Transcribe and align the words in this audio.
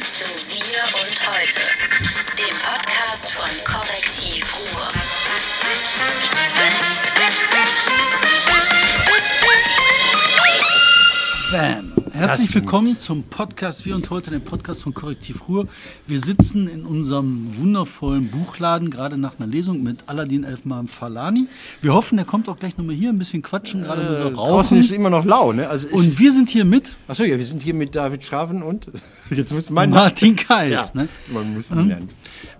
zu 0.00 0.24
Wir 0.48 0.82
und 1.02 1.28
Heute, 1.28 1.60
dem 2.38 2.56
Podcast 2.58 3.32
von 3.32 3.48
Korrektiv 3.64 4.44
Ruhr. 4.56 4.88
Bam. 11.52 11.89
Herzlich 12.20 12.54
willkommen 12.54 12.98
zum 12.98 13.22
Podcast 13.22 13.86
Wir 13.86 13.94
und 13.96 14.10
heute, 14.10 14.30
dem 14.30 14.42
Podcast 14.42 14.82
von 14.82 14.92
Korrektiv 14.92 15.48
Ruhr. 15.48 15.66
Wir 16.06 16.20
sitzen 16.20 16.68
in 16.68 16.84
unserem 16.84 17.46
wundervollen 17.56 18.30
Buchladen, 18.30 18.90
gerade 18.90 19.16
nach 19.16 19.38
einer 19.40 19.46
Lesung 19.48 19.82
mit 19.82 20.00
Aladdin 20.06 20.44
Elfmal 20.44 20.86
Falani. 20.86 21.46
Wir 21.80 21.94
hoffen, 21.94 22.18
er 22.18 22.26
kommt 22.26 22.46
auch 22.50 22.58
gleich 22.58 22.76
nochmal 22.76 22.94
hier, 22.94 23.08
ein 23.08 23.16
bisschen 23.18 23.40
quatschen, 23.40 23.80
gerade 23.80 24.02
muss 24.06 24.18
er 24.18 24.26
Äh, 24.26 24.32
draußen 24.32 24.76
ist 24.76 24.90
rauchen. 24.90 24.96
immer 24.96 25.08
noch 25.08 25.24
lau, 25.24 25.54
ne? 25.54 25.66
Also 25.70 25.88
Und 25.88 26.18
wir 26.18 26.30
sind 26.30 26.50
hier 26.50 26.66
mit 26.66 26.94
achso, 27.08 27.24
ja, 27.24 27.38
wir 27.38 27.44
sind 27.46 27.62
hier 27.62 27.72
mit 27.72 27.94
David 27.94 28.22
Schraven 28.22 28.62
und 28.62 28.88
jetzt 29.30 29.50
musst 29.54 29.70
du 29.70 29.72
meinen 29.72 29.90
Martin 29.94 30.36
Kais. 30.36 30.72
Ja, 30.72 30.84
Ne? 30.92 31.08
man 31.32 31.54
muss 31.54 31.70
ihn 31.70 31.88
lernen. 31.88 32.10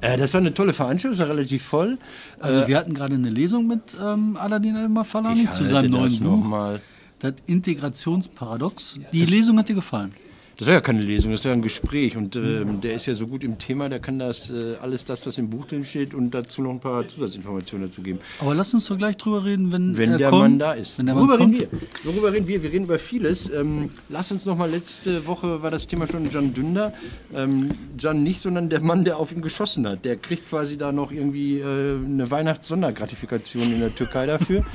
Äh, 0.00 0.16
das 0.16 0.32
war 0.32 0.40
eine 0.40 0.54
tolle 0.54 0.72
Veranstaltung, 0.72 1.18
war 1.18 1.28
relativ 1.28 1.62
voll. 1.62 1.98
Also 2.38 2.66
wir 2.66 2.78
hatten 2.78 2.94
gerade 2.94 3.14
eine 3.14 3.28
Lesung 3.28 3.66
mit 3.66 3.82
ähm, 4.02 4.38
Aladdin 4.38 4.74
Elfmal 4.74 5.04
Falani 5.04 5.50
zu 5.50 5.66
seinem 5.66 5.90
neuen 5.90 6.12
noch 6.24 6.38
Buch, 6.38 6.44
mal. 6.46 6.80
Das 7.20 7.34
Integrationsparadox. 7.46 8.98
Die 9.12 9.24
Lesung 9.24 9.58
hat 9.58 9.68
dir 9.68 9.74
gefallen? 9.74 10.12
Das 10.60 10.66
war 10.66 10.74
ja 10.74 10.82
keine 10.82 11.00
Lesung, 11.00 11.32
das 11.32 11.42
war 11.46 11.52
ein 11.52 11.62
Gespräch 11.62 12.18
und 12.18 12.36
ähm, 12.36 12.82
der 12.82 12.92
ist 12.92 13.06
ja 13.06 13.14
so 13.14 13.26
gut 13.26 13.42
im 13.44 13.56
Thema, 13.56 13.88
der 13.88 13.98
kann 13.98 14.18
das 14.18 14.50
äh, 14.50 14.74
alles 14.82 15.06
das, 15.06 15.26
was 15.26 15.38
im 15.38 15.48
Buch 15.48 15.64
drin 15.64 15.86
steht 15.86 16.12
und 16.12 16.32
dazu 16.32 16.60
noch 16.60 16.68
ein 16.68 16.80
paar 16.80 17.08
Zusatzinformationen 17.08 17.88
dazu 17.88 18.02
geben. 18.02 18.18
Aber 18.40 18.54
lass 18.54 18.74
uns 18.74 18.84
doch 18.84 18.98
gleich 18.98 19.16
drüber 19.16 19.46
reden, 19.46 19.72
wenn, 19.72 19.96
Wenn 19.96 20.10
er 20.12 20.18
der 20.18 20.28
kommt. 20.28 20.42
Mann 20.42 20.58
da 20.58 20.72
ist. 20.74 20.98
Wenn 20.98 21.06
der 21.06 21.14
Worüber 21.16 21.38
Mann 21.38 21.54
reden 21.54 21.70
kommt. 21.70 21.82
wir? 22.04 22.12
Worüber 22.12 22.32
reden 22.34 22.46
wir? 22.46 22.62
Wir 22.62 22.72
reden 22.72 22.84
über 22.84 22.98
vieles. 22.98 23.50
Ähm, 23.50 23.88
lass 24.10 24.32
uns 24.32 24.44
noch 24.44 24.58
mal 24.58 24.68
letzte 24.68 25.26
Woche 25.26 25.62
war 25.62 25.70
das 25.70 25.86
Thema 25.86 26.06
schon 26.06 26.28
Can 26.28 26.52
Dündar. 26.52 26.92
Ähm, 27.34 27.70
Can 27.98 28.22
nicht, 28.22 28.42
sondern 28.42 28.68
der 28.68 28.82
Mann, 28.82 29.06
der 29.06 29.16
auf 29.16 29.32
ihn 29.32 29.40
geschossen 29.40 29.88
hat. 29.88 30.04
Der 30.04 30.18
kriegt 30.18 30.46
quasi 30.46 30.76
da 30.76 30.92
noch 30.92 31.10
irgendwie 31.10 31.60
äh, 31.60 31.96
eine 31.96 32.30
Weihnachtssondergratifikation 32.30 33.62
in 33.62 33.80
der 33.80 33.94
Türkei 33.94 34.26
dafür. 34.26 34.62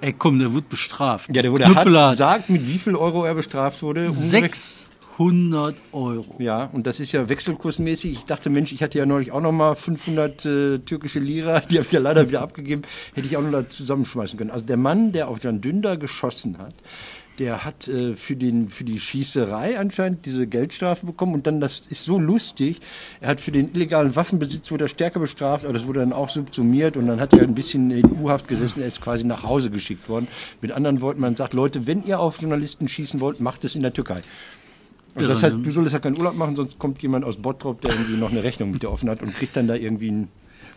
Ey, 0.00 0.12
komm, 0.12 0.38
der 0.38 0.52
wird 0.54 0.68
bestraft. 0.68 1.34
Ja, 1.34 1.42
der 1.42 1.52
wurde 1.52 1.74
hat, 1.74 2.16
sagt, 2.16 2.50
mit 2.50 2.66
wie 2.66 2.78
viel 2.78 2.94
Euro 2.94 3.24
er 3.24 3.34
bestraft 3.34 3.82
wurde. 3.82 4.08
Umgerechnet- 4.08 4.88
600 5.18 5.74
Euro. 5.92 6.36
Ja, 6.38 6.70
und 6.72 6.86
das 6.86 7.00
ist 7.00 7.10
ja 7.10 7.28
wechselkursmäßig. 7.28 8.12
Ich 8.12 8.24
dachte, 8.24 8.50
Mensch, 8.50 8.72
ich 8.72 8.82
hatte 8.84 8.98
ja 8.98 9.06
neulich 9.06 9.32
auch 9.32 9.40
noch 9.40 9.50
mal 9.50 9.74
500 9.74 10.44
äh, 10.44 10.78
türkische 10.78 11.18
Lira, 11.18 11.58
die 11.70 11.78
habe 11.78 11.86
ich 11.86 11.92
ja 11.92 11.98
leider 11.98 12.28
wieder 12.28 12.40
abgegeben, 12.42 12.82
hätte 13.14 13.26
ich 13.26 13.36
auch 13.36 13.42
noch 13.42 13.50
da 13.50 13.68
zusammenschmeißen 13.68 14.38
können. 14.38 14.50
Also 14.52 14.64
der 14.64 14.76
Mann, 14.76 15.10
der 15.12 15.28
auf 15.28 15.40
Can 15.40 15.60
Dündar 15.60 15.96
geschossen 15.96 16.58
hat, 16.58 16.74
der 17.38 17.64
hat 17.64 17.88
äh, 17.88 18.16
für, 18.16 18.36
den, 18.36 18.68
für 18.68 18.84
die 18.84 18.98
Schießerei 18.98 19.78
anscheinend 19.78 20.26
diese 20.26 20.46
Geldstrafe 20.46 21.06
bekommen 21.06 21.34
und 21.34 21.46
dann, 21.46 21.60
das 21.60 21.80
ist 21.88 22.04
so 22.04 22.18
lustig, 22.18 22.80
er 23.20 23.28
hat 23.28 23.40
für 23.40 23.52
den 23.52 23.72
illegalen 23.74 24.16
Waffenbesitz 24.16 24.70
wurde 24.70 24.86
er 24.86 24.88
stärker 24.88 25.20
bestraft, 25.20 25.64
aber 25.64 25.74
das 25.74 25.86
wurde 25.86 26.00
dann 26.00 26.12
auch 26.12 26.28
subsumiert 26.28 26.96
und 26.96 27.06
dann 27.06 27.20
hat 27.20 27.32
er 27.32 27.42
ein 27.42 27.54
bisschen 27.54 27.90
in 27.90 28.04
U-Haft 28.20 28.48
gesessen, 28.48 28.80
er 28.80 28.88
ist 28.88 29.00
quasi 29.00 29.24
nach 29.24 29.44
Hause 29.44 29.70
geschickt 29.70 30.08
worden. 30.08 30.28
Mit 30.60 30.72
anderen 30.72 31.00
Worten, 31.00 31.20
man 31.20 31.36
sagt, 31.36 31.54
Leute, 31.54 31.86
wenn 31.86 32.04
ihr 32.04 32.20
auf 32.20 32.40
Journalisten 32.40 32.88
schießen 32.88 33.20
wollt, 33.20 33.40
macht 33.40 33.64
es 33.64 33.76
in 33.76 33.82
der 33.82 33.92
Türkei. 33.92 34.22
Also 35.14 35.28
das 35.28 35.42
heißt, 35.42 35.58
du 35.62 35.70
solltest 35.70 35.94
ja 35.94 35.98
keinen 35.98 36.16
Urlaub 36.16 36.36
machen, 36.36 36.54
sonst 36.54 36.78
kommt 36.78 37.02
jemand 37.02 37.24
aus 37.24 37.38
Bottrop, 37.38 37.80
der 37.80 37.92
irgendwie 37.92 38.16
noch 38.16 38.30
eine 38.30 38.42
Rechnung 38.42 38.70
mit 38.70 38.82
dir 38.82 38.90
offen 38.90 39.10
hat 39.10 39.22
und 39.22 39.34
kriegt 39.34 39.56
dann 39.56 39.66
da 39.66 39.74
irgendwie 39.74 40.10
ein. 40.10 40.28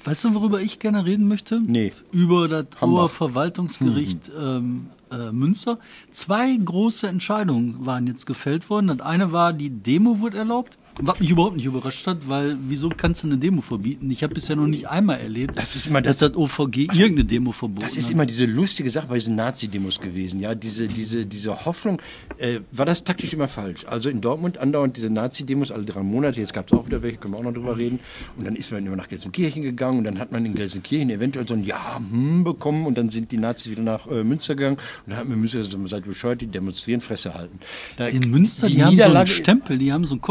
Weißt 0.03 0.23
du, 0.23 0.33
worüber 0.33 0.59
ich 0.59 0.79
gerne 0.79 1.05
reden 1.05 1.27
möchte? 1.27 1.61
Nee. 1.63 1.91
Über 2.11 2.47
das 2.47 2.65
Hamburg. 2.79 3.03
Oberverwaltungsgericht 3.03 4.31
ähm, 4.39 4.87
äh, 5.11 5.31
Münster. 5.31 5.79
Zwei 6.11 6.55
große 6.55 7.07
Entscheidungen 7.07 7.85
waren 7.85 8.07
jetzt 8.07 8.25
gefällt 8.25 8.69
worden. 8.69 8.87
Das 8.87 9.01
eine 9.01 9.31
war, 9.31 9.53
die 9.53 9.69
Demo 9.69 10.19
wurde 10.19 10.37
erlaubt. 10.37 10.77
Was 11.01 11.19
mich 11.19 11.29
überhaupt 11.29 11.55
nicht 11.55 11.65
überrascht 11.65 12.05
hat, 12.05 12.27
weil 12.27 12.57
wieso 12.67 12.89
kannst 12.89 13.23
du 13.23 13.27
eine 13.27 13.37
Demo 13.37 13.61
verbieten? 13.61 14.11
Ich 14.11 14.23
habe 14.23 14.33
bisher 14.33 14.55
noch 14.55 14.67
nicht 14.67 14.89
einmal 14.89 15.19
erlebt, 15.19 15.57
Das 15.57 15.75
ist 15.75 15.87
immer 15.87 16.01
dass 16.01 16.17
das- 16.17 16.31
das 16.31 16.37
OVG 16.37 16.87
irgendeine 16.93 17.25
Demo 17.25 17.51
verboten 17.53 17.81
Das 17.87 17.97
ist 17.97 18.05
hat. 18.05 18.11
immer 18.11 18.25
diese 18.25 18.45
lustige 18.45 18.89
Sache 18.89 19.07
bei 19.07 19.15
diesen 19.15 19.35
Nazi-Demos 19.35 19.99
gewesen. 20.01 20.39
Ja, 20.41 20.53
diese, 20.53 20.87
diese, 20.87 21.25
diese 21.25 21.65
Hoffnung. 21.65 22.01
Äh, 22.37 22.59
war 22.71 22.85
das 22.85 23.03
taktisch 23.03 23.33
immer 23.33 23.47
falsch? 23.47 23.85
Also 23.85 24.09
in 24.09 24.19
Dortmund 24.21 24.57
andauernd 24.57 24.97
diese 24.97 25.09
Nazi-Demos 25.09 25.71
alle 25.71 25.85
drei 25.85 26.01
Monate. 26.03 26.39
Jetzt 26.39 26.53
gab 26.53 26.67
es 26.67 26.73
auch 26.73 26.85
wieder 26.85 27.01
welche, 27.01 27.17
können 27.19 27.33
wir 27.33 27.39
auch 27.39 27.43
noch 27.43 27.53
drüber 27.53 27.77
reden. 27.77 27.99
Und 28.37 28.45
dann 28.45 28.55
ist 28.55 28.71
man 28.71 28.85
immer 28.85 28.95
nach 28.97 29.07
Gelsenkirchen 29.09 29.63
gegangen 29.63 29.99
und 29.99 30.03
dann 30.03 30.19
hat 30.19 30.31
man 30.31 30.45
in 30.45 30.53
Gelsenkirchen 30.55 31.09
eventuell 31.09 31.47
so 31.47 31.53
ein 31.53 31.63
Ja 31.63 31.97
hm, 31.97 32.43
bekommen 32.43 32.85
und 32.85 32.97
dann 32.97 33.09
sind 33.09 33.31
die 33.31 33.37
Nazis 33.37 33.71
wieder 33.71 33.83
nach 33.83 34.07
äh, 34.07 34.23
Münster 34.23 34.55
gegangen 34.55 34.77
und 35.05 35.11
dann 35.11 35.17
hat 35.17 35.27
man 35.29 35.39
Münster 35.39 35.59
gesagt, 35.59 35.89
seid 35.89 36.05
bescheuert, 36.05 36.41
die 36.41 36.47
demonstrieren, 36.47 37.01
Fresse 37.01 37.33
halten. 37.33 37.59
Da, 37.97 38.07
In 38.07 38.29
Münster, 38.29 38.67
die, 38.67 38.83
haben 38.83 38.97
so 38.97 39.03
einen 39.03 39.27
Stempel, 39.27 39.77
die 39.77 39.93
haben 39.93 40.05
so 40.05 40.13
einen 40.15 40.21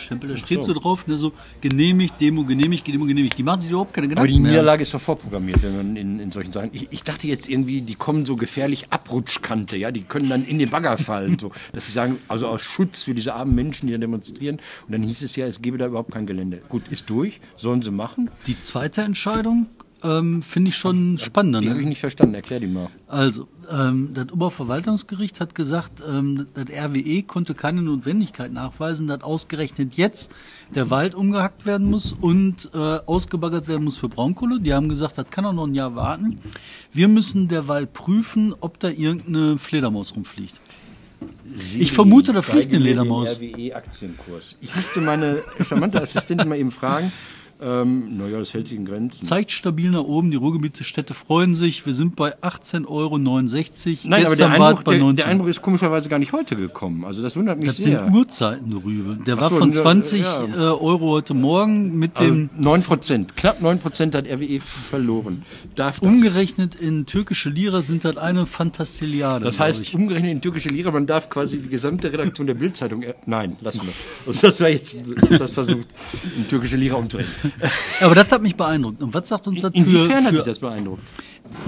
Copy-Paste-Stempel, 0.00 0.30
da 0.30 0.36
steht 0.36 0.64
so 0.64 0.72
drauf, 0.72 1.06
ne, 1.06 1.16
so 1.16 1.32
genehmigt, 1.60 2.20
Demo, 2.20 2.44
genehmigt, 2.44 2.86
Demo, 2.86 3.04
genehmigt. 3.04 3.36
Die 3.38 3.42
machen 3.42 3.60
sich 3.60 3.70
überhaupt 3.70 3.92
keine 3.94 4.08
Gedanken 4.08 4.28
Aber 4.28 4.32
die 4.36 4.40
mehr. 4.40 4.52
Niederlage 4.52 4.82
ist 4.82 4.94
doch 4.94 5.00
vorprogrammiert, 5.00 5.62
wenn 5.62 5.76
man 5.76 5.96
in, 5.96 6.18
in 6.20 6.32
solchen 6.32 6.52
Sachen. 6.52 6.70
Ich, 6.72 6.88
ich 6.90 7.02
dachte 7.04 7.26
jetzt 7.26 7.48
irgendwie, 7.48 7.82
die 7.82 7.94
kommen 7.94 8.26
so 8.26 8.36
gefährlich 8.36 8.86
Abrutschkante, 8.90 9.76
ja, 9.76 9.90
die 9.90 10.02
können 10.02 10.28
dann 10.28 10.44
in 10.44 10.58
den 10.58 10.70
Bagger 10.70 10.96
fallen, 10.98 11.38
so, 11.38 11.50
dass 11.72 11.86
sie 11.86 11.92
sagen, 11.92 12.18
also 12.28 12.46
aus 12.48 12.62
Schutz 12.62 13.02
für 13.04 13.14
diese 13.14 13.34
armen 13.34 13.54
Menschen, 13.54 13.86
die 13.86 13.92
da 13.92 13.98
demonstrieren. 13.98 14.56
Und 14.86 14.92
dann 14.92 15.02
hieß 15.02 15.22
es 15.22 15.36
ja, 15.36 15.46
es 15.46 15.62
gebe 15.62 15.78
da 15.78 15.86
überhaupt 15.86 16.12
kein 16.12 16.26
Gelände. 16.26 16.62
Gut, 16.68 16.82
ist 16.88 17.08
durch, 17.10 17.40
sollen 17.56 17.82
sie 17.82 17.90
machen. 17.90 18.30
Die 18.46 18.58
zweite 18.60 19.02
Entscheidung 19.02 19.66
ähm, 20.02 20.40
finde 20.42 20.70
ich 20.70 20.76
schon 20.76 21.18
spannender. 21.18 21.60
Die 21.60 21.66
habe 21.68 21.76
Ne? 21.76 21.82
ich 21.82 21.88
nicht 21.88 22.00
verstanden. 22.00 22.34
Erklär 22.34 22.60
die 22.60 22.66
mal. 22.66 22.88
Also, 23.06 23.48
ähm, 23.70 24.10
das 24.12 24.32
Oberverwaltungsgericht 24.32 25.40
hat 25.40 25.54
gesagt, 25.54 26.02
ähm, 26.06 26.46
das 26.54 26.66
RWE 26.70 27.22
konnte 27.22 27.54
keine 27.54 27.82
Notwendigkeit 27.82 28.52
nachweisen, 28.52 29.06
dass 29.06 29.22
ausgerechnet 29.22 29.94
jetzt 29.94 30.30
der 30.74 30.90
Wald 30.90 31.14
umgehackt 31.14 31.66
werden 31.66 31.88
muss 31.90 32.12
und 32.12 32.70
äh, 32.74 32.78
ausgebaggert 32.78 33.68
werden 33.68 33.84
muss 33.84 33.98
für 33.98 34.08
Braunkohle. 34.08 34.60
Die 34.60 34.74
haben 34.74 34.88
gesagt, 34.88 35.18
das 35.18 35.30
kann 35.30 35.44
auch 35.46 35.52
noch 35.52 35.66
ein 35.66 35.74
Jahr 35.74 35.94
warten. 35.94 36.40
Wir 36.92 37.08
müssen 37.08 37.48
derweil 37.48 37.86
prüfen, 37.86 38.54
ob 38.60 38.78
da 38.80 38.88
irgendeine 38.88 39.58
Fledermaus 39.58 40.14
rumfliegt. 40.14 40.58
Ich 41.54 41.92
vermute, 41.92 42.32
da 42.32 42.42
fliegt 42.42 42.72
eine 42.72 42.82
Ledermaus. 42.82 43.36
RWE-Aktienkurs. 43.36 44.56
Ich 44.60 44.74
musste 44.74 45.00
meine 45.00 45.42
charmante 45.62 46.00
Assistentin 46.00 46.48
mal 46.48 46.58
eben 46.58 46.70
fragen. 46.70 47.12
Ähm, 47.62 48.16
naja, 48.16 48.38
das 48.38 48.54
hält 48.54 48.68
sich 48.68 48.78
in 48.78 48.86
Grenzen. 48.86 49.22
Zeigt 49.24 49.50
stabil 49.50 49.90
nach 49.90 50.04
oben, 50.04 50.30
die 50.30 50.36
Ruhrgebiete-Städte 50.38 51.12
freuen 51.12 51.54
sich. 51.54 51.84
Wir 51.84 51.92
sind 51.92 52.16
bei 52.16 52.34
18,69 52.38 52.86
Euro. 52.88 53.18
Nein, 53.18 54.26
aber 54.26 54.36
der 54.36 54.50
Einbruch, 54.50 54.82
der, 54.82 54.98
19. 54.98 55.16
der 55.16 55.26
Einbruch 55.26 55.46
ist 55.48 55.60
komischerweise 55.60 56.08
gar 56.08 56.18
nicht 56.18 56.32
heute 56.32 56.56
gekommen. 56.56 57.04
Also 57.04 57.22
das 57.22 57.36
wundert 57.36 57.58
mich 57.58 57.66
Das 57.66 57.76
sehr. 57.76 58.04
sind 58.04 58.14
Uhrzeiten 58.14 58.70
drüber. 58.70 59.16
Der 59.26 59.36
Ach 59.36 59.40
war 59.42 59.50
so, 59.50 59.56
von 59.58 59.72
ja, 59.72 59.82
20 59.82 60.20
ja. 60.22 60.44
äh, 60.44 60.48
Euro 60.58 61.10
heute 61.10 61.34
Morgen 61.34 61.98
mit 61.98 62.18
Also 62.18 62.32
dem 62.32 62.50
9 62.56 62.82
Prozent, 62.82 63.36
knapp 63.36 63.60
9 63.60 63.78
Prozent 63.78 64.14
hat 64.14 64.26
RWE 64.26 64.58
verloren. 64.60 65.44
Darf 65.74 66.00
das? 66.00 66.08
umgerechnet 66.08 66.74
in 66.76 67.04
türkische 67.04 67.50
Lira 67.50 67.82
sind 67.82 68.04
das 68.04 68.16
eine 68.16 68.46
Fantastilliarde. 68.46 69.44
das 69.44 69.60
heißt, 69.60 69.94
umgerechnet 69.94 70.32
in 70.32 70.40
türkische 70.40 70.70
Lira, 70.70 70.90
man 70.90 71.06
darf 71.06 71.28
quasi 71.28 71.60
die 71.60 71.68
gesamte 71.68 72.10
Redaktion 72.12 72.46
der 72.46 72.54
Bildzeitung. 72.54 73.04
Nein, 73.26 73.56
lassen 73.60 73.86
wir. 73.86 73.92
Also 74.26 74.40
das 74.46 74.60
war 74.60 74.68
jetzt, 74.70 74.96
ich 74.96 75.38
das 75.38 75.52
versucht, 75.52 75.88
in 76.36 76.48
türkische 76.48 76.76
Lira 76.76 76.96
umzurechnen. 76.96 77.49
Aber 78.00 78.14
das 78.14 78.30
hat 78.32 78.42
mich 78.42 78.56
beeindruckt. 78.56 79.02
Und 79.02 79.14
was 79.14 79.28
sagt 79.28 79.46
uns 79.46 79.62
das 79.62 79.72
für, 79.72 79.78
Inwiefern 79.78 80.24
hat 80.24 80.34
dich 80.34 80.42
das 80.42 80.58
beeindruckt? 80.58 81.02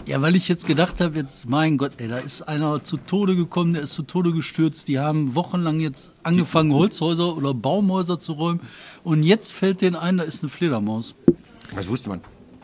Ja, 0.07 0.23
weil 0.23 0.37
ich 0.37 0.49
jetzt 0.49 0.67
gedacht 0.67 1.01
habe, 1.01 1.19
jetzt, 1.19 1.49
mein 1.49 1.77
Gott, 1.77 1.93
ey, 1.99 2.09
da 2.09 2.19
ist 2.19 2.43
einer 2.43 2.85
zu 2.85 2.97
Tode 2.97 3.37
gekommen, 3.37 3.73
der 3.73 3.83
ist 3.83 3.95
zu 3.95 4.03
Tode 4.03 4.33
gestürzt. 4.33 4.89
Die 4.89 4.99
haben 4.99 5.35
wochenlang 5.35 5.81
jetzt 5.81 6.15
angefangen, 6.23 6.73
Holzhäuser 6.73 7.37
oder 7.37 7.55
Baumhäuser 7.55 8.19
zu 8.19 8.33
räumen. 8.33 8.61
Und 9.03 9.23
jetzt 9.23 9.53
fällt 9.53 9.81
denen 9.81 9.97
ein, 9.97 10.19
da 10.19 10.25
ist 10.25 10.43
eine 10.43 10.51
Fledermaus. 10.51 11.15
Das 11.75 11.89
wusste 11.89 12.11
man. 12.11 12.21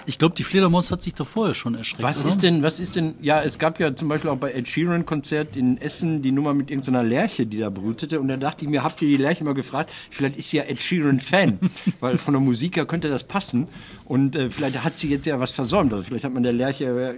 Ich 0.09 0.17
glaube, 0.17 0.35
die 0.35 0.43
Fledermaus 0.43 0.91
hat 0.91 1.03
sich 1.03 1.13
doch 1.13 1.27
vorher 1.27 1.55
schon 1.55 1.75
erschreckt. 1.75 2.03
Was 2.03 2.23
oder? 2.23 2.31
ist 2.31 2.43
denn, 2.43 2.63
was 2.63 2.81
ist 2.81 2.97
denn, 2.97 3.15
ja, 3.21 3.43
es 3.43 3.59
gab 3.59 3.79
ja 3.79 3.95
zum 3.95 4.09
Beispiel 4.09 4.31
auch 4.31 4.39
bei 4.39 4.53
Ed 4.53 4.67
Sheeran 4.67 5.05
Konzert 5.05 5.55
in 5.55 5.77
Essen 5.77 6.23
die 6.23 6.33
Nummer 6.33 6.55
mit 6.55 6.71
irgendeiner 6.71 7.03
Lerche, 7.03 7.45
die 7.45 7.59
da 7.59 7.69
brütete. 7.69 8.19
Und 8.19 8.29
dann 8.29 8.41
dachte 8.41 8.65
ich 8.65 8.71
mir, 8.71 8.83
habt 8.83 9.03
ihr 9.03 9.09
die 9.09 9.19
Lerche 9.19 9.45
mal 9.45 9.53
gefragt? 9.53 9.91
Vielleicht 10.11 10.39
ist 10.39 10.49
sie 10.49 10.57
ja 10.57 10.63
Ed 10.63 10.81
Sheeran 10.81 11.21
Fan, 11.21 11.59
weil 12.01 12.17
von 12.17 12.33
der 12.33 12.41
Musik 12.41 12.77
her 12.77 12.87
könnte 12.87 13.11
das 13.11 13.25
passen. 13.25 13.69
Und 14.07 14.35
äh, 14.35 14.49
vielleicht 14.49 14.83
hat 14.83 14.99
sie 14.99 15.11
jetzt 15.11 15.27
ja 15.27 15.39
was 15.41 15.53
versäumt. 15.53 15.93
Also 15.93 16.05
vielleicht 16.05 16.25
hat 16.25 16.33
man 16.33 16.43
der 16.43 16.55
Lerche 16.55 16.87
äh, 16.87 17.15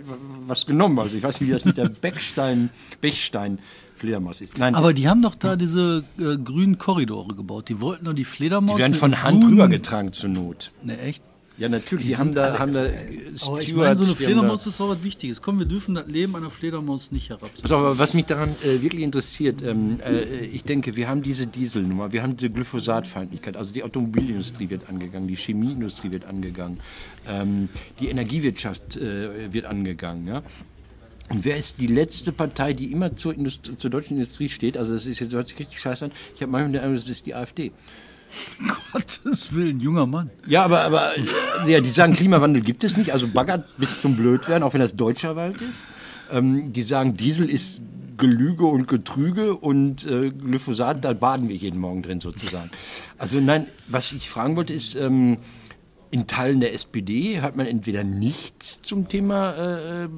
was 0.49 0.67
genommen. 0.67 0.99
Also 0.99 1.17
ich 1.17 1.23
weiß 1.23 1.41
nicht, 1.41 1.49
wie 1.49 1.53
das 1.53 1.65
mit 1.65 1.76
der 1.76 1.88
Beckstein, 1.88 2.70
Bechstein 3.00 3.61
Fledermaus 3.94 4.41
ist. 4.41 4.59
Nein, 4.59 4.75
Aber 4.75 4.93
die 4.94 5.09
haben 5.09 5.23
doch 5.23 5.37
da 5.37 5.55
diese 5.55 6.03
äh, 6.19 6.37
grünen 6.38 6.79
Korridore 6.79 7.37
gebaut. 7.37 7.69
Die 7.69 7.81
wollten 7.81 8.06
doch 8.06 8.15
die 8.15 8.25
Fledermaus. 8.25 8.76
die 8.76 8.82
werden 8.82 8.94
von 8.94 9.23
Hand 9.23 9.44
rübergetragen 9.44 10.12
zur 10.12 10.31
Not. 10.31 10.73
Ne, 10.82 10.99
echt? 10.99 11.23
Ja, 11.61 11.69
natürlich. 11.69 12.07
Die, 12.07 12.17
haben 12.17 12.35
da, 12.35 12.59
haben 12.59 12.73
da 12.73 12.87
Aber 13.47 13.61
ich 13.61 13.75
meine, 13.75 13.95
so 13.95 14.07
eine 14.07 14.17
Fledermaus 14.17 14.67
ist 14.67 14.81
auch 14.81 14.89
was 14.89 15.03
Wichtiges. 15.03 15.43
Komm, 15.43 15.59
wir 15.59 15.67
dürfen 15.67 15.95
das 15.95 16.07
Leben 16.07 16.35
einer 16.35 16.51
Fledermaus 16.51 17.12
nicht 17.12 17.29
herabsetzen. 17.29 17.71
Aber 17.71 17.99
was 17.99 18.15
mich 18.15 18.25
daran 18.25 18.57
äh, 18.65 18.81
wirklich 18.81 19.03
interessiert, 19.03 19.61
ähm, 19.62 20.01
äh, 20.01 20.47
ich 20.47 20.65
denke, 20.65 20.97
wir 20.97 21.07
haben 21.07 21.21
diese 21.21 21.47
Dieselnummer, 21.47 22.15
wir 22.15 22.23
haben 22.23 22.35
diese 22.35 22.49
Glyphosatfeindlichkeit, 22.51 23.59
also 23.59 23.75
die 23.75 23.83
Automobilindustrie 23.83 24.71
wird 24.71 24.89
angegangen, 24.89 25.29
die 25.29 25.37
Chemieindustrie 25.37 26.11
wird 26.11 26.25
angegangen, 26.25 26.81
ähm, 27.29 27.69
die 28.01 28.09
Energiewirtschaft 28.09 28.97
äh, 28.97 29.53
wird 29.53 29.67
angegangen. 29.67 30.27
Ja? 30.29 30.43
Und 31.29 31.45
wer 31.45 31.59
ist 31.59 31.79
die 31.79 31.89
letzte 31.89 32.33
Partei, 32.33 32.73
die 32.73 32.91
immer 32.91 33.17
zur, 33.17 33.35
Indust 33.35 33.71
zur 33.77 33.91
deutschen 33.91 34.15
Industrie 34.15 34.49
steht? 34.49 34.79
Also 34.79 34.95
das 34.95 35.05
ist 35.05 35.21
jetzt 35.21 35.35
hört 35.35 35.49
sich 35.49 35.59
richtig 35.59 35.79
scheiße 35.79 36.06
an. 36.06 36.13
Ich 36.35 36.41
habe 36.41 36.51
manchmal 36.51 36.73
den 36.73 36.81
Eindruck, 36.81 37.01
das 37.01 37.11
ist 37.11 37.27
die 37.27 37.35
AfD. 37.35 37.71
Gottes 38.93 39.55
Willen, 39.55 39.81
junger 39.81 40.06
Mann. 40.06 40.31
Ja, 40.47 40.65
aber, 40.65 40.81
aber 40.82 41.12
ja, 41.67 41.81
die 41.81 41.91
sagen, 41.91 42.15
Klimawandel 42.15 42.62
gibt 42.62 42.85
es 42.85 42.97
nicht, 42.97 43.12
also 43.12 43.29
baggert 43.29 43.65
bis 43.79 44.00
zum 44.00 44.17
Blödwerden, 44.17 44.62
auch 44.62 44.73
wenn 44.73 44.81
das 44.81 44.97
deutscher 44.97 45.37
Wald 45.37 45.61
ist. 45.61 45.85
Ähm, 46.31 46.73
die 46.73 46.82
sagen, 46.82 47.17
Diesel 47.17 47.49
ist 47.49 47.82
Gelüge 48.17 48.67
und 48.67 48.87
Getrüge 48.87 49.56
und 49.56 50.06
äh, 50.06 50.29
Glyphosat, 50.29 51.05
da 51.05 51.12
baden 51.15 51.49
wir 51.49 51.56
jeden 51.56 51.81
Morgen 51.81 52.03
drin 52.03 52.21
sozusagen. 52.21 52.71
Also 53.19 53.41
nein, 53.41 53.67
was 53.88 54.12
ich 54.12 54.29
fragen 54.29 54.56
wollte 54.56 54.75
ist, 54.75 54.94
ähm, 54.94 55.38
in 56.11 56.27
Teilen 56.27 56.61
der 56.61 56.75
SPD 56.75 57.41
hat 57.41 57.56
man 57.56 57.67
entweder 57.67 58.03
nichts 58.03 58.82
zum 58.82 59.09
Thema 59.09 60.05
äh, 60.05 60.09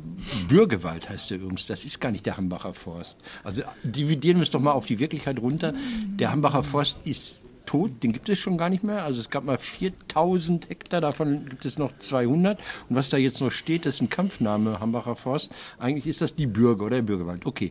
Bürgerwald, 0.49 1.09
heißt 1.09 1.31
der 1.31 1.39
übrigens. 1.39 1.67
Das 1.67 1.85
ist 1.85 2.01
gar 2.01 2.11
nicht 2.11 2.25
der 2.25 2.37
Hambacher 2.37 2.73
Forst. 2.73 3.19
Also 3.45 3.63
dividieren 3.83 4.39
wir 4.39 4.43
es 4.43 4.51
doch 4.51 4.61
mal 4.61 4.73
auf 4.73 4.87
die 4.87 4.99
Wirklichkeit 4.99 5.39
runter. 5.39 5.75
Der 6.07 6.31
Hambacher 6.31 6.63
Forst 6.63 7.07
ist 7.07 7.45
tot, 7.73 8.03
den 8.03 8.13
gibt 8.13 8.29
es 8.29 8.39
schon 8.39 8.59
gar 8.59 8.69
nicht 8.69 8.85
mehr. 8.85 9.03
Also 9.05 9.21
es 9.21 9.31
gab 9.31 9.45
mal 9.45 9.57
4000 9.59 10.69
Hektar, 10.69 11.01
davon 11.01 11.47
gibt 11.49 11.65
es 11.65 11.79
noch 11.79 11.97
200. 11.97 12.59
Und 12.89 12.97
was 12.97 13.09
da 13.09 13.17
jetzt 13.17 13.41
noch 13.41 13.51
steht, 13.51 13.87
das 13.87 13.95
ist 13.95 14.03
ein 14.03 14.11
Kampfname, 14.11 14.79
Hambacher 14.79 15.17
Forst. 15.17 15.53
Eigentlich 15.79 16.07
ist 16.07 16.21
das 16.21 16.35
die 16.35 16.47
Bürger 16.47 16.85
oder 16.85 16.97
der 16.97 17.03
Bürgerwald. 17.03 17.47
Okay. 17.47 17.71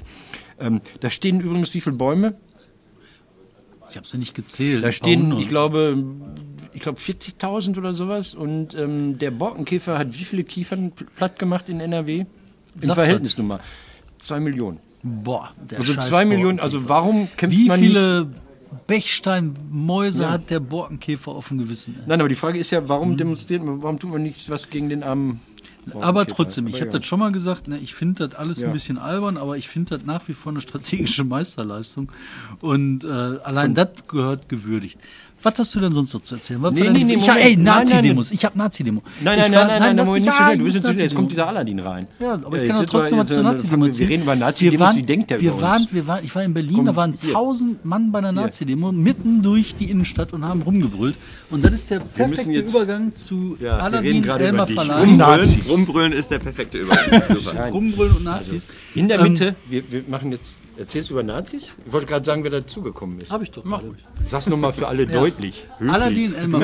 Ähm, 0.60 0.82
da 1.00 1.10
stehen 1.12 1.40
übrigens 1.40 1.74
wie 1.76 1.82
viele 1.82 1.96
Bäume? 1.96 2.34
Ich 3.92 3.98
habe 3.98 4.08
sie 4.08 4.18
nicht 4.18 4.34
gezählt. 4.34 4.84
Da 4.84 4.92
stehen, 4.92 5.38
ich 5.38 5.50
glaube, 5.50 6.04
ich 6.74 6.80
glaube 6.80 7.00
40.000 7.00 7.78
oder 7.78 7.94
sowas. 7.94 8.34
Und 8.34 8.74
ähm, 8.74 9.20
der 9.20 9.30
Borkenkäfer 9.32 10.00
hat 10.00 10.18
wie 10.18 10.24
viele 10.24 10.44
Kiefern 10.44 10.94
pl- 10.98 11.08
platt 11.16 11.38
gemacht 11.38 11.70
in 11.70 11.80
NRW? 11.80 12.26
Im 12.80 12.88
Sag 12.88 12.96
Verhältnis 12.96 13.38
nun 13.38 13.48
mal. 13.48 13.60
Zwei 14.18 14.40
Millionen. 14.40 14.80
Boah, 15.04 15.52
der 15.70 15.80
Also 15.80 15.94
zwei 15.96 16.26
Millionen, 16.26 16.60
also 16.60 16.88
warum 16.88 17.28
kämpft 17.36 17.58
Wie 17.58 17.68
man 17.68 17.80
viele 17.80 18.28
Bechsteinmäuse 18.88 20.24
Ja. 20.24 20.32
hat 20.32 20.50
der 20.50 20.60
Borkenkäfer 20.60 21.32
auf 21.32 21.50
dem 21.50 21.58
Gewissen? 21.58 21.96
Nein, 22.06 22.20
aber 22.20 22.30
die 22.30 22.36
Frage 22.36 22.60
ist 22.60 22.72
ja, 22.72 22.88
warum 22.88 23.18
demonstriert 23.18 23.64
man, 23.64 23.82
warum 23.82 24.00
tut 24.00 24.12
man 24.12 24.24
nichts 24.24 24.50
was 24.50 24.70
gegen 24.70 24.90
den 24.90 25.04
armen 25.04 25.40
Mhm. 25.84 25.94
Aber 25.94 26.02
Borkenkäfer? 26.14 26.36
trotzdem, 26.36 26.68
ich 26.68 26.76
habe 26.76 26.86
ja. 26.92 26.98
das 27.00 27.06
schon 27.08 27.18
mal 27.20 27.32
gesagt, 27.32 27.68
ne, 27.68 27.80
ich 27.80 27.96
finde 27.96 28.28
das 28.28 28.38
alles 28.38 28.62
Ja. 28.62 28.68
ein 28.68 28.74
bisschen 28.74 29.00
albern, 29.00 29.36
aber 29.38 29.58
ich 29.58 29.68
finde 29.68 29.98
das 29.98 30.06
nach 30.06 30.28
wie 30.28 30.34
vor 30.34 30.52
eine 30.52 30.62
strategische 30.62 31.24
Meisterleistung. 31.24 32.12
Und 32.60 33.04
äh, 33.04 33.08
allein 33.08 33.74
das 33.74 33.90
gehört 34.08 34.48
gewürdigt. 34.48 35.00
Was 35.44 35.58
hast 35.58 35.74
du 35.76 35.80
denn 35.80 35.92
sonst 35.92 36.14
noch 36.14 36.22
zu 36.22 36.36
erzählen? 36.36 36.62
Was 36.62 36.74
Nee, 36.74 36.90
nee, 36.90 37.04
nee, 37.04 37.16
ich, 37.16 37.28
hab- 37.30 37.36
Moment. 37.38 37.46
ey, 37.46 37.56
Nein, 37.58 37.64
nein, 37.66 37.84
Nazi-Demos. 37.84 38.32
Ich 38.32 38.46
habe 38.46 38.58
Nazi-Demo. 38.58 39.02
Nein, 39.24 39.40
nein, 39.40 39.52
nein, 39.52 39.68
nein, 39.68 39.96
nein, 39.96 40.06
Moment, 40.06 40.26
nicht 40.26 40.34
so 40.38 40.44
schnell. 40.44 40.58
Du 40.58 40.64
bist 40.66 41.00
jetzt, 41.00 41.16
kommt 41.16 41.32
dieser 41.32 41.48
Aladdin 41.48 41.80
rein. 41.80 42.08
Ja, 42.20 42.34
aber 42.34 42.62
ich 42.62 42.68
kann 42.68 42.76
doch 42.76 42.82
jetzt 42.84 42.92
trotzdem 42.92 43.18
war- 43.18 43.24
was 43.24 43.30
zur 43.30 43.38
jetzt, 43.38 43.46
äh, 43.46 43.52
Nazi-Demo 43.52 43.72
fangen 43.72 43.82
wir- 43.82 43.88
erzählen. 43.88 44.10
Wir 44.10 44.14
reden 44.14 44.24
über 44.24 44.36
Nazi-Demos, 44.36 44.96
wie 44.96 45.04
denkt 45.04 45.30
der 45.32 45.42
wir 45.42 45.62
waren, 45.62 45.88
wir 45.92 46.08
waren, 46.08 46.24
Ich 46.24 46.36
war 46.36 46.44
in 46.44 46.54
Berlin, 46.54 46.76
Komm, 46.76 46.86
da 46.86 46.96
waren 46.96 47.20
tausend 47.20 47.84
Mann 47.86 48.12
bei 48.12 48.20
einer 48.20 48.32
Nazi-Demo 48.32 48.92
mitten 48.92 49.42
durch 49.42 49.74
die 49.76 49.90
Innenstadt 49.90 50.34
und 50.34 50.46
haben 50.46 50.62
rumgebrüllt. 50.62 51.16
Und 51.50 51.66
das 51.66 51.74
ist 51.74 51.90
der 51.90 52.00
perfekte 52.02 52.52
jetzt- 52.52 52.70
Übergang 52.70 53.16
zu 53.16 53.58
Aladdin. 53.62 54.24
Um 54.30 55.18
Nazis. 55.18 55.70
Rumbrüllen 55.70 56.14
ist 56.14 56.30
der 56.32 56.40
perfekte 56.40 56.78
Übergang. 56.78 57.22
Rumbrüllen 57.72 58.16
und 58.18 58.24
Nazis. 58.26 58.68
In 58.96 59.08
der 59.08 59.20
Ähm, 59.20 59.34
Mitte, 59.34 59.56
wir 59.70 59.84
machen 60.08 60.32
jetzt, 60.32 60.58
erzählst 60.78 61.10
du 61.10 61.14
über 61.14 61.24
Nazis? 61.24 61.76
Ich 61.86 61.92
wollte 61.94 62.08
gerade 62.08 62.26
sagen, 62.26 62.44
wer 62.44 62.52
dazugekommen 62.52 63.20
ist. 63.20 63.32
Habe 63.32 63.44
ich 63.44 63.52
doch. 63.52 63.64
gerade. 63.64 63.96
Sag's 64.26 64.48
nochmal 64.48 64.74
für 64.74 64.88
alle 64.88 65.06
deutlich. 65.08 65.66
höflich. 65.78 65.94
Aladdin 65.94 66.36
Elmar 66.36 66.62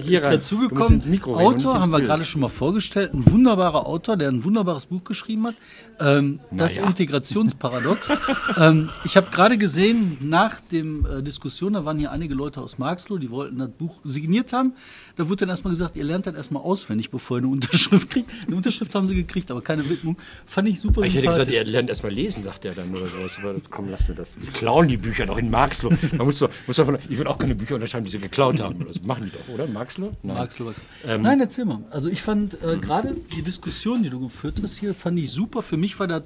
hier 0.00 0.18
ist 0.18 0.26
dazugekommen. 0.26 1.02
Autor 1.24 1.80
haben 1.80 1.92
wir 1.92 2.00
gerade 2.00 2.24
schon 2.24 2.40
mal 2.40 2.48
vorgestellt. 2.48 3.14
Ein 3.14 3.30
wunderbarer 3.30 3.86
Autor, 3.86 4.16
der 4.16 4.28
ein 4.28 4.44
wunderbares 4.44 4.86
Buch 4.86 5.04
geschrieben 5.04 5.46
hat. 5.46 5.54
Ähm, 6.00 6.40
das 6.50 6.76
Naja. 6.76 6.88
Integrationsparadox. 6.88 8.10
ähm, 8.58 8.88
ich 9.04 9.16
habe 9.16 9.30
gerade 9.30 9.58
gesehen, 9.58 10.16
nach 10.20 10.60
dem 10.60 11.06
äh, 11.06 11.22
Diskussion, 11.22 11.74
da 11.74 11.84
waren 11.84 11.98
hier 11.98 12.10
einige 12.10 12.34
Leute 12.34 12.60
aus 12.60 12.78
Marxloh, 12.78 13.18
die 13.18 13.30
wollten 13.30 13.58
das 13.58 13.70
Buch 13.70 13.96
signiert 14.04 14.52
haben. 14.52 14.72
Da 15.16 15.28
wurde 15.28 15.40
dann 15.40 15.50
erstmal 15.50 15.72
gesagt, 15.72 15.96
ihr 15.96 16.04
lernt 16.04 16.26
das 16.26 16.34
erstmal 16.34 16.62
auswendig, 16.62 17.10
bevor 17.10 17.38
ihr 17.38 17.42
eine 17.42 17.48
Unterschrift 17.48 18.10
kriegt. 18.10 18.30
Eine 18.46 18.56
Unterschrift 18.56 18.94
haben 18.94 19.06
sie 19.06 19.14
gekriegt, 19.14 19.50
aber 19.50 19.60
keine 19.60 19.88
Widmung. 19.88 20.16
Fand 20.46 20.68
ich 20.68 20.80
super 20.80 21.02
Ich 21.02 21.14
hätte 21.14 21.26
gesagt, 21.28 21.50
er 21.50 21.64
lernt 21.64 21.88
erst 21.90 22.02
mal 22.02 22.12
lesen, 22.12 22.42
sagt 22.44 22.64
er 22.64 22.74
dann 22.74 22.90
oder 22.90 23.06
sowas. 23.06 23.39
Aber 23.42 23.54
das, 23.54 23.62
komm, 23.70 23.88
lass 23.90 24.08
mir 24.08 24.14
das. 24.14 24.34
Die 24.34 24.46
klauen 24.46 24.88
die 24.88 24.96
Bücher 24.96 25.26
doch 25.26 25.38
in 25.38 25.50
Marxloh. 25.50 25.90
Man 26.16 26.26
muss 26.26 26.38
doch, 26.38 26.50
muss 26.66 26.76
doch 26.76 26.84
von, 26.86 26.98
ich 27.08 27.18
will 27.18 27.26
auch 27.26 27.38
keine 27.38 27.54
Bücher 27.54 27.74
unterschreiben, 27.76 28.04
die 28.04 28.10
sie 28.10 28.18
geklaut 28.18 28.60
haben. 28.60 28.84
Das 28.86 29.02
machen 29.02 29.24
die 29.32 29.38
doch, 29.38 29.54
oder? 29.54 29.66
Marxloh? 29.66 30.12
Nein. 30.22 30.36
Marxloh, 30.36 30.64
Marxloh. 30.66 30.84
Ähm, 31.06 31.22
Nein, 31.22 31.40
erzähl 31.40 31.64
mal. 31.64 31.80
Also 31.90 32.08
ich 32.08 32.22
fand 32.22 32.54
äh, 32.62 32.76
gerade 32.78 33.14
die 33.34 33.42
Diskussion, 33.42 34.02
die 34.02 34.10
du 34.10 34.20
geführt 34.20 34.60
hast 34.62 34.76
hier, 34.78 34.94
fand 34.94 35.18
ich 35.18 35.30
super. 35.30 35.62
Für 35.62 35.76
mich 35.76 35.98
war 36.00 36.06
das 36.06 36.22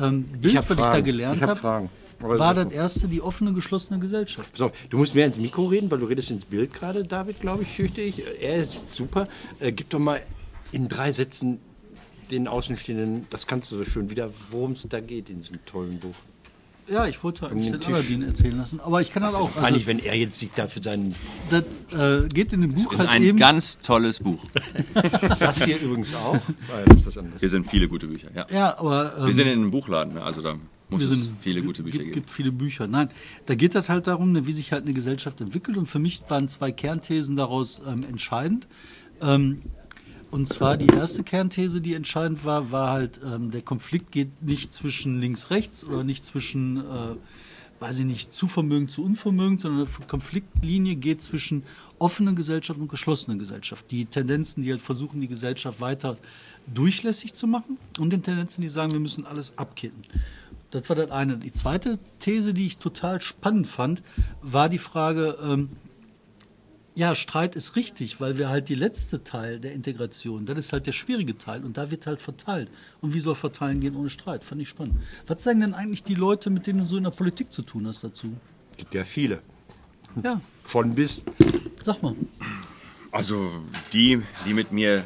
ähm, 0.00 0.24
Bild, 0.40 0.56
was 0.56 0.70
ich 0.70 0.76
da 0.76 1.00
gelernt 1.00 1.42
habe, 1.42 1.56
Fragen. 1.56 1.90
Aber 2.22 2.38
war 2.38 2.54
das- 2.54 2.64
das 2.66 2.72
erste 2.72 3.08
die 3.08 3.20
offene, 3.20 3.52
geschlossene 3.52 3.98
Gesellschaft. 4.00 4.50
Pass 4.52 4.62
auf, 4.62 4.72
du 4.88 4.96
musst 4.98 5.14
mehr 5.14 5.26
ins 5.26 5.38
Mikro 5.38 5.66
reden, 5.66 5.90
weil 5.90 5.98
du 5.98 6.06
redest 6.06 6.30
ins 6.30 6.46
Bild 6.46 6.72
gerade, 6.72 7.04
David, 7.04 7.40
glaube 7.40 7.62
ich, 7.64 7.68
fürchte 7.68 8.00
ich. 8.00 8.22
Er 8.42 8.56
ist 8.62 8.94
super. 8.94 9.24
Äh, 9.60 9.72
gib 9.72 9.90
doch 9.90 9.98
mal 9.98 10.20
in 10.72 10.88
drei 10.88 11.12
Sätzen 11.12 11.58
den 12.30 12.48
Außenstehenden, 12.48 13.26
das 13.30 13.46
kannst 13.46 13.70
du 13.70 13.76
so 13.76 13.84
schön 13.84 14.10
wieder, 14.10 14.30
worum 14.50 14.72
es 14.72 14.82
da 14.88 14.98
geht 15.00 15.30
in 15.30 15.38
diesem 15.38 15.64
tollen 15.64 15.98
Buch. 16.00 16.14
Ja, 16.88 17.06
ich 17.06 17.22
wollte 17.24 17.48
eigentlich 17.50 17.78
den. 17.80 17.94
Aladdin 17.94 18.22
erzählen 18.22 18.56
lassen, 18.56 18.78
aber 18.80 19.00
ich 19.02 19.10
kann 19.12 19.22
das 19.22 19.34
auch. 19.34 19.48
Also, 19.56 19.60
Eigentlich, 19.66 19.86
wenn 19.86 19.98
er 19.98 20.14
jetzt 20.16 20.38
sich 20.38 20.52
da 20.54 20.68
für 20.68 20.80
seinen. 20.82 21.14
das 21.50 21.64
äh, 21.92 22.28
geht 22.28 22.52
in 22.52 22.60
dem 22.60 22.74
Buch 22.74 22.92
Ist 22.92 23.00
halt 23.00 23.08
ein 23.10 23.22
eben. 23.24 23.38
ganz 23.38 23.78
tolles 23.78 24.20
Buch. 24.20 24.38
Das 25.40 25.64
hier 25.64 25.80
übrigens 25.80 26.14
auch. 26.14 26.34
Weil 26.68 26.84
das 26.86 27.06
ist 27.06 27.16
das. 27.16 27.24
Wir 27.40 27.48
sind 27.48 27.68
viele 27.68 27.88
gute 27.88 28.06
Bücher. 28.06 28.28
Ja. 28.34 28.46
Ja, 28.50 28.78
aber 28.78 29.14
ähm, 29.18 29.26
Wir 29.26 29.34
sind 29.34 29.46
in 29.48 29.52
einem 29.54 29.70
Buchladen, 29.70 30.14
ne? 30.14 30.22
also 30.22 30.42
da 30.42 30.54
muss 30.88 31.02
es 31.02 31.10
sind- 31.10 31.30
viele 31.42 31.62
gute 31.62 31.82
Bücher 31.82 31.98
gibt, 31.98 32.04
geben. 32.04 32.14
gibt 32.14 32.30
viele 32.30 32.52
Bücher. 32.52 32.86
Nein, 32.86 33.10
da 33.46 33.54
geht 33.56 33.74
das 33.74 33.88
halt 33.88 34.06
darum, 34.06 34.32
ne, 34.32 34.46
wie 34.46 34.52
sich 34.52 34.70
halt 34.72 34.84
eine 34.84 34.92
Gesellschaft 34.94 35.40
entwickelt. 35.40 35.76
Und 35.76 35.86
für 35.86 35.98
mich 35.98 36.22
waren 36.28 36.48
zwei 36.48 36.70
Kernthesen 36.70 37.34
daraus 37.36 37.82
ähm, 37.86 38.04
entscheidend. 38.08 38.68
Ähm, 39.20 39.62
und 40.30 40.48
zwar 40.48 40.76
die 40.76 40.86
erste 40.86 41.22
Kernthese, 41.22 41.80
die 41.80 41.94
entscheidend 41.94 42.44
war, 42.44 42.70
war 42.72 42.90
halt, 42.90 43.20
ähm, 43.24 43.50
der 43.50 43.62
Konflikt 43.62 44.12
geht 44.12 44.42
nicht 44.42 44.72
zwischen 44.74 45.20
links-rechts 45.20 45.84
oder 45.84 46.04
nicht 46.04 46.24
zwischen, 46.24 46.78
äh, 46.78 47.16
weiß 47.78 48.00
ich 48.00 48.04
nicht, 48.06 48.34
zu 48.34 48.46
Vermögen 48.46 48.88
zu 48.88 49.04
Unvermögen, 49.04 49.58
sondern 49.58 49.86
die 49.86 50.06
Konfliktlinie 50.06 50.96
geht 50.96 51.22
zwischen 51.22 51.62
offener 51.98 52.32
Gesellschaft 52.32 52.80
und 52.80 52.88
geschlossener 52.88 53.36
Gesellschaft. 53.36 53.90
Die 53.90 54.06
Tendenzen, 54.06 54.62
die 54.62 54.70
halt 54.70 54.80
versuchen, 54.80 55.20
die 55.20 55.28
Gesellschaft 55.28 55.80
weiter 55.80 56.16
durchlässig 56.66 57.34
zu 57.34 57.46
machen 57.46 57.78
und 57.98 58.12
den 58.12 58.22
Tendenzen, 58.22 58.62
die 58.62 58.68
sagen, 58.68 58.92
wir 58.92 59.00
müssen 59.00 59.26
alles 59.26 59.56
abkitten. 59.56 60.02
Das 60.70 60.88
war 60.88 60.96
das 60.96 61.10
eine. 61.10 61.36
Die 61.36 61.52
zweite 61.52 61.98
These, 62.18 62.52
die 62.52 62.66
ich 62.66 62.78
total 62.78 63.20
spannend 63.20 63.66
fand, 63.66 64.02
war 64.42 64.68
die 64.68 64.78
Frage, 64.78 65.38
ähm, 65.42 65.68
ja, 66.96 67.14
Streit 67.14 67.56
ist 67.56 67.76
richtig, 67.76 68.20
weil 68.22 68.38
wir 68.38 68.48
halt 68.48 68.70
die 68.70 68.74
letzte 68.74 69.22
Teil 69.22 69.60
der 69.60 69.74
Integration, 69.74 70.46
das 70.46 70.56
ist 70.56 70.72
halt 70.72 70.86
der 70.86 70.92
schwierige 70.92 71.36
Teil 71.36 71.62
und 71.62 71.76
da 71.76 71.90
wird 71.90 72.06
halt 72.06 72.22
verteilt. 72.22 72.70
Und 73.02 73.12
wie 73.12 73.20
soll 73.20 73.34
verteilen 73.34 73.80
gehen 73.80 73.94
ohne 73.94 74.08
Streit? 74.08 74.42
Fand 74.42 74.62
ich 74.62 74.70
spannend. 74.70 74.96
Was 75.26 75.44
sagen 75.44 75.60
denn 75.60 75.74
eigentlich 75.74 76.02
die 76.02 76.14
Leute, 76.14 76.48
mit 76.48 76.66
denen 76.66 76.80
du 76.80 76.86
so 76.86 76.96
in 76.96 77.04
der 77.04 77.10
Politik 77.10 77.52
zu 77.52 77.60
tun 77.62 77.86
hast 77.86 78.02
dazu? 78.02 78.34
gibt 78.78 78.94
ja 78.94 79.04
viele. 79.04 79.40
Ja, 80.22 80.40
Von 80.64 80.94
bis. 80.94 81.24
sag 81.84 82.02
mal. 82.02 82.14
Also 83.12 83.50
die, 83.92 84.22
die 84.46 84.54
mit 84.54 84.72
mir 84.72 85.04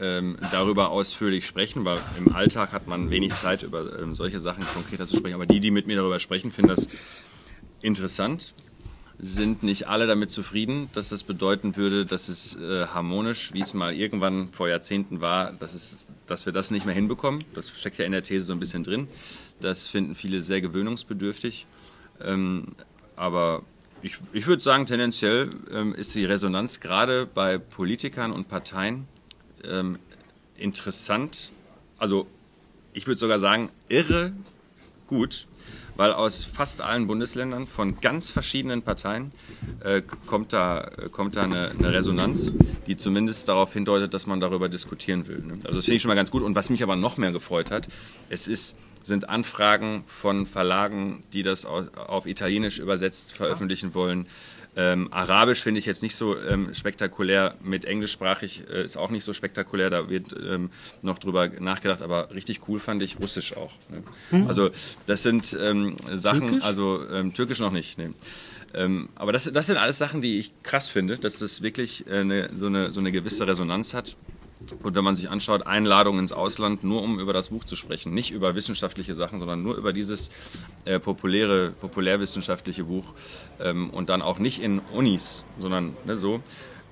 ähm, 0.00 0.36
darüber 0.50 0.90
ausführlich 0.90 1.46
sprechen, 1.46 1.84
weil 1.86 1.98
im 2.18 2.34
Alltag 2.34 2.72
hat 2.72 2.86
man 2.86 3.10
wenig 3.10 3.34
Zeit, 3.34 3.62
über 3.62 3.98
ähm, 3.98 4.14
solche 4.14 4.38
Sachen 4.38 4.64
konkreter 4.74 5.06
zu 5.06 5.16
sprechen. 5.16 5.34
Aber 5.34 5.46
die, 5.46 5.60
die 5.60 5.70
mit 5.70 5.86
mir 5.86 5.96
darüber 5.96 6.20
sprechen, 6.20 6.52
finden 6.52 6.68
das 6.68 6.88
interessant, 7.80 8.54
sind 9.24 9.62
nicht 9.62 9.86
alle 9.86 10.08
damit 10.08 10.32
zufrieden, 10.32 10.90
dass 10.94 11.10
das 11.10 11.22
bedeuten 11.22 11.76
würde, 11.76 12.04
dass 12.04 12.28
es 12.28 12.56
äh, 12.56 12.88
harmonisch, 12.88 13.52
wie 13.54 13.60
es 13.60 13.72
mal 13.72 13.94
irgendwann 13.94 14.48
vor 14.52 14.68
Jahrzehnten 14.68 15.20
war, 15.20 15.52
dass, 15.52 15.74
es, 15.74 16.08
dass 16.26 16.44
wir 16.44 16.52
das 16.52 16.72
nicht 16.72 16.86
mehr 16.86 16.94
hinbekommen. 16.94 17.44
Das 17.54 17.70
steckt 17.70 17.98
ja 17.98 18.04
in 18.04 18.10
der 18.10 18.24
These 18.24 18.46
so 18.46 18.52
ein 18.52 18.58
bisschen 18.58 18.82
drin. 18.82 19.06
Das 19.60 19.86
finden 19.86 20.16
viele 20.16 20.42
sehr 20.42 20.60
gewöhnungsbedürftig. 20.60 21.66
Ähm, 22.20 22.74
aber 23.14 23.62
ich, 24.02 24.18
ich 24.32 24.48
würde 24.48 24.60
sagen, 24.60 24.86
tendenziell 24.86 25.50
ähm, 25.70 25.94
ist 25.94 26.16
die 26.16 26.24
Resonanz 26.24 26.80
gerade 26.80 27.24
bei 27.24 27.58
Politikern 27.58 28.32
und 28.32 28.48
Parteien 28.48 29.06
ähm, 29.62 30.00
interessant. 30.56 31.52
Also 31.96 32.26
ich 32.92 33.06
würde 33.06 33.20
sogar 33.20 33.38
sagen, 33.38 33.70
irre 33.88 34.32
gut, 35.06 35.46
weil 35.96 36.12
aus 36.12 36.44
fast 36.44 36.80
allen 36.80 37.06
Bundesländern 37.06 37.66
von 37.66 38.00
ganz 38.00 38.30
verschiedenen 38.30 38.82
Parteien 38.82 39.32
äh, 39.84 40.02
kommt 40.26 40.52
da, 40.52 40.80
äh, 40.80 41.08
kommt 41.10 41.36
da 41.36 41.42
eine, 41.42 41.70
eine 41.78 41.92
Resonanz, 41.92 42.52
die 42.86 42.96
zumindest 42.96 43.48
darauf 43.48 43.72
hindeutet, 43.72 44.14
dass 44.14 44.26
man 44.26 44.40
darüber 44.40 44.68
diskutieren 44.68 45.26
will. 45.28 45.38
Ne? 45.40 45.58
Also 45.64 45.76
das 45.76 45.84
finde 45.84 45.96
ich 45.96 46.02
schon 46.02 46.08
mal 46.08 46.14
ganz 46.14 46.30
gut. 46.30 46.42
Und 46.42 46.54
was 46.54 46.70
mich 46.70 46.82
aber 46.82 46.96
noch 46.96 47.16
mehr 47.18 47.32
gefreut 47.32 47.70
hat, 47.70 47.88
es 48.30 48.48
ist, 48.48 48.76
sind 49.02 49.28
Anfragen 49.28 50.04
von 50.06 50.46
Verlagen, 50.46 51.24
die 51.32 51.42
das 51.42 51.66
au- 51.66 51.86
auf 52.06 52.26
Italienisch 52.26 52.78
übersetzt 52.78 53.32
veröffentlichen 53.32 53.94
wollen. 53.94 54.26
Ähm, 54.74 55.08
Arabisch 55.12 55.62
finde 55.62 55.80
ich 55.80 55.86
jetzt 55.86 56.02
nicht 56.02 56.16
so 56.16 56.38
ähm, 56.38 56.72
spektakulär, 56.72 57.56
mit 57.62 57.84
englischsprachig 57.84 58.64
äh, 58.70 58.84
ist 58.84 58.96
auch 58.96 59.10
nicht 59.10 59.24
so 59.24 59.34
spektakulär, 59.34 59.90
da 59.90 60.08
wird 60.08 60.34
ähm, 60.34 60.70
noch 61.02 61.18
drüber 61.18 61.48
nachgedacht, 61.48 62.00
aber 62.00 62.30
richtig 62.32 62.62
cool 62.68 62.80
fand 62.80 63.02
ich 63.02 63.20
Russisch 63.20 63.54
auch. 63.54 63.72
Ne? 63.90 64.46
Also 64.48 64.70
das 65.06 65.22
sind 65.22 65.56
ähm, 65.60 65.96
Sachen, 66.14 66.48
Türkisch? 66.48 66.64
also 66.64 67.06
ähm, 67.10 67.34
Türkisch 67.34 67.60
noch 67.60 67.72
nicht. 67.72 67.98
Ne? 67.98 68.14
Ähm, 68.74 69.10
aber 69.14 69.32
das, 69.32 69.50
das 69.52 69.66
sind 69.66 69.76
alles 69.76 69.98
Sachen, 69.98 70.22
die 70.22 70.38
ich 70.38 70.52
krass 70.62 70.88
finde, 70.88 71.18
dass 71.18 71.38
das 71.38 71.60
wirklich 71.60 72.06
äh, 72.06 72.20
eine, 72.20 72.48
so, 72.56 72.66
eine, 72.66 72.92
so 72.92 73.00
eine 73.00 73.12
gewisse 73.12 73.46
Resonanz 73.46 73.92
hat. 73.92 74.16
Und 74.82 74.94
wenn 74.94 75.04
man 75.04 75.16
sich 75.16 75.30
anschaut, 75.30 75.66
Einladungen 75.66 76.20
ins 76.20 76.32
Ausland, 76.32 76.84
nur 76.84 77.02
um 77.02 77.18
über 77.18 77.32
das 77.32 77.50
Buch 77.50 77.64
zu 77.64 77.76
sprechen, 77.76 78.14
nicht 78.14 78.30
über 78.30 78.54
wissenschaftliche 78.54 79.14
Sachen, 79.14 79.38
sondern 79.38 79.62
nur 79.62 79.76
über 79.76 79.92
dieses 79.92 80.30
äh, 80.84 80.98
populäre, 80.98 81.72
populärwissenschaftliche 81.80 82.84
Buch 82.84 83.14
ähm, 83.60 83.90
und 83.90 84.08
dann 84.08 84.22
auch 84.22 84.38
nicht 84.38 84.62
in 84.62 84.80
Unis, 84.92 85.44
sondern 85.58 85.96
ne, 86.04 86.16
so, 86.16 86.42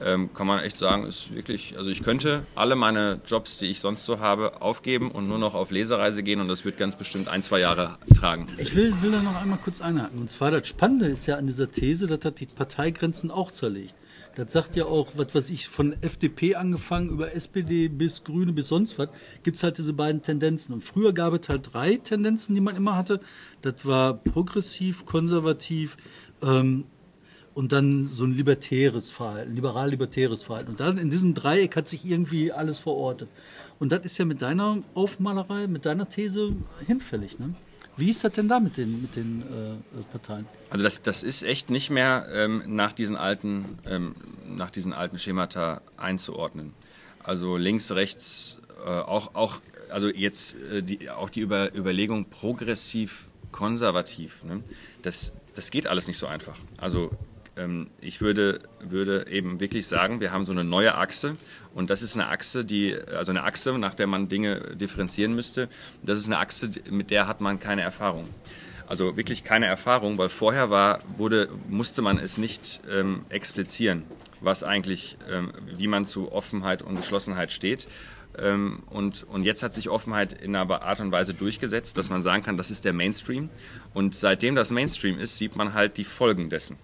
ähm, 0.02 0.32
kann 0.32 0.46
man 0.46 0.60
echt 0.60 0.78
sagen, 0.78 1.06
ist 1.06 1.34
wirklich, 1.34 1.76
also 1.76 1.90
ich 1.90 2.02
könnte 2.02 2.42
alle 2.54 2.74
meine 2.74 3.20
Jobs, 3.26 3.58
die 3.58 3.66
ich 3.66 3.80
sonst 3.80 4.06
so 4.06 4.18
habe, 4.18 4.62
aufgeben 4.62 5.10
und 5.10 5.28
nur 5.28 5.38
noch 5.38 5.54
auf 5.54 5.70
Lesereise 5.70 6.22
gehen 6.22 6.40
und 6.40 6.48
das 6.48 6.64
wird 6.64 6.78
ganz 6.78 6.96
bestimmt 6.96 7.28
ein, 7.28 7.42
zwei 7.42 7.60
Jahre 7.60 7.98
tragen. 8.16 8.46
Ich 8.56 8.74
will, 8.74 8.94
will 9.02 9.12
da 9.12 9.22
noch 9.22 9.36
einmal 9.36 9.58
kurz 9.58 9.80
einhaken. 9.80 10.18
Und 10.18 10.30
zwar 10.30 10.50
das 10.50 10.66
Spannende 10.68 11.06
ist 11.06 11.26
ja 11.26 11.36
an 11.36 11.46
dieser 11.46 11.70
These, 11.70 12.06
das 12.06 12.24
hat 12.24 12.40
die 12.40 12.46
Parteigrenzen 12.46 13.30
auch 13.30 13.50
zerlegt. 13.50 13.94
Das 14.40 14.54
sagt 14.54 14.74
ja 14.74 14.86
auch, 14.86 15.08
was 15.16 15.34
weiß 15.34 15.50
ich, 15.50 15.68
von 15.68 15.94
FDP 16.02 16.54
angefangen 16.54 17.10
über 17.10 17.34
SPD 17.34 17.88
bis 17.88 18.24
Grüne 18.24 18.54
bis 18.54 18.68
sonst 18.68 18.98
was, 18.98 19.10
gibt 19.42 19.58
es 19.58 19.62
halt 19.62 19.76
diese 19.76 19.92
beiden 19.92 20.22
Tendenzen. 20.22 20.72
Und 20.72 20.82
früher 20.82 21.12
gab 21.12 21.34
es 21.34 21.50
halt 21.50 21.74
drei 21.74 21.96
Tendenzen, 21.96 22.54
die 22.54 22.62
man 22.62 22.74
immer 22.74 22.96
hatte. 22.96 23.20
Das 23.60 23.84
war 23.84 24.14
progressiv, 24.14 25.04
konservativ 25.04 25.98
ähm, 26.40 26.84
und 27.52 27.72
dann 27.72 28.08
so 28.08 28.24
ein 28.24 28.32
libertäres 28.32 29.10
Verhalten, 29.10 29.54
liberal-libertäres 29.54 30.42
Verhalten. 30.42 30.70
Und 30.70 30.80
dann 30.80 30.96
in 30.96 31.10
diesem 31.10 31.34
Dreieck 31.34 31.76
hat 31.76 31.86
sich 31.86 32.06
irgendwie 32.06 32.50
alles 32.50 32.80
verortet. 32.80 33.28
Und 33.78 33.92
das 33.92 34.06
ist 34.06 34.16
ja 34.16 34.24
mit 34.24 34.40
deiner 34.40 34.78
Aufmalerei, 34.94 35.66
mit 35.66 35.84
deiner 35.84 36.08
These 36.08 36.54
hinfällig. 36.86 37.38
Ne? 37.38 37.52
Wie 37.96 38.10
ist 38.10 38.24
das 38.24 38.32
denn 38.32 38.48
da 38.48 38.60
mit 38.60 38.76
den, 38.76 39.02
mit 39.02 39.16
den 39.16 39.42
äh, 39.42 40.02
Parteien? 40.10 40.46
Also 40.70 40.82
das, 40.82 41.02
das 41.02 41.22
ist 41.22 41.42
echt 41.42 41.70
nicht 41.70 41.90
mehr 41.90 42.26
ähm, 42.32 42.62
nach, 42.66 42.92
diesen 42.92 43.16
alten, 43.16 43.78
ähm, 43.86 44.14
nach 44.48 44.70
diesen 44.70 44.92
alten 44.92 45.18
Schemata 45.18 45.82
einzuordnen. 45.96 46.72
Also 47.22 47.56
links, 47.56 47.90
rechts, 47.90 48.60
äh, 48.84 48.88
auch, 48.88 49.34
auch, 49.34 49.58
also 49.90 50.08
jetzt 50.08 50.56
äh, 50.62 50.82
die, 50.82 51.10
auch 51.10 51.30
die 51.30 51.40
Über, 51.40 51.74
Überlegung 51.74 52.26
progressiv, 52.26 53.28
konservativ. 53.52 54.42
Ne? 54.44 54.62
Das, 55.02 55.32
das 55.54 55.70
geht 55.70 55.86
alles 55.86 56.06
nicht 56.06 56.18
so 56.18 56.26
einfach. 56.26 56.56
Also 56.78 57.10
ich 58.00 58.20
würde, 58.20 58.60
würde 58.80 59.26
eben 59.28 59.60
wirklich 59.60 59.86
sagen, 59.86 60.20
wir 60.20 60.32
haben 60.32 60.46
so 60.46 60.52
eine 60.52 60.64
neue 60.64 60.94
Achse 60.94 61.36
und 61.74 61.90
das 61.90 62.02
ist 62.02 62.16
eine 62.16 62.28
Achse, 62.28 62.64
die, 62.64 62.96
also 63.16 63.32
eine 63.32 63.44
Achse, 63.44 63.76
nach 63.78 63.94
der 63.94 64.06
man 64.06 64.28
Dinge 64.28 64.76
differenzieren 64.76 65.34
müsste. 65.34 65.68
Das 66.02 66.18
ist 66.18 66.26
eine 66.26 66.38
Achse, 66.38 66.70
mit 66.90 67.10
der 67.10 67.26
hat 67.26 67.40
man 67.40 67.60
keine 67.60 67.82
Erfahrung. 67.82 68.28
Also 68.86 69.16
wirklich 69.16 69.44
keine 69.44 69.66
Erfahrung, 69.66 70.18
weil 70.18 70.28
vorher 70.28 70.68
war, 70.70 70.98
wurde, 71.16 71.48
musste 71.68 72.02
man 72.02 72.18
es 72.18 72.38
nicht 72.38 72.80
ähm, 72.90 73.24
explizieren, 73.28 74.02
was 74.40 74.64
eigentlich, 74.64 75.16
ähm, 75.30 75.52
wie 75.76 75.86
man 75.86 76.04
zu 76.04 76.32
Offenheit 76.32 76.82
und 76.82 76.96
Geschlossenheit 76.96 77.52
steht. 77.52 77.86
Ähm, 78.36 78.82
und, 78.90 79.24
und 79.24 79.44
jetzt 79.44 79.62
hat 79.62 79.74
sich 79.74 79.88
Offenheit 79.88 80.32
in 80.32 80.56
einer 80.56 80.82
Art 80.82 81.00
und 81.00 81.12
Weise 81.12 81.34
durchgesetzt, 81.34 81.98
dass 81.98 82.10
man 82.10 82.22
sagen 82.22 82.42
kann, 82.42 82.56
das 82.56 82.72
ist 82.72 82.84
der 82.84 82.92
Mainstream. 82.92 83.48
Und 83.94 84.14
seitdem 84.14 84.56
das 84.56 84.70
Mainstream 84.70 85.18
ist, 85.18 85.38
sieht 85.38 85.54
man 85.54 85.74
halt 85.74 85.96
die 85.96 86.04
Folgen 86.04 86.50
dessen. 86.50 86.76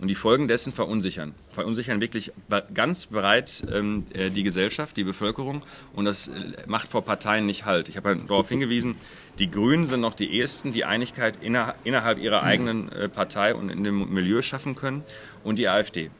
Und 0.00 0.08
die 0.08 0.14
Folgen 0.14 0.48
dessen 0.48 0.72
verunsichern. 0.72 1.34
Verunsichern 1.52 2.00
wirklich 2.00 2.32
ganz 2.72 3.06
breit 3.06 3.64
ähm, 3.70 4.06
äh, 4.14 4.30
die 4.30 4.44
Gesellschaft, 4.44 4.96
die 4.96 5.04
Bevölkerung. 5.04 5.62
Und 5.92 6.06
das 6.06 6.28
äh, 6.28 6.52
macht 6.66 6.88
vor 6.88 7.04
Parteien 7.04 7.44
nicht 7.44 7.66
Halt. 7.66 7.90
Ich 7.90 7.98
habe 7.98 8.16
darauf 8.16 8.48
hingewiesen, 8.48 8.96
die 9.38 9.50
Grünen 9.50 9.84
sind 9.84 10.00
noch 10.00 10.14
die 10.14 10.32
ehesten, 10.32 10.72
die 10.72 10.86
Einigkeit 10.86 11.42
inner, 11.42 11.74
innerhalb 11.84 12.18
ihrer 12.18 12.42
eigenen 12.42 12.90
äh, 12.92 13.10
Partei 13.10 13.54
und 13.54 13.68
in 13.68 13.84
dem 13.84 14.12
Milieu 14.12 14.40
schaffen 14.40 14.74
können. 14.74 15.02
Und 15.44 15.58
die 15.58 15.68
AfD. 15.68 16.10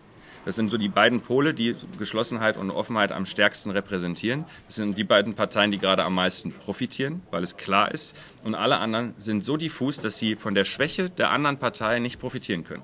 Das 0.45 0.57
sind 0.57 0.71
so 0.71 0.77
die 0.77 0.89
beiden 0.89 1.21
Pole, 1.21 1.55
die 1.55 1.77
Geschlossenheit 1.99 2.57
und 2.57 2.71
Offenheit 2.71 3.13
am 3.13 3.25
stärksten 3.25 3.71
repräsentieren. 3.71 4.45
Das 4.67 4.77
sind 4.77 4.97
die 4.97 5.05
beiden 5.05 5.35
Parteien, 5.35 5.71
die 5.71 5.79
gerade 5.79 6.05
am 6.05 6.15
meisten 6.15 6.53
profitieren, 6.53 7.23
weil 7.31 7.43
es 7.43 7.57
klar 7.57 7.93
ist. 7.93 8.17
Und 8.43 8.55
alle 8.55 8.79
anderen 8.79 9.15
sind 9.19 9.45
so 9.45 9.57
diffus, 9.57 10.01
dass 10.01 10.19
sie 10.19 10.37
von 10.37 10.55
der 10.55 10.65
Schwäche 10.65 11.11
der 11.11 11.31
anderen 11.31 11.59
Partei 11.59 11.99
nicht 11.99 12.21
profitieren 12.21 12.65
können. 12.65 12.83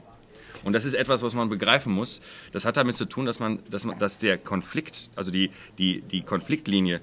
Und 0.64 0.72
das 0.72 0.84
ist 0.84 0.94
etwas, 0.94 1.22
was 1.22 1.34
man 1.34 1.48
begreifen 1.48 1.92
muss. 1.92 2.22
Das 2.52 2.64
hat 2.64 2.76
damit 2.76 2.96
zu 2.96 3.04
tun, 3.06 3.26
dass 3.26 3.40
man, 3.40 3.58
dass 3.70 3.84
man, 3.84 3.98
dass 3.98 4.18
der 4.18 4.38
Konflikt, 4.38 5.10
also 5.16 5.30
die, 5.30 5.50
die, 5.78 6.02
die 6.02 6.22
Konfliktlinie, 6.22 7.00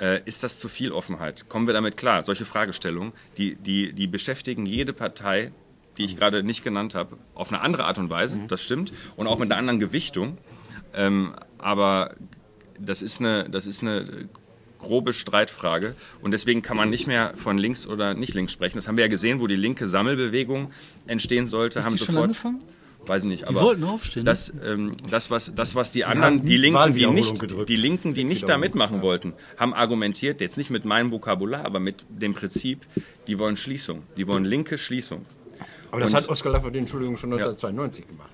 äh, 0.00 0.20
ist 0.24 0.42
das 0.42 0.58
zu 0.58 0.68
viel 0.68 0.92
Offenheit? 0.92 1.48
Kommen 1.48 1.66
wir 1.66 1.74
damit 1.74 1.96
klar? 1.96 2.22
Solche 2.22 2.44
Fragestellungen, 2.44 3.12
die, 3.36 3.56
die, 3.56 3.92
die 3.92 4.06
beschäftigen 4.06 4.66
jede 4.66 4.92
Partei, 4.92 5.52
die 5.96 6.04
ich 6.04 6.16
gerade 6.16 6.42
nicht 6.42 6.62
genannt 6.62 6.94
habe, 6.94 7.16
auf 7.34 7.48
eine 7.48 7.60
andere 7.60 7.84
Art 7.84 7.98
und 7.98 8.08
Weise, 8.08 8.36
mhm. 8.36 8.48
das 8.48 8.62
stimmt, 8.62 8.92
und 9.16 9.26
auch 9.26 9.38
mit 9.38 9.50
einer 9.50 9.58
anderen 9.58 9.80
Gewichtung. 9.80 10.38
Ähm, 10.94 11.34
aber 11.58 12.14
das 12.78 13.02
ist 13.02 13.20
eine, 13.20 13.50
das 13.50 13.66
ist 13.66 13.82
eine 13.82 14.28
grobe 14.78 15.12
Streitfrage. 15.12 15.94
Und 16.22 16.30
deswegen 16.30 16.62
kann 16.62 16.76
man 16.76 16.88
nicht 16.88 17.06
mehr 17.06 17.34
von 17.36 17.58
links 17.58 17.86
oder 17.86 18.14
nicht 18.14 18.34
links 18.34 18.52
sprechen. 18.52 18.78
Das 18.78 18.86
haben 18.86 18.96
wir 18.96 19.04
ja 19.04 19.08
gesehen, 19.08 19.40
wo 19.40 19.46
die 19.46 19.56
linke 19.56 19.88
Sammelbewegung 19.88 20.70
entstehen 21.06 21.48
sollte. 21.48 21.80
Ist 21.80 21.86
haben 21.86 21.92
die 21.94 21.98
sofort. 21.98 22.14
schon 22.14 22.22
angefangen? 22.22 22.58
Weiß 23.08 23.24
ich 23.24 23.28
nicht, 23.28 23.42
Die 23.42 23.46
aber 23.46 23.60
wollten 23.62 23.84
aufstehen. 23.84 24.22
ne? 24.24 24.30
das, 24.30 24.52
ähm, 24.64 24.92
das, 25.10 25.30
was, 25.30 25.54
das, 25.54 25.74
was 25.74 25.90
die 25.90 26.04
anderen, 26.04 26.44
die 26.44 26.56
Linken, 26.56 26.94
die 26.94 27.06
nicht, 27.06 27.40
gedrückt. 27.40 27.68
die 27.68 27.76
Linken, 27.76 28.14
die 28.14 28.24
nicht 28.24 28.48
da 28.48 28.58
mitmachen 28.58 28.96
ja. 28.96 29.02
wollten, 29.02 29.32
haben 29.56 29.74
argumentiert, 29.74 30.40
jetzt 30.40 30.58
nicht 30.58 30.70
mit 30.70 30.84
meinem 30.84 31.10
Vokabular, 31.10 31.64
aber 31.64 31.80
mit 31.80 32.04
dem 32.08 32.34
Prinzip, 32.34 32.86
die 33.26 33.38
wollen 33.38 33.56
Schließung, 33.56 34.02
die 34.16 34.26
wollen 34.26 34.44
linke 34.44 34.78
Schließung. 34.78 35.24
Aber 35.90 36.00
das 36.00 36.12
Und- 36.12 36.20
hat 36.20 36.28
Oskar 36.28 36.52
Lafontaine, 36.52 36.80
Entschuldigung, 36.82 37.16
schon 37.16 37.30
1992 37.32 38.06
gemacht. 38.06 38.30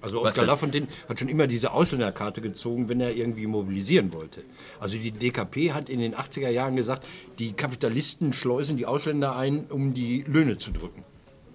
Also 0.00 0.20
Oskar? 0.20 0.46
Lafontaine 0.46 0.88
hat 1.08 1.20
schon 1.20 1.28
immer 1.28 1.46
diese 1.46 1.70
Ausländerkarte 1.72 2.40
gezogen, 2.40 2.88
wenn 2.88 3.00
er 3.00 3.14
irgendwie 3.14 3.46
mobilisieren 3.46 4.12
wollte. 4.12 4.42
Also 4.80 4.96
die 4.96 5.12
DKP 5.12 5.72
hat 5.72 5.88
in 5.88 6.00
den 6.00 6.16
80er 6.16 6.48
Jahren 6.48 6.74
gesagt, 6.74 7.06
die 7.38 7.52
Kapitalisten 7.52 8.32
schleusen 8.32 8.76
die 8.76 8.86
Ausländer 8.86 9.36
ein, 9.36 9.66
um 9.70 9.94
die 9.94 10.24
Löhne 10.26 10.58
zu 10.58 10.72
drücken. 10.72 11.04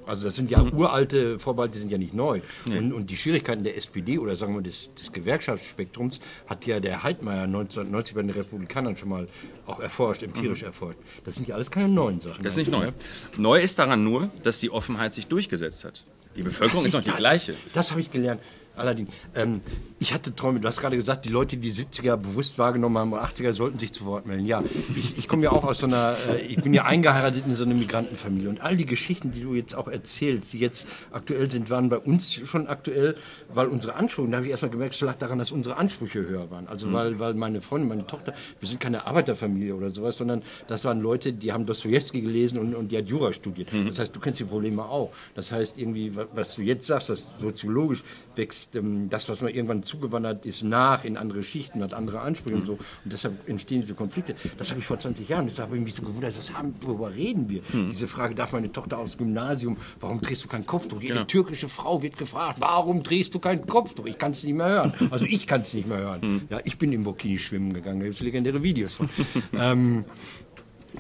Also 0.08 0.24
das 0.26 0.36
sind 0.36 0.50
ja 0.50 0.64
Mhm. 0.64 0.74
uralte 0.78 1.38
Vorbehalte, 1.40 1.74
die 1.74 1.80
sind 1.80 1.92
ja 1.92 1.98
nicht 1.98 2.14
neu. 2.14 2.42
Und, 2.66 2.94
und 2.94 3.10
die 3.10 3.18
Schwierigkeiten 3.18 3.64
der 3.64 3.76
SPD 3.78 4.18
oder 4.18 4.36
sagen 4.36 4.56
wir 4.56 4.62
des, 4.62 4.94
des 4.96 5.12
Gewerkschaftsspektrums 5.12 6.20
hat 6.48 6.66
ja 6.66 6.80
der 6.80 7.04
Heidmeier 7.04 7.44
1990 7.44 8.16
bei 8.16 8.22
den 8.22 8.32
Republikanern 8.32 8.96
schon 8.98 9.10
mal 9.10 9.28
auch 9.66 9.80
erforscht, 9.80 10.24
empirisch 10.24 10.64
erforscht. 10.64 11.00
Das 11.26 11.36
sind 11.36 11.48
ja 11.48 11.56
alles 11.56 11.72
keine 11.72 11.90
neuen 11.90 12.20
Sachen. 12.20 12.40
Mhm. 12.40 12.44
Das 12.44 12.54
ist 12.54 12.58
nicht 12.58 12.72
neu. 12.72 12.92
Neu 13.38 13.60
ist 13.62 13.78
daran 13.80 14.04
nur, 14.04 14.30
dass 14.44 14.60
die 14.60 14.70
Offenheit 14.72 15.14
sich 15.14 15.28
durchgesetzt 15.28 15.84
hat. 15.84 16.04
Die 16.36 16.44
Bevölkerung 16.44 16.86
ist 16.86 16.94
noch 16.94 17.02
die 17.04 17.10
da- 17.10 17.18
gleiche. 17.18 17.56
Das 17.74 17.92
habe 17.92 18.00
ich 18.02 18.12
gelernt. 18.12 18.42
Aladdin, 18.78 19.08
ähm, 19.36 19.62
ich 20.00 20.14
hatte 20.14 20.36
Träume, 20.36 20.60
du 20.60 20.68
hast 20.68 20.80
gerade 20.80 20.96
gesagt, 20.96 21.26
die 21.26 21.30
Leute, 21.30 21.58
die 21.58 21.72
70er 21.72 22.16
bewusst 22.18 22.60
wahrgenommen 22.60 22.98
haben, 22.98 23.14
oder 23.14 23.24
80er, 23.26 23.52
sollten 23.54 23.80
sich 23.80 23.92
zu 23.94 24.06
Wort 24.06 24.28
melden. 24.28 24.46
Ja, 24.46 24.64
ich, 24.96 25.18
ich 25.18 25.28
komme 25.28 25.44
ja 25.44 25.52
auch 25.52 25.64
aus 25.64 25.80
so 25.80 25.88
einer, 25.88 26.16
äh, 26.30 26.42
ich 26.42 26.58
bin 26.58 26.74
ja 26.74 26.86
eingeheiratet 26.86 27.44
in 27.48 27.56
so 27.56 27.64
eine 27.64 27.74
Migrantenfamilie 27.74 28.48
und 28.50 28.62
all 28.62 28.78
die 28.78 28.86
Geschichten, 28.86 29.32
die 29.32 29.42
du 29.42 29.56
jetzt 29.56 29.74
auch 29.76 29.88
erzählst, 29.88 30.54
die 30.54 30.60
jetzt 30.60 30.88
aktuell 31.12 31.50
sind, 31.50 31.70
waren 31.72 31.90
bei 31.90 31.98
uns 31.98 32.32
schon 32.34 32.68
aktuell, 32.68 33.16
weil 33.54 33.68
unsere 33.68 33.96
Ansprüche, 33.96 34.30
da 34.30 34.38
habe 34.38 34.46
ich 34.46 34.52
erstmal 34.52 34.70
gemerkt, 34.72 34.94
es 34.96 35.02
lag 35.02 35.16
daran, 35.16 35.40
dass 35.40 35.52
unsere 35.52 35.78
Ansprüche 35.78 36.20
höher 36.28 36.52
waren. 36.52 36.68
Also 36.68 36.94
weil, 36.94 37.18
weil 37.20 37.34
meine 37.34 37.62
Freundin, 37.62 37.90
meine 37.90 38.06
Tochter, 38.06 38.34
wir 38.60 38.70
sind 38.70 38.80
keine 38.80 39.08
Arbeiterfamilie 39.08 39.74
oder 39.74 39.90
sowas, 39.90 40.18
sondern 40.18 40.44
das 40.68 40.86
waren 40.86 41.02
Leute, 41.02 41.34
die 41.34 41.52
haben 41.52 41.66
Dostoevsky 41.66 42.22
gelesen 42.22 42.60
und, 42.60 42.76
und 42.76 42.92
die 42.92 42.98
hat 43.00 43.08
Jura 43.08 43.34
studiert. 43.34 43.70
Das 43.88 43.98
heißt, 44.00 44.16
du 44.16 44.20
kennst 44.20 44.40
die 44.40 44.44
Probleme 44.46 44.84
auch. 44.84 45.12
Das 45.34 45.52
heißt, 45.52 45.78
irgendwie, 45.80 46.16
wa- 46.16 46.28
was 46.36 46.56
du 46.56 46.62
jetzt 46.62 46.86
sagst, 46.86 47.10
was 47.10 47.30
soziologisch 47.42 48.04
wächst, 48.36 48.67
ähm, 48.76 49.10
das, 49.10 49.30
was 49.30 49.42
man 49.42 49.54
irgendwann 49.54 49.84
zugewandert 49.84 50.46
ist, 50.46 50.64
nach 50.64 51.04
in 51.04 51.18
andere 51.18 51.44
Schichten, 51.44 51.82
hat 51.84 51.94
andere 51.94 52.22
Ansprüche 52.22 52.56
und 52.56 52.66
so. 52.66 52.74
Und 52.74 52.82
deshalb 53.06 53.48
entstehen 53.48 53.82
diese 53.82 53.94
Konflikte. 53.94 54.36
Das 54.58 54.70
habe 54.70 54.80
ich 54.80 54.86
vor 54.86 55.00
20 55.00 55.28
Jahren, 55.30 55.46
deshalb 55.46 55.70
habe 55.70 55.78
ich 55.78 55.84
mich 55.84 55.96
so 55.96 56.04
gewundert, 56.04 56.38
was 56.38 56.54
haben, 56.54 56.74
worüber 56.82 57.14
reden 57.14 57.50
wir? 57.50 57.62
Diese 57.74 58.08
Frage, 58.08 58.36
darf 58.36 58.54
meine 58.54 58.72
Tochter 58.72 58.98
aufs 58.98 59.18
Gymnasium, 59.18 59.78
warum 60.00 60.22
drehst 60.22 60.44
du 60.44 60.48
kein 60.48 60.66
Kopftuch? 60.66 61.02
Jede 61.02 61.26
türkische 61.28 61.70
Frau 61.70 62.02
wird 62.02 62.18
gefragt, 62.18 62.58
warum 62.60 63.04
drehst 63.04 63.34
du 63.34 63.40
kein 63.40 63.66
Kopftuch? 63.66 64.06
Ich 64.06 64.18
kann 64.18 64.32
es 64.32 64.44
nicht 64.44 64.56
mehr 64.56 64.68
hören. 64.68 64.94
Also 65.12 65.26
ich 65.26 65.48
kann 65.48 65.62
es 65.62 65.74
nicht 65.74 65.88
mehr 65.88 66.00
hören. 66.00 66.48
Ja, 66.50 66.60
ich 66.64 66.78
bin 66.78 66.92
im 66.94 67.04
Burkini 67.04 67.40
schwimmen 67.40 67.74
gegangen, 67.74 68.00
da 68.00 68.06
gibt 68.06 68.16
es 68.16 68.22
legendäre 68.22 68.62
Videos 68.64 68.94
von. 68.94 69.10
ähm, 69.54 70.06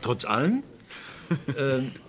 trotz 0.02 0.26
allem, 0.26 0.64
ähm, 1.58 1.92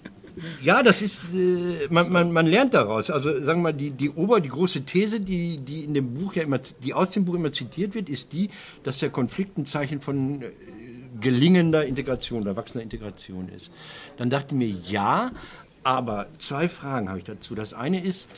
ja, 0.62 0.82
das 0.82 1.02
ist, 1.02 1.22
äh, 1.34 1.88
man, 1.90 2.10
man, 2.10 2.32
man 2.32 2.46
lernt 2.46 2.74
daraus. 2.74 3.10
Also 3.10 3.30
sagen 3.40 3.60
wir 3.60 3.72
mal, 3.72 3.72
die, 3.72 3.90
die 3.90 4.10
Ober, 4.10 4.40
die 4.40 4.48
große 4.48 4.82
These, 4.82 5.20
die, 5.20 5.58
die 5.58 5.84
in 5.84 5.94
dem 5.94 6.14
Buch 6.14 6.34
ja 6.34 6.42
immer, 6.42 6.58
die 6.58 6.94
aus 6.94 7.10
dem 7.10 7.24
Buch 7.24 7.34
immer 7.34 7.52
zitiert 7.52 7.94
wird, 7.94 8.08
ist 8.08 8.32
die, 8.32 8.50
dass 8.82 8.98
der 8.98 9.10
Konflikt 9.10 9.58
ein 9.58 9.66
Zeichen 9.66 10.00
von 10.00 10.42
äh, 10.42 10.50
gelingender 11.20 11.84
Integration, 11.84 12.42
oder 12.42 12.56
wachsender 12.56 12.82
Integration 12.82 13.48
ist. 13.48 13.70
Dann 14.16 14.30
dachte 14.30 14.54
ich 14.54 14.58
mir, 14.58 14.68
ja, 14.68 15.30
aber 15.82 16.26
zwei 16.38 16.68
Fragen 16.68 17.08
habe 17.08 17.18
ich 17.18 17.24
dazu. 17.24 17.54
Das 17.54 17.72
eine 17.74 18.04
ist, 18.04 18.28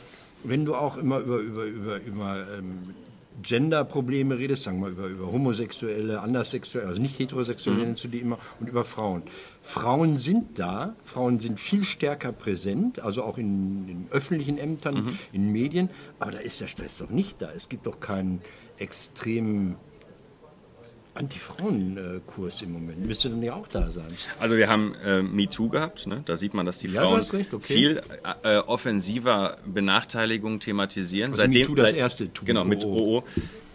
wenn 0.43 0.65
du 0.65 0.75
auch 0.75 0.97
immer 0.97 1.19
über, 1.19 1.37
über, 1.37 1.65
über, 1.65 2.01
über 2.01 2.47
ähm, 2.57 2.95
Gender-Probleme 3.43 4.37
redest, 4.37 4.63
sagen 4.63 4.77
wir 4.79 4.89
mal 4.89 4.91
über, 4.91 5.07
über 5.07 5.31
Homosexuelle, 5.31 6.21
Anderssexuelle, 6.21 6.87
also 6.87 7.01
nicht 7.01 7.19
Heterosexuelle 7.19 7.79
Mhm. 7.79 7.85
nennst 7.85 8.03
du 8.03 8.07
die 8.07 8.19
immer, 8.19 8.37
und 8.59 8.69
über 8.69 8.85
Frauen. 8.85 9.23
Frauen 9.63 10.17
sind 10.19 10.57
da, 10.59 10.95
Frauen 11.03 11.39
sind 11.39 11.59
viel 11.59 11.83
stärker 11.83 12.31
präsent, 12.31 12.99
also 13.01 13.23
auch 13.23 13.37
in, 13.37 13.87
in 13.87 14.07
öffentlichen 14.11 14.57
Ämtern, 14.57 14.95
Mhm. 15.05 15.19
in 15.33 15.51
Medien, 15.51 15.89
aber 16.19 16.31
da 16.31 16.39
ist 16.39 16.59
der 16.61 16.67
Stress 16.67 16.97
doch 16.97 17.09
nicht 17.09 17.41
da. 17.41 17.51
Es 17.55 17.69
gibt 17.69 17.85
doch 17.85 17.99
keinen 17.99 18.41
extremen 18.79 19.75
Anti-Frauen-Kurs 21.13 22.61
im 22.61 22.71
Moment. 22.73 23.05
Müsste 23.05 23.29
dann 23.29 23.43
ja 23.43 23.53
auch 23.53 23.67
da 23.67 23.91
sein. 23.91 24.07
Also 24.39 24.55
wir 24.57 24.69
haben 24.69 24.95
äh, 25.05 25.21
MeToo 25.21 25.69
gehabt, 25.69 26.07
ne? 26.07 26.23
da 26.25 26.37
sieht 26.37 26.53
man, 26.53 26.65
dass 26.65 26.77
die 26.79 26.87
Ja, 26.87 27.01
Frauen 27.01 27.21
recht, 27.21 27.53
okay. 27.53 27.73
viel 27.73 28.01
äh, 28.43 28.57
offensiver 28.59 29.57
Benachteiligung 29.65 30.59
thematisieren. 30.59 31.31
Also 31.33 31.47
MeToo 31.47 31.75
das 31.75 31.91
erste 31.93 32.31
Tu- 32.33 32.45
Genau, 32.45 32.63
mit 32.63 32.85
OO. 32.85 33.23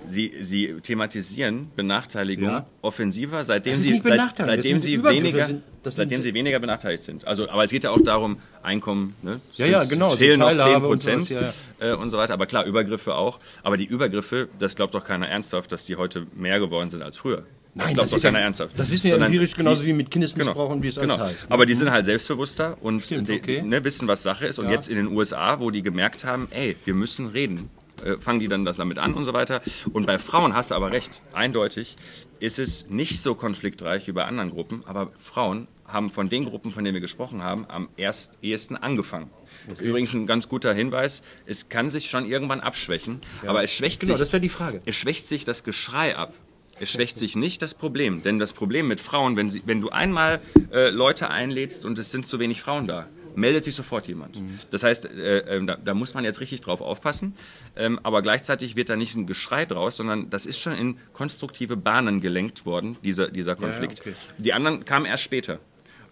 Sie, 0.09 0.33
sie 0.43 0.75
thematisieren 0.83 1.69
Benachteiligung 1.75 2.49
Ja. 2.49 2.67
offensiver, 2.83 3.45
seitdem 3.45 3.75
sie, 3.77 4.01
seit, 4.05 4.37
seitdem 4.37 4.81
sie 4.81 5.03
weniger, 5.03 5.47
sind- 5.47 5.63
seitdem 5.85 6.23
sie 6.23 6.33
weniger 6.35 6.59
benachteiligt 6.61 7.03
sind. 7.05 7.27
Also, 7.27 7.49
aber 7.49 7.65
es 7.65 7.71
geht 7.71 7.85
ja 7.85 7.91
auch 7.91 8.01
darum, 8.01 8.39
Einkommen, 8.63 9.15
ne? 9.23 9.41
Es 9.53 9.59
Ja, 9.59 9.67
ja, 9.67 9.85
genau, 9.85 10.13
Es 10.13 10.19
fehlen 10.19 10.41
noch 10.41 10.49
Teilhabe 10.49 10.71
10 10.73 10.83
und 10.83 10.89
Prozent 10.89 11.23
sowas, 11.23 11.55
ja, 11.81 11.93
äh, 11.93 11.95
und 11.95 12.11
so 12.11 12.19
weiter. 12.19 12.35
Aber 12.35 12.47
klar, 12.47 12.65
Übergriffe 12.67 13.15
auch. 13.15 13.39
Aber 13.63 13.77
die 13.77 13.85
Übergriffe, 13.85 14.49
das 14.59 14.75
glaubt 14.75 14.95
doch 14.95 15.05
keiner 15.05 15.29
ernsthaft, 15.29 15.71
dass 15.71 15.85
die 15.85 15.95
heute 15.97 16.27
mehr 16.35 16.59
geworden 16.59 16.91
sind 16.91 17.03
als 17.03 17.17
früher. 17.17 17.45
Das 17.75 17.87
Nein, 17.87 17.95
glaubt 17.95 18.11
doch 18.11 18.17
ist 18.17 18.23
ja- 18.25 18.31
keiner 18.31 18.43
ernsthaft. 18.43 18.73
das 18.79 18.91
wissen 18.91 19.05
wir 19.05 19.11
ja 19.11 19.15
Sondern 19.17 19.33
empirisch 19.33 19.55
genauso 19.55 19.83
sie- 19.83 19.87
wie 19.89 19.93
mit 19.93 20.11
Kindesmissbrauch 20.11 20.71
und 20.71 20.83
wie 20.83 20.89
es 20.89 20.99
alles 20.99 21.11
genau. 21.15 21.25
heißt, 21.27 21.49
ne? 21.51 21.55
Aber 21.55 21.67
die 21.67 21.75
sind 21.75 21.91
halt 21.91 22.07
selbstbewusster 22.07 22.77
und 22.81 23.05
Stimmt, 23.05 23.29
okay. 23.31 23.63
ne, 23.63 23.85
wissen, 23.85 24.09
was 24.09 24.23
Sache 24.23 24.47
ist. 24.47 24.59
Und 24.59 24.65
Ja. 24.67 24.73
jetzt 24.73 24.89
in 24.89 24.97
den 24.97 25.09
USA, 25.09 25.61
wo 25.61 25.71
die 25.71 25.83
gemerkt 25.83 26.25
haben, 26.25 26.49
ey, 26.51 26.75
wir 26.85 26.95
müssen 26.95 27.27
reden, 27.29 27.69
äh, 28.05 28.17
fangen 28.19 28.41
die 28.41 28.49
dann 28.49 28.65
das 28.65 28.77
damit 28.77 28.99
an 28.99 29.15
und 29.15 29.25
so 29.25 29.33
weiter. 29.33 29.63
Und 29.93 30.07
bei 30.07 30.19
Frauen 30.19 30.55
hast 30.55 30.71
du 30.71 30.75
aber 30.75 30.93
recht, 30.93 31.23
eindeutig 31.33 31.97
ist 32.41 32.59
es 32.59 32.89
nicht 32.91 33.21
so 33.21 33.35
konfliktreich 33.35 34.07
wie 34.07 34.13
bei 34.13 34.25
anderen 34.25 34.51
Gruppen, 34.51 34.83
aber 34.87 35.11
Frauen 35.21 35.69
haben 35.87 36.11
von 36.11 36.29
den 36.29 36.45
Gruppen, 36.45 36.73
von 36.73 36.85
denen 36.85 36.95
wir 36.95 37.01
gesprochen 37.01 37.43
haben, 37.43 37.65
am 37.69 37.89
erst 37.97 38.39
ehesten 38.43 38.77
angefangen. 38.77 39.31
Das 39.69 39.81
ist 39.81 39.87
übrigens 39.87 40.13
ein 40.15 40.27
ganz 40.27 40.49
guter 40.49 40.75
Hinweis. 40.75 41.23
Es 41.47 41.69
kann 41.69 41.91
sich 41.91 42.11
schon 42.11 42.27
irgendwann 42.27 42.61
abschwächen, 42.61 43.21
aber 43.47 43.63
es 43.63 43.73
schwächt 43.73 44.01
Genau, 44.01 44.15
sich. 44.15 44.21
das 44.21 44.33
wäre 44.33 44.41
die 44.41 44.49
Frage. 44.49 44.83
Es 44.85 44.97
schwächt 44.97 45.29
sich 45.29 45.45
das 45.45 45.63
Geschrei 45.65 46.17
ab. 46.17 46.35
Es 46.79 46.91
schwächt 46.91 47.17
sich 47.19 47.37
nicht 47.37 47.63
das 47.63 47.73
Problem. 47.73 48.23
Denn 48.23 48.39
das 48.39 48.53
Problem 48.53 48.87
mit 48.89 49.01
Frauen, 49.01 49.37
wenn, 49.37 49.49
sie, 49.49 49.63
wenn 49.65 49.81
du 49.81 49.89
einmal 49.91 50.41
äh, 50.73 50.91
Leute 50.91 51.31
einlädst 51.31 51.87
und 51.87 51.99
es 51.99 52.11
sind 52.11 52.27
zu 52.27 52.39
wenig 52.39 52.61
Frauen 52.61 52.87
da, 52.87 53.07
meldet 53.37 53.65
sich 53.65 53.75
sofort 53.75 54.09
jemand. 54.09 54.41
Das 54.71 54.83
heißt, 54.83 55.07
äh, 55.07 55.39
äh, 55.59 55.65
da, 55.65 55.77
da 55.77 55.95
muss 55.95 56.15
man 56.15 56.25
jetzt 56.25 56.41
richtig 56.41 56.61
drauf 56.63 56.81
aufpassen. 56.81 57.35
Ähm, 57.77 58.01
aber 58.03 58.23
gleichzeitig 58.23 58.75
wird 58.77 58.89
da 58.89 58.97
nicht 58.97 59.15
ein 59.15 59.27
Geschrei 59.27 59.65
draus, 59.67 59.97
sondern 59.97 60.31
das 60.31 60.47
ist 60.47 60.59
schon 60.59 60.73
in 60.75 60.97
konstruktive 61.13 61.77
Bahnen 61.77 62.21
gelenkt 62.21 62.67
worden, 62.67 62.97
dieser, 63.05 63.29
dieser 63.29 63.55
Konflikt. 63.57 64.01
okay. 64.01 64.15
Die 64.39 64.53
anderen 64.53 64.85
kamen 64.85 65.07
erst 65.07 65.23
später. 65.23 65.61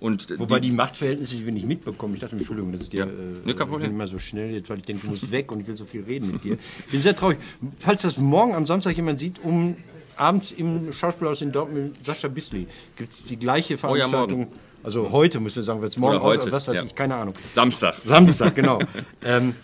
Und 0.01 0.39
Wobei 0.39 0.61
die 0.61 0.71
Machtverhältnisse, 0.73 1.37
die 1.37 1.47
wir 1.47 1.53
nicht 1.53 1.67
mitbekommen. 1.67 2.15
Ich 2.15 2.21
dachte, 2.21 2.37
Entschuldigung, 2.37 2.73
das 2.73 2.83
ist 2.83 2.93
dir 2.93 3.07
Ja. 3.47 3.51
äh, 3.51 3.55
Problem. 3.55 3.91
immer 3.93 4.07
so 4.07 4.19
schnell 4.19 4.51
jetzt, 4.51 4.69
weil 4.69 4.79
ich 4.79 4.85
denke, 4.85 5.03
du 5.05 5.09
musst 5.11 5.31
weg 5.31 5.51
und 5.51 5.61
ich 5.61 5.67
will 5.67 5.77
so 5.77 5.87
viel 5.87 6.03
reden 6.03 6.33
mit 6.33 6.45
dir. 6.45 6.59
Ich 6.87 6.93
bin 6.93 7.01
sehr 7.01 7.17
traurig. 7.17 7.39
Falls 7.79 8.03
das 8.03 8.19
morgen 8.19 8.55
am 8.55 8.67
Samstag 8.67 8.97
jemand 8.97 9.19
sieht, 9.19 9.39
um 9.43 9.77
abends 10.17 10.53
im 10.53 10.93
Schauspielhaus 10.93 11.41
in 11.43 11.53
Dortmund 11.53 11.95
mit 11.95 12.05
Sascha 12.05 12.29
Bisley 12.29 12.67
gibt 12.97 13.15
es 13.15 13.25
die 13.25 13.37
gleiche 13.39 13.75
Oh 13.75 13.95
ja, 13.97 14.07
Veranstaltung. 14.09 14.39
morgen. 14.41 14.53
Also 14.85 15.11
heute, 15.11 15.41
muss 15.41 15.57
man 15.57 15.65
sagen, 15.65 15.81
wird 15.81 15.93
es 15.93 15.97
morgen 15.97 16.17
Oder 16.17 16.25
heute, 16.25 16.53
was 16.53 16.69
weiß 16.69 16.77
ja. 16.77 16.83
ich, 16.85 16.95
keine 16.95 17.15
Ahnung. 17.15 17.35
Samstag. 17.53 17.97
Samstag, 18.05 18.55
genau. 18.55 18.79
ähm, 19.25 19.55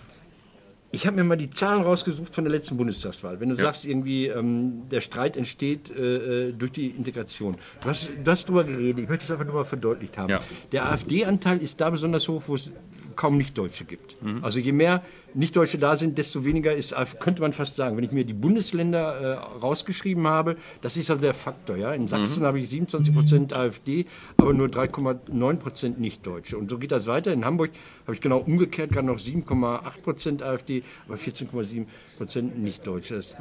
ich 0.93 1.07
habe 1.07 1.17
mir 1.17 1.25
mal 1.25 1.37
die 1.37 1.51
Zahlen 1.51 1.83
rausgesucht 1.83 2.35
von 2.35 2.45
der 2.45 2.51
letzten 2.53 2.77
Bundestagswahl. 2.77 3.39
Wenn 3.39 3.51
du 3.51 3.55
sagst, 3.55 3.87
irgendwie 3.87 4.27
ähm, 4.27 4.89
der 4.91 5.01
Streit 5.01 5.37
entsteht 5.37 5.95
äh, 5.95 6.49
äh, 6.49 6.53
durch 6.53 6.73
die 6.73 6.89
Integration. 6.89 7.57
Du 7.83 7.89
hast, 7.89 8.11
du 8.25 8.31
hast 8.31 8.49
drüber 8.49 8.65
geredet, 8.65 9.05
ich 9.05 9.09
möchte 9.09 9.25
es 9.25 9.31
einfach 9.31 9.45
nur 9.45 9.55
mal 9.55 9.65
verdeutlicht 9.65 10.19
haben. 10.19 10.31
Ja. 10.31 10.41
Der 10.73 10.91
AfD-Anteil 10.91 11.59
ist 11.59 11.81
da 11.81 11.91
besonders 11.91 12.27
hoch, 12.27 12.43
wo 12.47 12.55
es 12.55 12.73
kaum 13.17 13.37
Nicht-Deutsche 13.39 13.85
gibt. 13.85 14.17
Also 14.43 14.59
je 14.59 14.73
mehr 14.73 15.03
Nicht-Deutsche 15.35 15.79
da 15.79 15.97
sind, 15.97 16.19
desto 16.19 16.45
weniger 16.45 16.75
ist, 16.75 16.95
könnte 17.21 17.41
man 17.41 17.53
fast 17.53 17.77
sagen, 17.77 17.97
wenn 17.97 18.05
ich 18.05 18.13
mir 18.13 18.25
die 18.25 18.33
Bundesländer 18.33 19.21
äh, 19.21 19.35
rausgeschrieben 19.61 20.27
habe, 20.27 20.57
das 20.81 20.97
ist 20.97 21.11
also 21.11 21.23
der 21.23 21.35
Faktor. 21.35 21.77
Ja? 21.77 21.93
In 21.95 22.09
Sachsen 22.09 22.45
habe 22.45 22.59
ich 22.61 22.69
27 22.69 23.15
Prozent 23.15 23.53
AfD, 23.53 24.07
aber 24.37 24.53
nur 24.53 24.69
3,9 24.69 25.57
Prozent 25.57 26.01
Nicht-Deutsche. 26.01 26.59
Und 26.59 26.71
so 26.71 26.79
geht 26.79 26.91
das 26.91 27.07
weiter. 27.07 27.33
In 27.33 27.45
Hamburg 27.45 27.71
habe 28.05 28.15
ich 28.15 28.21
genau 28.21 28.39
umgekehrt, 28.39 28.91
gerade 28.93 29.07
noch 29.07 29.19
7,8 29.19 30.03
Prozent 30.03 30.43
AfD, 30.43 30.83
aber 31.07 31.17
14,7 31.17 31.87
Prozent 32.19 32.59
Nicht-Deutsche. 32.59 33.15
Das, 33.15 33.35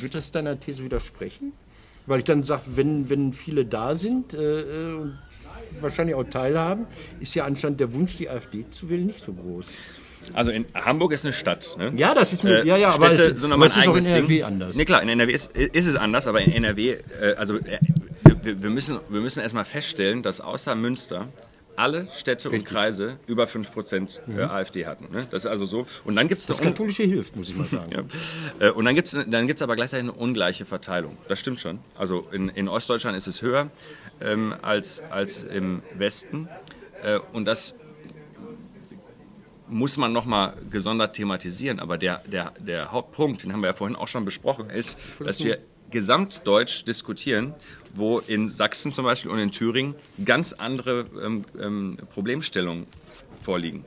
Wird 0.00 0.14
das 0.14 0.32
deiner 0.32 0.58
These 0.58 0.84
widersprechen? 0.84 1.52
Weil 2.06 2.18
ich 2.18 2.24
dann 2.24 2.44
sage, 2.44 2.62
wenn, 2.76 3.10
wenn 3.10 3.32
viele 3.32 3.66
da 3.66 3.94
sind 3.96 4.32
äh, 4.32 4.60
äh, 4.60 4.94
und 4.94 5.18
wahrscheinlich 5.80 6.14
auch 6.14 6.24
teilhaben, 6.24 6.86
ist 7.20 7.34
ja 7.34 7.44
anscheinend 7.44 7.80
der 7.80 7.92
Wunsch, 7.92 8.16
die 8.16 8.28
AfD 8.28 8.64
zu 8.70 8.88
wählen, 8.90 9.06
nicht 9.06 9.20
so 9.20 9.32
groß. 9.32 9.66
Also 10.32 10.50
in 10.50 10.64
Hamburg 10.74 11.12
ist 11.12 11.24
eine 11.24 11.32
Stadt. 11.32 11.76
Ne? 11.78 11.92
Ja, 11.96 12.14
das 12.14 12.32
ist 12.32 12.42
mir, 12.42 12.62
Äh, 12.62 12.66
ja, 12.66 12.76
ja, 12.76 12.90
aber 12.90 13.14
Städte 13.14 13.32
es, 13.32 13.40
sind 13.42 13.52
aber 13.52 13.66
es 13.66 13.76
ist 13.76 13.86
auch 13.86 13.96
in 13.96 14.06
NRW 14.06 14.26
Ding. 14.26 14.42
anders. 14.44 14.76
Nee, 14.76 14.84
klar, 14.84 15.02
in 15.02 15.08
NRW 15.08 15.32
ist, 15.32 15.56
ist 15.56 15.86
es 15.86 15.94
anders, 15.94 16.26
aber 16.26 16.40
in 16.40 16.52
NRW, 16.52 16.96
äh, 17.20 17.34
also 17.36 17.56
äh, 17.56 17.78
wir, 18.42 18.62
wir, 18.62 18.70
müssen, 18.70 18.98
wir 19.08 19.20
müssen 19.20 19.40
erstmal 19.40 19.64
feststellen, 19.64 20.22
dass 20.22 20.40
außer 20.40 20.74
Münster 20.74 21.28
alle 21.76 22.08
Städte 22.12 22.50
und 22.50 22.64
Kreise 22.64 23.18
über 23.26 23.44
5% 23.44 24.20
äh, 24.36 24.42
AfD 24.42 24.86
hatten. 24.86 25.12
Ne? 25.12 25.26
Das 25.30 25.44
ist 25.44 25.50
also 25.50 25.64
so. 25.64 25.86
Und 26.04 26.16
dann 26.16 26.28
gibt 26.28 26.40
es 26.40 26.46
Das 26.46 26.60
Katholische 26.60 27.04
hilft, 27.04 27.36
muss 27.36 27.48
ich 27.48 27.56
mal 27.56 27.66
sagen. 27.66 27.90
ja. 28.60 28.66
Äh, 28.66 28.70
Und 28.70 28.84
dann 28.84 28.94
gibt 28.94 29.08
es 29.08 29.18
dann 29.26 29.46
gibt's 29.46 29.62
aber 29.62 29.76
gleichzeitig 29.76 30.08
eine 30.08 30.18
ungleiche 30.18 30.64
Verteilung. 30.64 31.16
Das 31.28 31.38
stimmt 31.40 31.60
schon. 31.60 31.78
Also 31.96 32.26
in, 32.32 32.48
in 32.48 32.68
Ostdeutschland 32.68 33.16
ist 33.16 33.26
es 33.26 33.42
höher 33.42 33.70
ähm, 34.20 34.54
als, 34.62 35.02
als 35.10 35.44
im 35.44 35.82
Westen. 35.94 36.48
Äh, 37.02 37.18
und 37.32 37.44
das 37.44 37.76
muss 39.68 39.96
man 39.96 40.12
nochmal 40.12 40.54
gesondert 40.70 41.14
thematisieren. 41.14 41.80
Aber 41.80 41.98
der, 41.98 42.22
der, 42.26 42.52
der 42.58 42.92
Hauptpunkt, 42.92 43.42
den 43.42 43.52
haben 43.52 43.60
wir 43.60 43.68
ja 43.68 43.74
vorhin 43.74 43.96
auch 43.96 44.08
schon 44.08 44.24
besprochen, 44.24 44.70
ist, 44.70 44.98
dass 45.18 45.42
wir 45.42 45.58
gesamtdeutsch 45.90 46.84
diskutieren, 46.84 47.54
wo 47.94 48.18
in 48.18 48.50
Sachsen 48.50 48.92
zum 48.92 49.04
Beispiel 49.04 49.30
und 49.30 49.38
in 49.38 49.52
Thüringen 49.52 49.94
ganz 50.24 50.52
andere 50.52 51.06
ähm, 51.22 51.44
ähm, 51.60 51.98
Problemstellungen 52.12 52.86
vorliegen. 53.42 53.84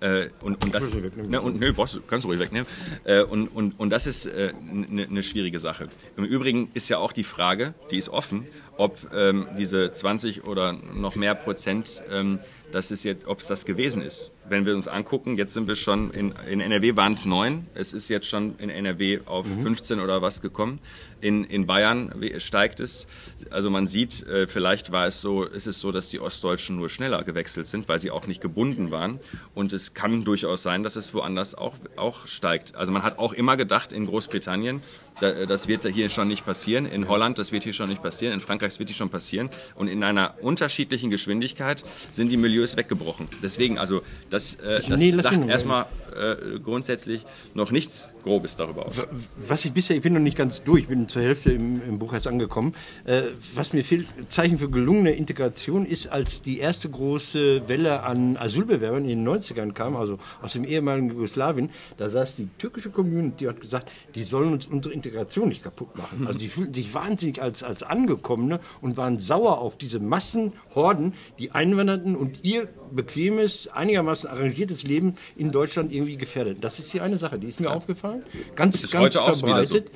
Äh, 0.00 0.28
und, 0.42 0.62
und 0.62 0.74
das, 0.74 0.92
ne, 0.92 1.40
und, 1.40 1.58
nö, 1.58 1.72
brauchst 1.72 2.00
kannst 2.06 2.24
du 2.24 2.28
ruhig 2.28 2.38
wegnehmen. 2.38 2.66
Äh, 3.04 3.22
und, 3.22 3.48
und, 3.48 3.78
und 3.78 3.90
das 3.90 4.06
ist 4.06 4.28
eine 4.28 5.06
ne 5.08 5.22
schwierige 5.22 5.58
Sache. 5.58 5.88
Im 6.16 6.24
Übrigen 6.24 6.70
ist 6.74 6.88
ja 6.88 6.98
auch 6.98 7.12
die 7.12 7.24
Frage, 7.24 7.74
die 7.90 7.98
ist 7.98 8.10
offen, 8.10 8.46
ob 8.76 8.98
ähm, 9.14 9.46
diese 9.56 9.92
20 9.92 10.44
oder 10.44 10.72
noch 10.72 11.16
mehr 11.16 11.34
Prozent, 11.34 12.02
ähm, 12.10 12.38
das 12.74 12.90
ist 12.90 13.04
jetzt, 13.04 13.26
ob 13.26 13.38
es 13.38 13.46
das 13.46 13.64
gewesen 13.64 14.02
ist. 14.02 14.32
Wenn 14.48 14.66
wir 14.66 14.74
uns 14.74 14.88
angucken, 14.88 15.38
jetzt 15.38 15.54
sind 15.54 15.68
wir 15.68 15.76
schon 15.76 16.10
in, 16.10 16.34
in 16.50 16.60
NRW 16.60 16.96
waren 16.96 17.12
es 17.12 17.24
neun, 17.24 17.66
es 17.74 17.92
ist 17.92 18.08
jetzt 18.08 18.26
schon 18.26 18.58
in 18.58 18.68
NRW 18.68 19.20
auf 19.26 19.46
15 19.46 20.00
oder 20.00 20.22
was 20.22 20.42
gekommen. 20.42 20.80
In, 21.20 21.44
in 21.44 21.66
Bayern 21.66 22.12
steigt 22.38 22.80
es. 22.80 23.06
Also 23.50 23.70
man 23.70 23.86
sieht, 23.86 24.26
äh, 24.26 24.46
vielleicht 24.46 24.92
war 24.92 25.06
es 25.06 25.22
so, 25.22 25.44
ist 25.44 25.66
es 25.66 25.80
so, 25.80 25.92
dass 25.92 26.10
die 26.10 26.20
Ostdeutschen 26.20 26.76
nur 26.76 26.90
schneller 26.90 27.22
gewechselt 27.22 27.66
sind, 27.66 27.88
weil 27.88 27.98
sie 27.98 28.10
auch 28.10 28.26
nicht 28.26 28.42
gebunden 28.42 28.90
waren. 28.90 29.20
Und 29.54 29.72
es 29.72 29.94
kann 29.94 30.24
durchaus 30.24 30.62
sein, 30.62 30.82
dass 30.82 30.96
es 30.96 31.14
woanders 31.14 31.54
auch, 31.54 31.76
auch 31.96 32.26
steigt. 32.26 32.74
Also 32.74 32.92
man 32.92 33.02
hat 33.04 33.18
auch 33.18 33.32
immer 33.32 33.56
gedacht, 33.56 33.92
in 33.92 34.04
Großbritannien, 34.04 34.82
da, 35.20 35.46
das 35.46 35.68
wird 35.68 35.86
hier 35.86 36.10
schon 36.10 36.28
nicht 36.28 36.44
passieren. 36.44 36.84
In 36.84 37.08
Holland, 37.08 37.38
das 37.38 37.52
wird 37.52 37.62
hier 37.64 37.72
schon 37.72 37.88
nicht 37.88 38.02
passieren. 38.02 38.34
In 38.34 38.40
Frankreich, 38.40 38.70
das 38.70 38.78
wird 38.78 38.90
hier 38.90 38.96
schon 38.96 39.10
passieren. 39.10 39.48
Und 39.76 39.88
in 39.88 40.02
einer 40.02 40.34
unterschiedlichen 40.42 41.08
Geschwindigkeit 41.08 41.84
sind 42.12 42.32
die 42.32 42.36
Milieus 42.64 42.76
weggebrochen. 42.76 43.28
Deswegen, 43.42 43.78
also 43.78 44.02
das, 44.30 44.54
äh, 44.56 44.80
das 44.88 45.00
Nee, 45.00 45.12
sagt 45.12 45.48
erstmal 45.48 45.86
äh, 46.14 46.58
grundsätzlich 46.58 47.24
noch 47.54 47.70
nichts 47.70 48.12
Grobes 48.22 48.56
darüber 48.56 48.86
aus. 48.86 49.02
Was 49.36 49.64
ich 49.64 49.72
bisher, 49.72 49.96
ich 49.96 50.02
bin 50.02 50.12
noch 50.12 50.20
nicht 50.20 50.36
ganz 50.36 50.62
durch, 50.62 50.82
ich 50.82 50.88
bin 50.88 51.08
zur 51.08 51.22
Hälfte 51.22 51.52
im, 51.52 51.82
im 51.86 51.98
Buch 51.98 52.12
erst 52.12 52.26
angekommen. 52.26 52.74
Äh, 53.04 53.22
was 53.54 53.72
mir 53.72 53.84
fehlt, 53.84 54.06
Zeichen 54.28 54.58
für 54.58 54.70
gelungene 54.70 55.12
Integration 55.12 55.84
ist, 55.84 56.08
als 56.08 56.42
die 56.42 56.58
erste 56.58 56.88
große 56.88 57.68
Welle 57.68 58.02
an 58.02 58.36
Asylbewerbern 58.36 59.04
in 59.04 59.24
den 59.24 59.28
90ern 59.28 59.72
kam, 59.72 59.96
also 59.96 60.18
aus 60.42 60.52
dem 60.52 60.64
ehemaligen 60.64 61.10
Jugoslawien, 61.10 61.70
da 61.98 62.08
saß 62.08 62.36
die 62.36 62.48
türkische 62.58 62.90
Community 62.90 63.46
und 63.46 63.54
hat 63.54 63.60
gesagt, 63.60 63.90
die 64.14 64.24
sollen 64.24 64.52
uns 64.52 64.66
unsere 64.66 64.94
Integration 64.94 65.48
nicht 65.48 65.62
kaputt 65.62 65.96
machen. 65.96 66.26
Also 66.26 66.38
die 66.38 66.48
fühlten 66.48 66.74
sich 66.74 66.94
wahnsinnig 66.94 67.42
als, 67.42 67.62
als 67.62 67.82
Angekommene 67.82 68.60
und 68.80 68.96
waren 68.96 69.18
sauer 69.18 69.58
auf 69.58 69.76
diese 69.76 70.00
Massenhorden, 70.00 71.14
die 71.38 71.50
einwanderten 71.50 72.16
und 72.16 72.40
ihr 72.42 72.53
bequemes, 72.92 73.68
einigermaßen 73.68 74.28
arrangiertes 74.28 74.82
Leben 74.84 75.14
in 75.36 75.52
Deutschland 75.52 75.92
irgendwie 75.92 76.16
gefährdet. 76.16 76.58
Das 76.62 76.78
ist 76.78 76.92
die 76.92 77.00
eine 77.00 77.18
Sache, 77.18 77.38
die 77.38 77.46
ist 77.48 77.60
mir 77.60 77.70
aufgefallen. 77.70 78.22
Ganz, 78.54 78.82
ist 78.84 78.90
ganz 78.92 79.04
heute 79.16 79.22
auch 79.22 79.28
wieder 79.42 79.64
so. 79.64 79.74
verbreitet. 79.76 79.90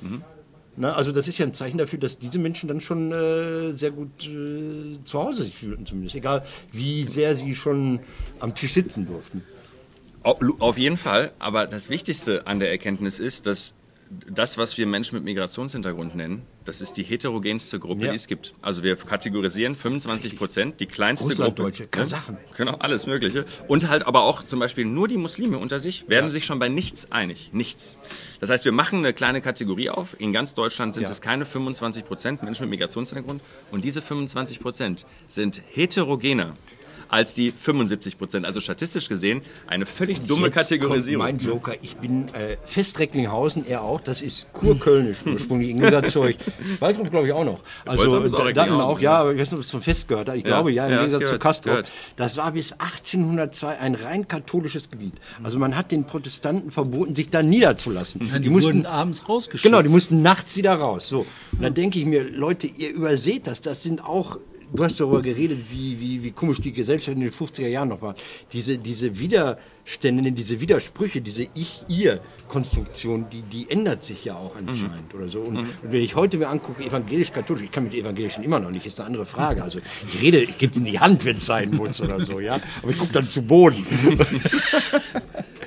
Na, 0.81 0.93
also 0.95 1.11
das 1.11 1.27
ist 1.27 1.39
ja 1.39 1.47
ein 1.47 1.55
Zeichen 1.55 1.77
dafür, 1.79 1.99
dass 1.99 2.19
diese 2.21 2.39
Menschen 2.39 2.69
dann 2.69 2.81
schon 2.81 3.11
äh, 3.11 3.73
sehr 3.73 3.91
gut 3.91 4.11
äh, 4.29 4.99
zu 5.05 5.19
Hause 5.19 5.43
sich 5.43 5.55
fühlten 5.57 5.87
zumindest. 5.87 6.15
Egal, 6.15 6.45
wie 6.71 7.05
sehr 7.09 7.35
sie 7.35 7.57
schon 7.57 7.99
am 8.39 8.55
Tisch 8.55 8.75
sitzen 8.75 9.07
durften. 9.07 9.43
Au- 10.23 10.39
Auf 10.61 10.79
jeden 10.79 10.97
Fall, 10.97 11.33
aber 11.41 11.67
das 11.67 11.89
Wichtigste 11.91 12.47
an 12.47 12.61
der 12.61 12.71
Erkenntnis 12.71 13.19
ist, 13.19 13.47
dass 13.47 13.75
das, 14.31 14.57
was 14.57 14.79
wir 14.79 14.87
Menschen 14.87 15.17
mit 15.17 15.25
Migrationshintergrund 15.25 16.15
nennen, 16.15 16.43
das 16.69 16.83
ist 16.83 16.99
die 16.99 17.03
heterogenste 17.03 17.79
Gruppe, 17.81 18.05
Ja. 18.05 18.11
die 18.11 18.17
es 18.17 18.27
gibt. 18.27 18.53
Also 18.61 18.83
wir 18.83 18.95
kategorisieren 18.97 19.75
25 19.75 20.37
Prozent, 20.37 20.81
die 20.81 20.87
kleinste 20.87 21.29
Gruppe. 21.29 21.39
Russlanddeutsche, 21.45 21.83
ne? 21.85 21.89
Kasachen. 21.89 22.37
Genau, 22.59 22.75
alles 22.75 23.07
Mögliche. 23.07 23.47
Und 23.69 23.89
halt 23.89 24.07
aber 24.07 24.23
auch 24.25 24.45
zum 24.45 24.61
Beispiel 24.61 24.85
nur 24.85 25.09
die 25.09 25.17
Muslime 25.17 25.57
unter 25.59 25.79
sich 25.81 26.09
werden 26.09 26.31
sich 26.31 26.45
schon 26.45 26.59
bei 26.59 26.69
nichts 26.69 27.11
einig. 27.11 27.51
Nichts. 27.55 27.97
Das 28.41 28.51
heißt, 28.51 28.67
wir 28.67 28.73
machen 28.73 28.99
eine 28.99 29.15
kleine 29.15 29.41
Kategorie 29.41 29.89
auf. 29.89 30.15
In 30.21 30.33
ganz 30.33 30.55
Deutschland 30.55 30.93
sind 30.93 31.05
Ja. 31.05 31.11
es 31.11 31.23
keine 31.23 31.47
25 31.47 32.05
Prozent 32.05 32.43
Menschen 32.43 32.63
mit 32.69 32.79
Migrationshintergrund. 32.79 33.41
Und 33.71 33.83
diese 33.85 34.03
25 34.03 34.61
Prozent 34.61 35.07
sind 35.27 35.63
heterogener 35.73 36.55
als 37.09 37.35
die 37.35 37.51
75 37.53 38.19
Prozent. 38.19 38.47
Also 38.47 38.61
statistisch 38.61 39.09
gesehen 39.09 39.43
eine 39.67 39.87
völlig 39.87 40.21
dumme 40.27 40.47
Jetzt 40.47 40.57
Kategorisierung. 40.57 41.25
Kommt 41.27 41.43
mein 41.43 41.47
Joker, 41.47 41.73
ich 41.83 41.97
bin 41.97 42.29
äh, 42.35 42.57
Fest-Recklinghausen, 42.65 43.67
er 43.67 43.83
auch, 43.83 44.01
das 44.01 44.23
ist 44.23 44.53
kurkölnisch 44.53 45.19
ursprünglich, 45.27 45.71
im 45.71 45.79
Gegensatz 45.81 46.13
zu 46.13 46.21
euch. 46.21 46.37
Waldrop 46.81 47.11
glaube 47.11 47.27
ich 47.27 47.33
auch 47.33 47.45
noch. 47.45 47.61
Also 47.85 48.05
da- 48.09 48.29
dann 48.29 48.47
Recklinghausen, 48.47 48.81
auch, 48.81 49.01
ja, 49.01 49.19
aber 49.19 49.33
ich 49.35 49.41
weiß 49.41 49.51
nicht, 49.53 49.59
ob 49.59 49.63
es 49.65 49.69
zum 49.69 49.83
Fest 49.83 50.09
gehört 50.09 50.29
hat. 50.29 50.37
Ich 50.37 50.45
glaube 50.45 50.73
ja, 50.73 50.87
im 50.87 50.93
ja, 50.93 51.05
Gegensatz 51.05 51.31
zu 51.31 51.39
Castro. 51.39 51.71
gehört. 51.71 51.89
Das 52.17 52.37
war 52.37 52.53
bis 52.53 52.73
1802 52.73 53.79
ein 53.79 53.95
rein 53.95 54.29
katholisches 54.29 54.91
Gebiet. 54.91 55.15
Also 55.43 55.59
man 55.59 55.77
hat 55.77 55.91
den 55.93 56.05
Protestanten 56.05 56.71
verboten, 56.71 57.15
sich 57.15 57.31
da 57.31 57.43
niederzulassen. 57.43 58.29
Nein, 58.31 58.43
die, 58.43 58.51
wurden 58.51 58.87
abends 58.87 59.29
rausgeschickt. 59.29 59.63
Genau, 59.65 59.83
die 59.83 59.89
mussten 59.89 60.23
nachts 60.23 60.57
wieder 60.57 60.75
raus. 60.75 61.09
So. 61.09 61.21
Und 61.53 61.63
dann 61.63 61.75
denke 61.75 61.99
ich 61.99 62.07
mir, 62.07 62.29
Leute, 62.29 62.67
ihr 62.67 62.91
überseht 62.93 63.47
das. 63.47 63.61
Das 63.61 63.83
sind 63.83 64.05
auch, 64.05 64.39
du 64.73 64.85
hast 64.85 65.01
darüber 65.01 65.23
geredet, 65.23 65.59
wie, 65.71 65.99
wie, 66.01 66.23
wie 66.23 66.31
komisch 66.31 66.61
die 66.61 66.73
Gesellschaft 66.73 67.17
in 67.17 67.21
den 67.21 67.33
50er 67.33 67.67
Jahren 67.67 67.89
noch 67.89 68.03
war. 68.03 68.15
Diese, 68.53 68.79
diese 68.79 69.19
Widerstände, 69.19 70.33
diese 70.33 70.61
Widersprüche, 70.61 71.21
diese 71.21 71.47
Ich-Ihr-Konstruktion, 71.55 73.27
die, 73.31 73.43
die 73.43 73.71
ändert 73.71 74.05
sich 74.05 74.25
ja 74.25 74.37
auch 74.37 74.57
anscheinend 74.57 75.15
oder 75.15 75.29
so. 75.29 75.41
Und, 75.41 75.59
und 75.59 75.69
wenn 75.83 76.03
ich 76.03 76.15
heute 76.15 76.39
mir 76.39 76.49
angucke, 76.49 76.85
evangelisch-katholisch, 76.85 77.65
ich 77.65 77.73
kann 77.73 77.85
mit 77.85 77.95
Evangelischen 77.95 78.45
immer 78.45 78.61
noch 78.61 78.71
nicht, 78.71 78.87
ist 78.87 79.01
eine 79.01 79.07
andere 79.07 79.27
Frage. 79.27 79.63
Also 79.63 79.81
ich 80.07 80.21
rede, 80.21 80.39
ich 80.39 80.59
gebe 80.59 80.77
in 80.77 80.85
die 80.85 80.99
Hand, 80.99 81.25
wenn 81.25 81.39
es 81.39 81.47
sein 81.47 81.71
muss 81.71 82.01
oder 82.01 82.25
so, 82.25 82.41
ja. 82.41 82.61
Aber 82.83 82.91
ich 82.91 82.99
gucke 82.99 83.13
dann 83.13 83.29
zu 83.29 83.43
Boden. 83.43 83.87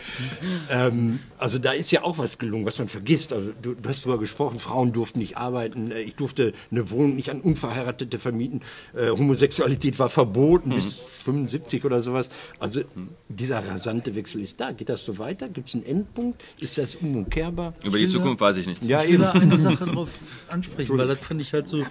Ähm, 0.70 1.20
also 1.38 1.60
da 1.60 1.72
ist 1.74 1.92
ja 1.92 2.04
auch 2.04 2.18
was 2.18 2.38
gelungen, 2.38 2.66
was 2.66 2.80
man 2.80 2.88
vergisst. 2.88 3.34
Also 3.34 3.52
du, 3.62 3.74
du 3.74 3.90
hast 3.90 4.06
darüber 4.06 4.20
gesprochen, 4.20 4.60
Frauen 4.60 4.94
durften 4.94 5.20
nicht 5.20 5.38
arbeiten, 5.38 5.92
äh, 5.92 6.02
ich 6.02 6.16
durfte 6.16 6.54
eine 6.72 6.90
Wohnung 6.92 7.16
nicht 7.16 7.30
an 7.30 7.42
Unverheiratete 7.42 8.20
vermieten, 8.20 8.62
äh, 8.96 9.10
Homosexualität 9.10 10.00
war 10.00 10.10
verboten 10.10 10.70
Mhm. 10.70 10.76
bis 10.76 10.96
75 10.98 11.86
oder 11.86 12.02
sowas. 12.04 12.30
Also 12.60 12.82
dieser 13.30 13.66
rasante 13.68 14.16
Wechsel 14.16 14.42
ist 14.42 14.60
da. 14.60 14.72
Geht 14.72 14.90
das 14.90 15.04
so 15.06 15.18
weiter? 15.18 15.50
Gibt 15.50 15.70
es 15.70 15.76
einen 15.76 15.86
Endpunkt? 15.86 16.42
Ist 16.60 16.78
das 16.78 16.96
unumkehrbar? 16.96 17.74
Über 17.84 17.98
die 17.98 18.08
Zukunft 18.08 18.42
weiß 18.42 18.58
ich 18.58 18.68
nichts. 18.68 18.86
Ja, 18.88 19.04
Ich 19.04 19.12
will 19.12 19.20
da 19.20 19.32
eine 19.32 19.58
Sache 19.60 19.86
drauf 19.86 20.10
ansprechen, 20.50 20.98
weil 20.98 21.08
das 21.08 21.20
fand 21.20 21.42
ich 21.42 21.54
halt 21.54 21.70
so, 21.70 21.84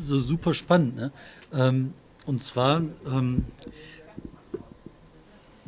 so 0.00 0.18
super 0.20 0.54
spannend. 0.54 0.96
Ne? 0.96 1.12
Ähm, 1.52 1.92
und 2.26 2.42
zwar 2.42 2.82
ähm, 3.06 3.44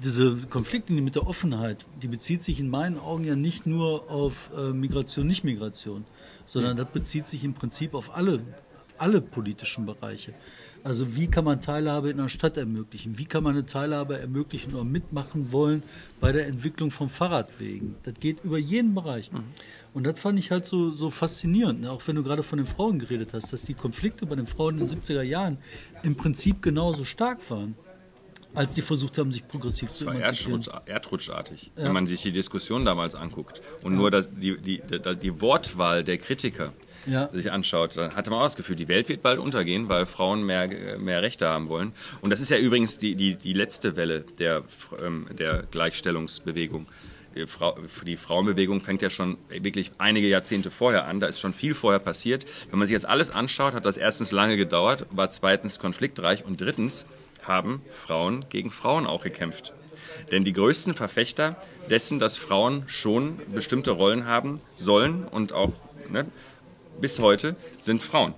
diese 0.02 0.36
Konfliktlinie 0.48 1.02
mit 1.02 1.14
der 1.14 1.26
Offenheit, 1.26 1.84
die 2.02 2.08
bezieht 2.08 2.42
sich 2.42 2.60
in 2.60 2.70
meinen 2.70 2.98
Augen 2.98 3.24
ja 3.24 3.36
nicht 3.36 3.66
nur 3.66 4.10
auf 4.10 4.50
äh, 4.56 4.72
Migration, 4.72 5.26
Nicht-Migration, 5.26 6.04
sondern 6.46 6.76
das 6.76 6.88
bezieht 6.88 7.28
sich 7.28 7.44
im 7.44 7.54
Prinzip 7.54 7.94
auf 7.94 8.14
alle, 8.14 8.40
alle 8.98 9.20
politischen 9.20 9.86
Bereiche. 9.86 10.34
Also 10.82 11.14
wie 11.14 11.26
kann 11.26 11.44
man 11.44 11.60
Teilhabe 11.60 12.10
in 12.10 12.18
einer 12.18 12.30
Stadt 12.30 12.56
ermöglichen? 12.56 13.18
Wie 13.18 13.26
kann 13.26 13.44
man 13.44 13.54
eine 13.54 13.66
Teilhabe 13.66 14.18
ermöglichen 14.18 14.72
oder 14.74 14.84
mitmachen 14.84 15.52
wollen 15.52 15.82
bei 16.20 16.32
der 16.32 16.46
Entwicklung 16.46 16.90
von 16.90 17.10
Fahrradwegen? 17.10 17.96
Das 18.02 18.14
geht 18.14 18.42
über 18.44 18.58
jeden 18.58 18.94
Bereich. 18.94 19.30
Und 19.92 20.06
das 20.06 20.18
fand 20.18 20.38
ich 20.38 20.50
halt 20.50 20.64
so, 20.64 20.90
so 20.90 21.10
faszinierend, 21.10 21.82
ne? 21.82 21.90
auch 21.90 22.06
wenn 22.06 22.16
du 22.16 22.22
gerade 22.22 22.42
von 22.42 22.56
den 22.56 22.66
Frauen 22.66 22.98
geredet 22.98 23.34
hast, 23.34 23.52
dass 23.52 23.62
die 23.62 23.74
Konflikte 23.74 24.24
bei 24.24 24.36
den 24.36 24.46
Frauen 24.46 24.78
in 24.78 24.86
den 24.86 25.00
70er 25.00 25.22
Jahren 25.22 25.58
im 26.02 26.14
Prinzip 26.14 26.62
genauso 26.62 27.04
stark 27.04 27.38
waren, 27.50 27.74
als 28.54 28.74
sie 28.74 28.82
versucht 28.82 29.16
haben, 29.18 29.30
sich 29.32 29.46
progressiv 29.46 29.90
zu 29.90 30.04
Das 30.04 30.14
war 30.14 30.20
emanzipieren. 30.20 30.62
Erdrutsch, 30.62 30.88
erdrutschartig, 30.88 31.70
wenn 31.76 31.92
man 31.92 32.06
sich 32.06 32.22
die 32.22 32.32
Diskussion 32.32 32.84
damals 32.84 33.14
anguckt 33.14 33.60
und 33.82 33.94
nur 33.94 34.10
das, 34.10 34.28
die, 34.34 34.58
die, 34.58 34.80
die, 34.82 35.16
die 35.16 35.40
Wortwahl 35.40 36.02
der 36.04 36.18
Kritiker 36.18 36.72
Ja. 37.06 37.28
sich 37.32 37.50
anschaut, 37.52 37.96
dann 37.96 38.14
hatte 38.16 38.30
man 38.30 38.40
auch 38.40 38.44
das 38.44 38.56
Gefühl, 38.56 38.76
die 38.76 38.88
Welt 38.88 39.08
wird 39.08 39.22
bald 39.22 39.38
untergehen, 39.38 39.88
weil 39.88 40.04
Frauen 40.04 40.44
mehr, 40.44 40.98
mehr 40.98 41.22
Rechte 41.22 41.48
haben 41.48 41.68
wollen. 41.68 41.92
Und 42.20 42.30
das 42.30 42.40
ist 42.40 42.50
ja 42.50 42.58
übrigens 42.58 42.98
die, 42.98 43.14
die, 43.14 43.36
die 43.36 43.52
letzte 43.54 43.96
Welle 43.96 44.24
der, 44.38 44.64
ähm, 45.02 45.26
der 45.38 45.62
Gleichstellungsbewegung. 45.70 46.86
Die, 47.36 47.46
Frau, 47.46 47.78
die 48.04 48.16
Frauenbewegung 48.16 48.80
fängt 48.82 49.02
ja 49.02 49.08
schon 49.10 49.38
wirklich 49.48 49.92
einige 49.98 50.26
Jahrzehnte 50.28 50.70
vorher 50.72 51.06
an. 51.06 51.20
Da 51.20 51.28
ist 51.28 51.38
schon 51.38 51.54
viel 51.54 51.74
vorher 51.74 52.00
passiert. 52.00 52.44
Wenn 52.70 52.80
man 52.80 52.88
sich 52.88 52.92
jetzt 52.94 53.06
alles 53.06 53.30
anschaut, 53.30 53.72
hat 53.74 53.84
das 53.84 53.96
erstens 53.96 54.32
lange 54.32 54.56
gedauert, 54.56 55.06
war 55.10 55.30
zweitens 55.30 55.78
konfliktreich 55.78 56.44
und 56.44 56.60
drittens 56.60 57.06
haben 57.46 57.82
Frauen 57.88 58.46
gegen 58.48 58.70
Frauen 58.70 59.06
auch 59.06 59.22
gekämpft. 59.22 59.72
Denn 60.30 60.44
die 60.44 60.52
größten 60.52 60.94
Verfechter 60.94 61.56
dessen, 61.88 62.18
dass 62.18 62.36
Frauen 62.36 62.84
schon 62.86 63.38
bestimmte 63.52 63.90
Rollen 63.90 64.26
haben 64.26 64.60
sollen 64.76 65.24
und 65.24 65.52
auch 65.52 65.72
ne, 66.08 66.26
bis 67.00 67.18
heute 67.18 67.56
sind 67.76 68.02
Frauen. 68.02 68.34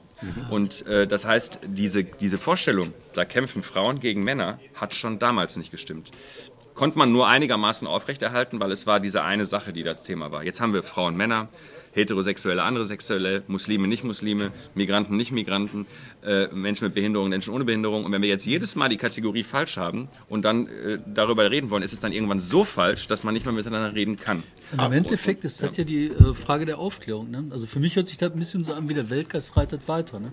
Und 0.50 0.86
äh, 0.86 1.06
das 1.06 1.24
heißt, 1.24 1.60
diese, 1.64 2.04
diese 2.04 2.38
Vorstellung, 2.38 2.94
da 3.12 3.24
kämpfen 3.24 3.62
Frauen 3.62 3.98
gegen 3.98 4.22
Männer, 4.22 4.60
hat 4.74 4.94
schon 4.94 5.18
damals 5.18 5.56
nicht 5.56 5.70
gestimmt. 5.70 6.10
Konnte 6.74 6.96
man 6.96 7.12
nur 7.12 7.28
einigermaßen 7.28 7.86
aufrechterhalten, 7.86 8.60
weil 8.60 8.70
es 8.70 8.86
war 8.86 9.00
diese 9.00 9.24
eine 9.24 9.44
Sache, 9.44 9.72
die 9.72 9.82
das 9.82 10.04
Thema 10.04 10.30
war. 10.30 10.44
Jetzt 10.44 10.60
haben 10.60 10.72
wir 10.72 10.82
Frauen, 10.82 11.16
Männer, 11.16 11.48
Heterosexuelle, 11.92 12.62
andere 12.62 12.84
Sexuelle, 12.84 13.42
Muslime, 13.46 13.86
Nicht-Muslime, 13.86 14.50
Migranten, 14.74 15.16
Nicht-Migranten, 15.16 15.86
äh, 16.24 16.48
Menschen 16.48 16.86
mit 16.86 16.94
Behinderung, 16.94 17.28
Menschen 17.28 17.52
ohne 17.54 17.64
Behinderung. 17.64 18.04
Und 18.04 18.12
wenn 18.12 18.22
wir 18.22 18.28
jetzt 18.28 18.46
jedes 18.46 18.76
Mal 18.76 18.88
die 18.88 18.96
Kategorie 18.96 19.44
falsch 19.44 19.76
haben 19.76 20.08
und 20.28 20.42
dann 20.44 20.66
äh, 20.66 20.98
darüber 21.06 21.50
reden 21.50 21.70
wollen, 21.70 21.82
ist 21.82 21.92
es 21.92 22.00
dann 22.00 22.12
irgendwann 22.12 22.40
so 22.40 22.64
falsch, 22.64 23.06
dass 23.06 23.24
man 23.24 23.34
nicht 23.34 23.46
mehr 23.46 23.54
miteinander 23.54 23.94
reden 23.94 24.16
kann. 24.16 24.42
Und 24.72 24.80
im 24.80 24.92
Endeffekt 24.92 25.44
ist 25.44 25.62
das 25.62 25.76
ja 25.76 25.84
die 25.84 26.06
äh, 26.06 26.34
Frage 26.34 26.64
der 26.64 26.78
Aufklärung. 26.78 27.30
Ne? 27.30 27.44
Also 27.50 27.66
für 27.66 27.80
mich 27.80 27.96
hört 27.96 28.08
sich 28.08 28.18
das 28.18 28.32
ein 28.32 28.38
bisschen 28.38 28.64
so 28.64 28.72
an 28.72 28.88
wie 28.88 28.94
der 28.94 29.10
Weltgeist 29.10 29.56
reitet 29.56 29.86
weiter. 29.88 30.18
Ne? 30.18 30.32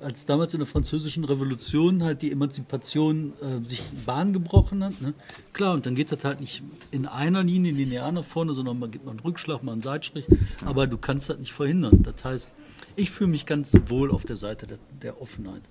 Als 0.00 0.26
damals 0.26 0.54
in 0.54 0.60
der 0.60 0.66
französischen 0.66 1.24
Revolution 1.24 2.04
halt 2.04 2.22
die 2.22 2.30
Emanzipation 2.30 3.32
äh, 3.40 3.66
sich 3.66 3.82
Bahn 4.06 4.32
gebrochen 4.32 4.84
hat, 4.84 5.00
ne? 5.00 5.12
klar, 5.52 5.74
und 5.74 5.86
dann 5.86 5.96
geht 5.96 6.12
das 6.12 6.22
halt 6.22 6.40
nicht 6.40 6.62
in 6.92 7.06
einer 7.06 7.42
Linie 7.42 7.72
linear 7.72 8.12
nach 8.12 8.24
vorne, 8.24 8.52
sondern 8.52 8.78
man 8.78 8.90
gibt 8.90 9.04
mal 9.04 9.10
einen 9.10 9.20
Rückschlag, 9.20 9.62
mal 9.62 9.72
einen 9.72 9.80
Seitstrich, 9.80 10.24
aber 10.64 10.86
du 10.86 10.98
kannst 10.98 11.28
das 11.28 11.38
nicht 11.38 11.52
verhindern. 11.52 12.02
Das 12.02 12.24
heißt, 12.24 12.52
ich 12.94 13.10
fühle 13.10 13.30
mich 13.30 13.44
ganz 13.44 13.76
wohl 13.86 14.10
auf 14.10 14.24
der 14.24 14.36
Seite 14.36 14.66
der, 14.66 14.78
der 15.02 15.20
Offenheit. 15.20 15.62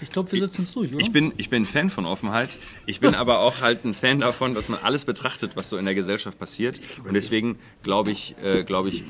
Ich 0.00 0.10
glaube, 0.10 0.32
wir 0.32 0.40
setzen 0.40 0.64
es 0.64 0.72
durch, 0.72 0.92
oder? 0.92 1.00
Ich 1.00 1.12
bin, 1.12 1.32
ich 1.36 1.50
bin 1.50 1.64
Fan 1.64 1.90
von 1.90 2.06
Offenheit. 2.06 2.58
Ich 2.86 3.00
bin 3.00 3.14
aber 3.14 3.40
auch 3.40 3.60
halt 3.60 3.84
ein 3.84 3.94
Fan 3.94 4.20
davon, 4.20 4.54
dass 4.54 4.68
man 4.68 4.80
alles 4.82 5.04
betrachtet, 5.04 5.52
was 5.54 5.68
so 5.68 5.76
in 5.76 5.84
der 5.84 5.94
Gesellschaft 5.94 6.38
passiert. 6.38 6.80
Und 7.04 7.14
deswegen 7.14 7.58
glaube 7.82 8.10
ich, 8.10 8.34
äh, 8.42 8.64
glaube 8.64 8.88
ich, 8.88 9.04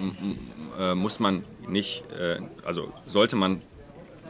äh, 0.78 0.94
muss 0.94 1.20
man 1.20 1.44
nicht, 1.68 2.04
äh, 2.18 2.40
also 2.64 2.92
sollte 3.06 3.36
man 3.36 3.60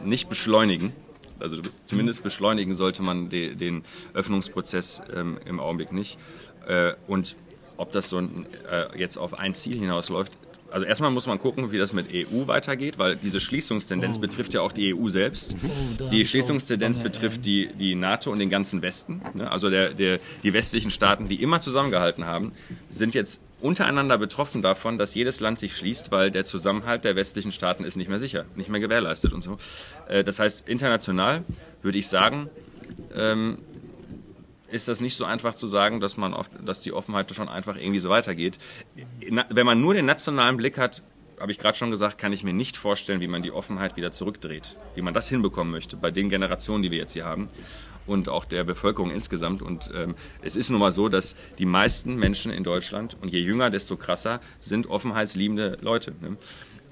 nicht 0.05 0.29
beschleunigen. 0.29 0.93
Also 1.41 1.61
zumindest 1.85 2.23
beschleunigen 2.23 2.73
sollte 2.73 3.03
man 3.03 3.29
de, 3.29 3.55
den 3.55 3.83
Öffnungsprozess 4.15 5.03
ähm, 5.15 5.38
im 5.45 5.59
Augenblick 5.59 5.93
nicht. 5.93 6.19
Äh, 6.67 6.93
und 7.07 7.37
ob 7.77 7.91
das 7.93 8.09
so 8.09 8.19
ein, 8.19 8.47
äh, 8.71 8.99
jetzt 8.99 9.17
auf 9.17 9.35
ein 9.38 9.55
Ziel 9.55 9.79
hinausläuft, 9.79 10.38
also 10.73 10.87
erstmal 10.87 11.11
muss 11.11 11.27
man 11.27 11.38
gucken, 11.38 11.71
wie 11.71 11.79
das 11.79 11.93
mit 11.93 12.09
EU 12.12 12.47
weitergeht, 12.47 12.99
weil 12.99 13.17
diese 13.17 13.41
Schließungstendenz 13.41 14.19
betrifft 14.19 14.55
ja 14.55 14.62
auch 14.62 14.73
die 14.73 14.95
EU 14.95 15.09
selbst. 15.09 15.55
hab 15.99 16.11
die 16.11 16.27
Schließungstendenz 16.27 17.01
betrifft 17.01 17.45
die, 17.45 17.69
die 17.79 17.95
NATO 17.95 18.31
und 18.31 18.38
den 18.38 18.51
ganzen 18.51 18.81
Westen. 18.83 19.21
Ne? 19.35 19.51
Also 19.51 19.69
der, 19.69 19.91
der, 19.91 20.19
die 20.43 20.53
westlichen 20.53 20.91
Staaten, 20.91 21.29
die 21.29 21.43
immer 21.43 21.61
zusammengehalten 21.61 22.27
haben, 22.27 22.53
sind 22.91 23.15
jetzt 23.15 23.43
untereinander 23.62 24.18
betroffen 24.18 24.61
davon, 24.61 24.98
dass 24.98 25.14
jedes 25.14 25.40
Land 25.40 25.59
sich 25.59 25.77
schließt, 25.77 26.11
weil 26.11 26.31
der 26.31 26.44
Zusammenhalt 26.44 27.05
der 27.05 27.16
westlichen 27.16 27.53
Staaten 27.53 27.85
ist 27.85 27.96
nicht 27.96 28.09
mehr 28.09 28.18
sicher, 28.18 28.44
nicht 28.57 28.68
mehr 28.68 28.81
gewährleistet 28.81 29.33
und 29.33 29.42
so. 29.42 29.59
Äh, 30.09 30.25
Das 30.25 30.38
heißt, 30.38 30.68
international 30.68 31.44
würde 31.83 31.98
ich 31.98 32.09
sagen, 32.09 32.51
ähm, 33.16 33.59
ist 34.68 34.88
das 34.88 35.01
nicht 35.01 35.16
so 35.16 35.25
einfach 35.25 35.55
zu 35.55 35.66
sagen, 35.66 36.01
dass, 36.01 36.16
man 36.16 36.35
oft, 36.35 36.51
dass 36.64 36.81
die 36.81 36.92
Offenheit 36.92 37.33
schon 37.35 37.48
einfach 37.48 37.77
irgendwie 37.77 38.01
so 38.01 38.09
weitergeht. 38.09 38.59
Wenn 39.51 39.66
man 39.66 39.81
nur 39.81 39.94
den 39.94 40.07
nationalen 40.07 40.57
Blick 40.57 40.79
hat, 40.79 41.03
habe 41.38 41.53
ich 41.53 41.59
gerade 41.59 41.77
schon 41.77 41.90
gesagt, 41.90 42.18
kann 42.18 42.33
ich 42.33 42.42
mir 42.42 42.55
nicht 42.55 42.77
vorstellen, 42.77 43.20
wie 43.20 43.27
man 43.27 43.42
die 43.42 43.51
Offenheit 43.51 43.96
wieder 43.96 44.12
zurückdreht. 44.12 44.77
Wie 44.94 45.03
man 45.03 45.12
das 45.12 45.29
hinbekommen 45.29 45.72
möchte 45.72 45.96
bei 45.96 46.11
den 46.11 46.31
Generationen, 46.31 46.83
die 46.83 46.90
wir 46.90 46.98
jetzt 46.98 47.12
hier 47.12 47.25
haben 47.25 47.48
und 48.07 48.29
auch 48.29 48.45
der 48.45 48.65
Bevölkerung 48.65 49.11
insgesamt. 49.11 49.62
Und 49.62 49.91
ähm, 49.95 50.15
es 50.43 50.57
ist 50.57 50.71
nun 50.71 50.81
mal 50.81 50.93
so, 50.93 51.09
dass 51.09 51.37
die 51.59 51.67
meisten 51.67 52.17
Menschen 52.17 52.53
in 52.53 52.65
Deutschland, 52.65 53.17
und 53.21 53.29
je 53.33 53.41
jünger, 53.41 53.71
desto 53.71 53.97
krasser, 53.97 54.41
sind 54.61 54.88
offenheitsliebende 54.88 55.79
Leute. 55.81 56.12
Ne? 56.21 56.37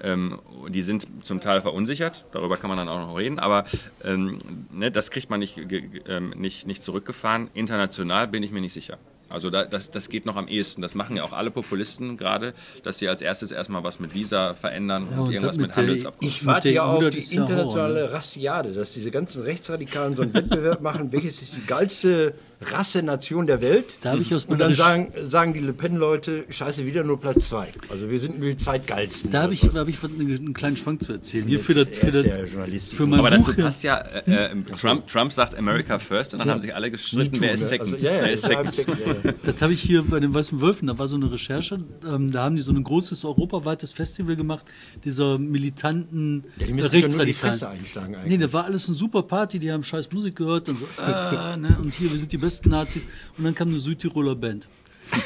Ähm, 0.03 0.39
die 0.69 0.83
sind 0.83 1.07
zum 1.23 1.39
Teil 1.41 1.61
verunsichert, 1.61 2.25
darüber 2.31 2.57
kann 2.57 2.69
man 2.69 2.77
dann 2.77 2.89
auch 2.89 2.99
noch 2.99 3.17
reden, 3.17 3.37
aber 3.37 3.65
ähm, 4.03 4.39
ne, 4.71 4.89
das 4.89 5.11
kriegt 5.11 5.29
man 5.29 5.39
nicht, 5.39 5.61
ähm, 6.07 6.33
nicht, 6.35 6.65
nicht 6.65 6.81
zurückgefahren. 6.81 7.49
International 7.53 8.27
bin 8.27 8.41
ich 8.41 8.51
mir 8.51 8.61
nicht 8.61 8.73
sicher. 8.73 8.97
Also 9.31 9.49
da, 9.49 9.65
das, 9.65 9.91
das 9.91 10.09
geht 10.09 10.25
noch 10.25 10.35
am 10.35 10.47
ehesten. 10.47 10.81
Das 10.81 10.95
machen 10.95 11.15
ja 11.15 11.23
auch 11.23 11.33
alle 11.33 11.51
Populisten 11.51 12.17
gerade, 12.17 12.53
dass 12.83 12.99
sie 12.99 13.07
als 13.07 13.21
erstes 13.21 13.51
erstmal 13.51 13.83
was 13.83 13.99
mit 13.99 14.13
Visa 14.13 14.53
verändern 14.53 15.07
Ja, 15.09 15.17
und, 15.17 15.27
und 15.27 15.31
irgendwas 15.33 15.57
mit, 15.57 15.67
mit 15.67 15.77
Handelsabkommen. 15.77 16.29
Ich 16.31 16.45
warte 16.45 16.69
ja 16.69 16.85
auf 16.85 17.09
die 17.09 17.35
internationale 17.35 18.11
Rassiade, 18.11 18.73
dass 18.73 18.93
diese 18.93 19.11
ganzen 19.11 19.43
Rechtsradikalen 19.43 20.15
so 20.15 20.21
einen 20.21 20.33
Wettbewerb 20.33 20.81
machen, 20.81 21.11
welches 21.11 21.41
ist 21.41 21.57
die 21.57 21.65
geilste 21.65 22.33
Rasse-Nation 22.61 23.47
der 23.47 23.61
Welt. 23.61 23.97
Da 24.01 24.11
habe 24.11 24.21
ich 24.21 24.33
aus 24.33 24.45
Und 24.45 24.51
meiner 24.51 24.65
dann 24.65 24.75
sagen, 24.75 25.11
sagen 25.23 25.53
die 25.53 25.59
Le 25.59 25.73
Pen-Leute, 25.73 26.45
scheiße, 26.49 26.85
wieder 26.85 27.03
nur 27.03 27.19
Platz 27.19 27.47
zwei. 27.47 27.69
Also 27.89 28.09
wir 28.09 28.19
sind 28.19 28.39
nur 28.39 28.49
die 28.49 28.57
zweitgeilsten. 28.57 29.31
Da 29.31 29.43
habe 29.43 29.53
ich, 29.53 29.61
da 29.61 29.79
hab 29.79 29.87
ich 29.87 30.03
einen 30.03 30.53
kleinen 30.53 30.77
Schwank 30.77 31.01
zu 31.03 31.13
erzählen. 31.13 31.47
Hier 31.47 31.59
für 31.59 31.73
das, 31.73 31.87
für 31.97 32.07
ist 32.07 32.17
das, 32.17 32.23
der 32.23 32.45
Journalist. 32.45 32.93
für 32.93 33.05
mein 33.05 33.19
Aber 33.19 33.29
dazu 33.31 33.53
passt 33.55 33.83
ja, 33.83 33.97
äh, 33.97 34.51
äh, 34.51 34.63
Trump, 34.79 35.07
Trump 35.11 35.31
sagt 35.33 35.55
America 35.55 35.97
first 35.99 36.33
und 36.33 36.39
dann 36.39 36.49
haben 36.49 36.59
sich 36.59 36.75
alle 36.75 36.91
gestritten, 36.91 37.37
wer 37.39 37.53
ist 37.53 37.61
Ne? 37.61 37.67
second. 37.67 37.93
Also, 37.93 38.05
ja, 38.05 38.13
ja, 38.13 38.21
wer 38.21 38.31
ist 38.31 38.43
ja, 38.43 38.49
second. 38.49 38.73
second, 38.73 38.99
ja, 38.99 39.13
ja. 39.31 39.33
Das 39.43 39.61
habe 39.61 39.73
ich 39.73 39.81
hier 39.81 40.03
bei 40.03 40.19
den 40.19 40.33
Weißen 40.33 40.61
Wölfen, 40.61 40.87
da 40.87 40.97
war 40.99 41.07
so 41.07 41.15
eine 41.15 41.31
Recherche, 41.31 41.77
ähm, 42.07 42.31
da 42.31 42.43
haben 42.43 42.55
die 42.55 42.61
so 42.61 42.71
ein 42.71 42.83
großes 42.83 43.25
europaweites 43.25 43.93
Festival 43.93 44.35
gemacht, 44.35 44.65
dieser 45.03 45.37
militanten 45.39 46.43
Ja, 46.57 46.67
die 46.67 46.73
ja 46.77 46.85
Rechtsradikalen. 46.85 47.33
Fresse 47.33 47.69
einschlagen 47.69 48.15
eigentlich. 48.15 48.37
Nee, 48.37 48.45
da 48.45 48.53
war 48.53 48.65
alles 48.65 48.87
eine 48.87 48.95
super 48.95 49.23
Party, 49.23 49.57
die 49.59 49.71
haben 49.71 49.83
scheiß 49.83 50.11
Musik 50.11 50.35
gehört 50.35 50.69
und 50.69 50.77
so, 50.79 50.85
äh, 51.01 51.57
ne, 51.57 51.75
und 51.81 51.93
hier, 51.93 52.11
wir 52.11 52.19
sind 52.19 52.31
die 52.31 52.37
besten 52.37 52.50
Nazis. 52.65 53.03
Und 53.37 53.43
dann 53.45 53.55
kam 53.55 53.69
eine 53.69 53.79
Südtiroler 53.79 54.35
Band. 54.35 54.67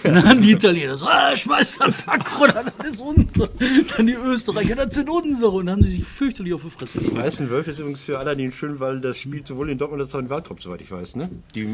Und 0.03 0.15
dann 0.15 0.41
die 0.41 0.53
Italiener 0.53 0.97
so, 0.97 1.05
ah, 1.05 1.35
schmeiß 1.35 1.77
den 1.77 1.93
Pack 1.93 2.39
runter, 2.39 2.63
das 2.79 2.87
ist 2.87 3.01
unser. 3.01 3.49
Dann 3.95 4.07
die 4.07 4.13
Österreicher, 4.13 4.75
das 4.75 4.95
sind 4.95 5.07
unsere. 5.11 5.51
Und 5.51 5.67
dann 5.67 5.75
haben 5.75 5.83
die 5.83 5.89
sich 5.91 6.03
fürchterlich 6.03 6.53
auf 6.55 6.63
die 6.63 6.71
Fresse 6.71 6.97
Die. 6.97 7.15
Weißen 7.15 7.51
Wölfe 7.51 7.69
ist 7.69 7.77
übrigens 7.79 8.01
für 8.01 8.17
Aladdin 8.17 8.51
schön, 8.51 8.79
weil 8.79 8.99
das 8.99 9.19
spielt 9.19 9.45
sowohl 9.45 9.69
in 9.69 9.77
Dortmund 9.77 10.01
als 10.01 10.15
auch 10.15 10.19
in 10.19 10.29
Waltrop, 10.31 10.59
soweit 10.59 10.81
ich 10.81 10.89
weiß. 10.89 11.17
Ne? 11.17 11.29
Die, 11.53 11.67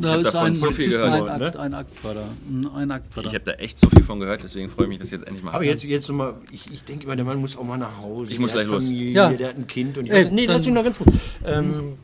Da 0.00 0.16
ist 0.16 0.36
ein, 0.36 0.54
so 0.54 0.70
viel 0.70 0.88
gehört, 0.90 1.28
ein, 1.28 1.38
ne? 1.40 1.46
Akt, 1.46 1.56
ein 1.56 1.74
Akt 1.74 2.04
war 2.04 2.14
da. 2.14 2.28
Ein- 2.76 2.90
Akt 2.92 3.16
war 3.16 3.24
da. 3.24 3.28
Ich 3.28 3.34
habe 3.34 3.44
da 3.44 3.52
echt 3.54 3.80
so 3.80 3.90
viel 3.90 4.04
von 4.04 4.20
gehört, 4.20 4.40
deswegen 4.44 4.70
freue 4.70 4.84
ich 4.84 4.90
mich, 4.90 4.98
dass 5.00 5.10
jetzt 5.10 5.26
endlich 5.26 5.42
mal. 5.42 5.50
aber 5.52 5.64
jetzt, 5.64 5.82
jetzt 5.82 6.08
nochmal, 6.08 6.34
ich, 6.52 6.72
ich 6.72 6.84
denke 6.84 7.06
immer, 7.06 7.16
der 7.16 7.24
Mann 7.24 7.38
muss 7.40 7.56
auch 7.56 7.64
mal 7.64 7.76
nach 7.76 7.98
Hause. 7.98 8.30
Ich 8.30 8.38
muss 8.38 8.52
gleich 8.52 8.68
los. 8.68 8.84
Familie, 8.86 9.10
Ja. 9.14 9.30
Der 9.30 9.48
hat 9.48 9.56
ein 9.56 9.66
Kind 9.66 9.98
und 9.98 10.04
ich 10.04 10.12
Ey, 10.12 10.26
weiß, 10.26 10.32
Nee, 10.32 10.46
lass 10.46 10.64
mich 10.64 10.74
noch 10.74 10.84
ganz 10.84 10.98
kurz. 10.98 11.10
Ähm, 11.44 11.94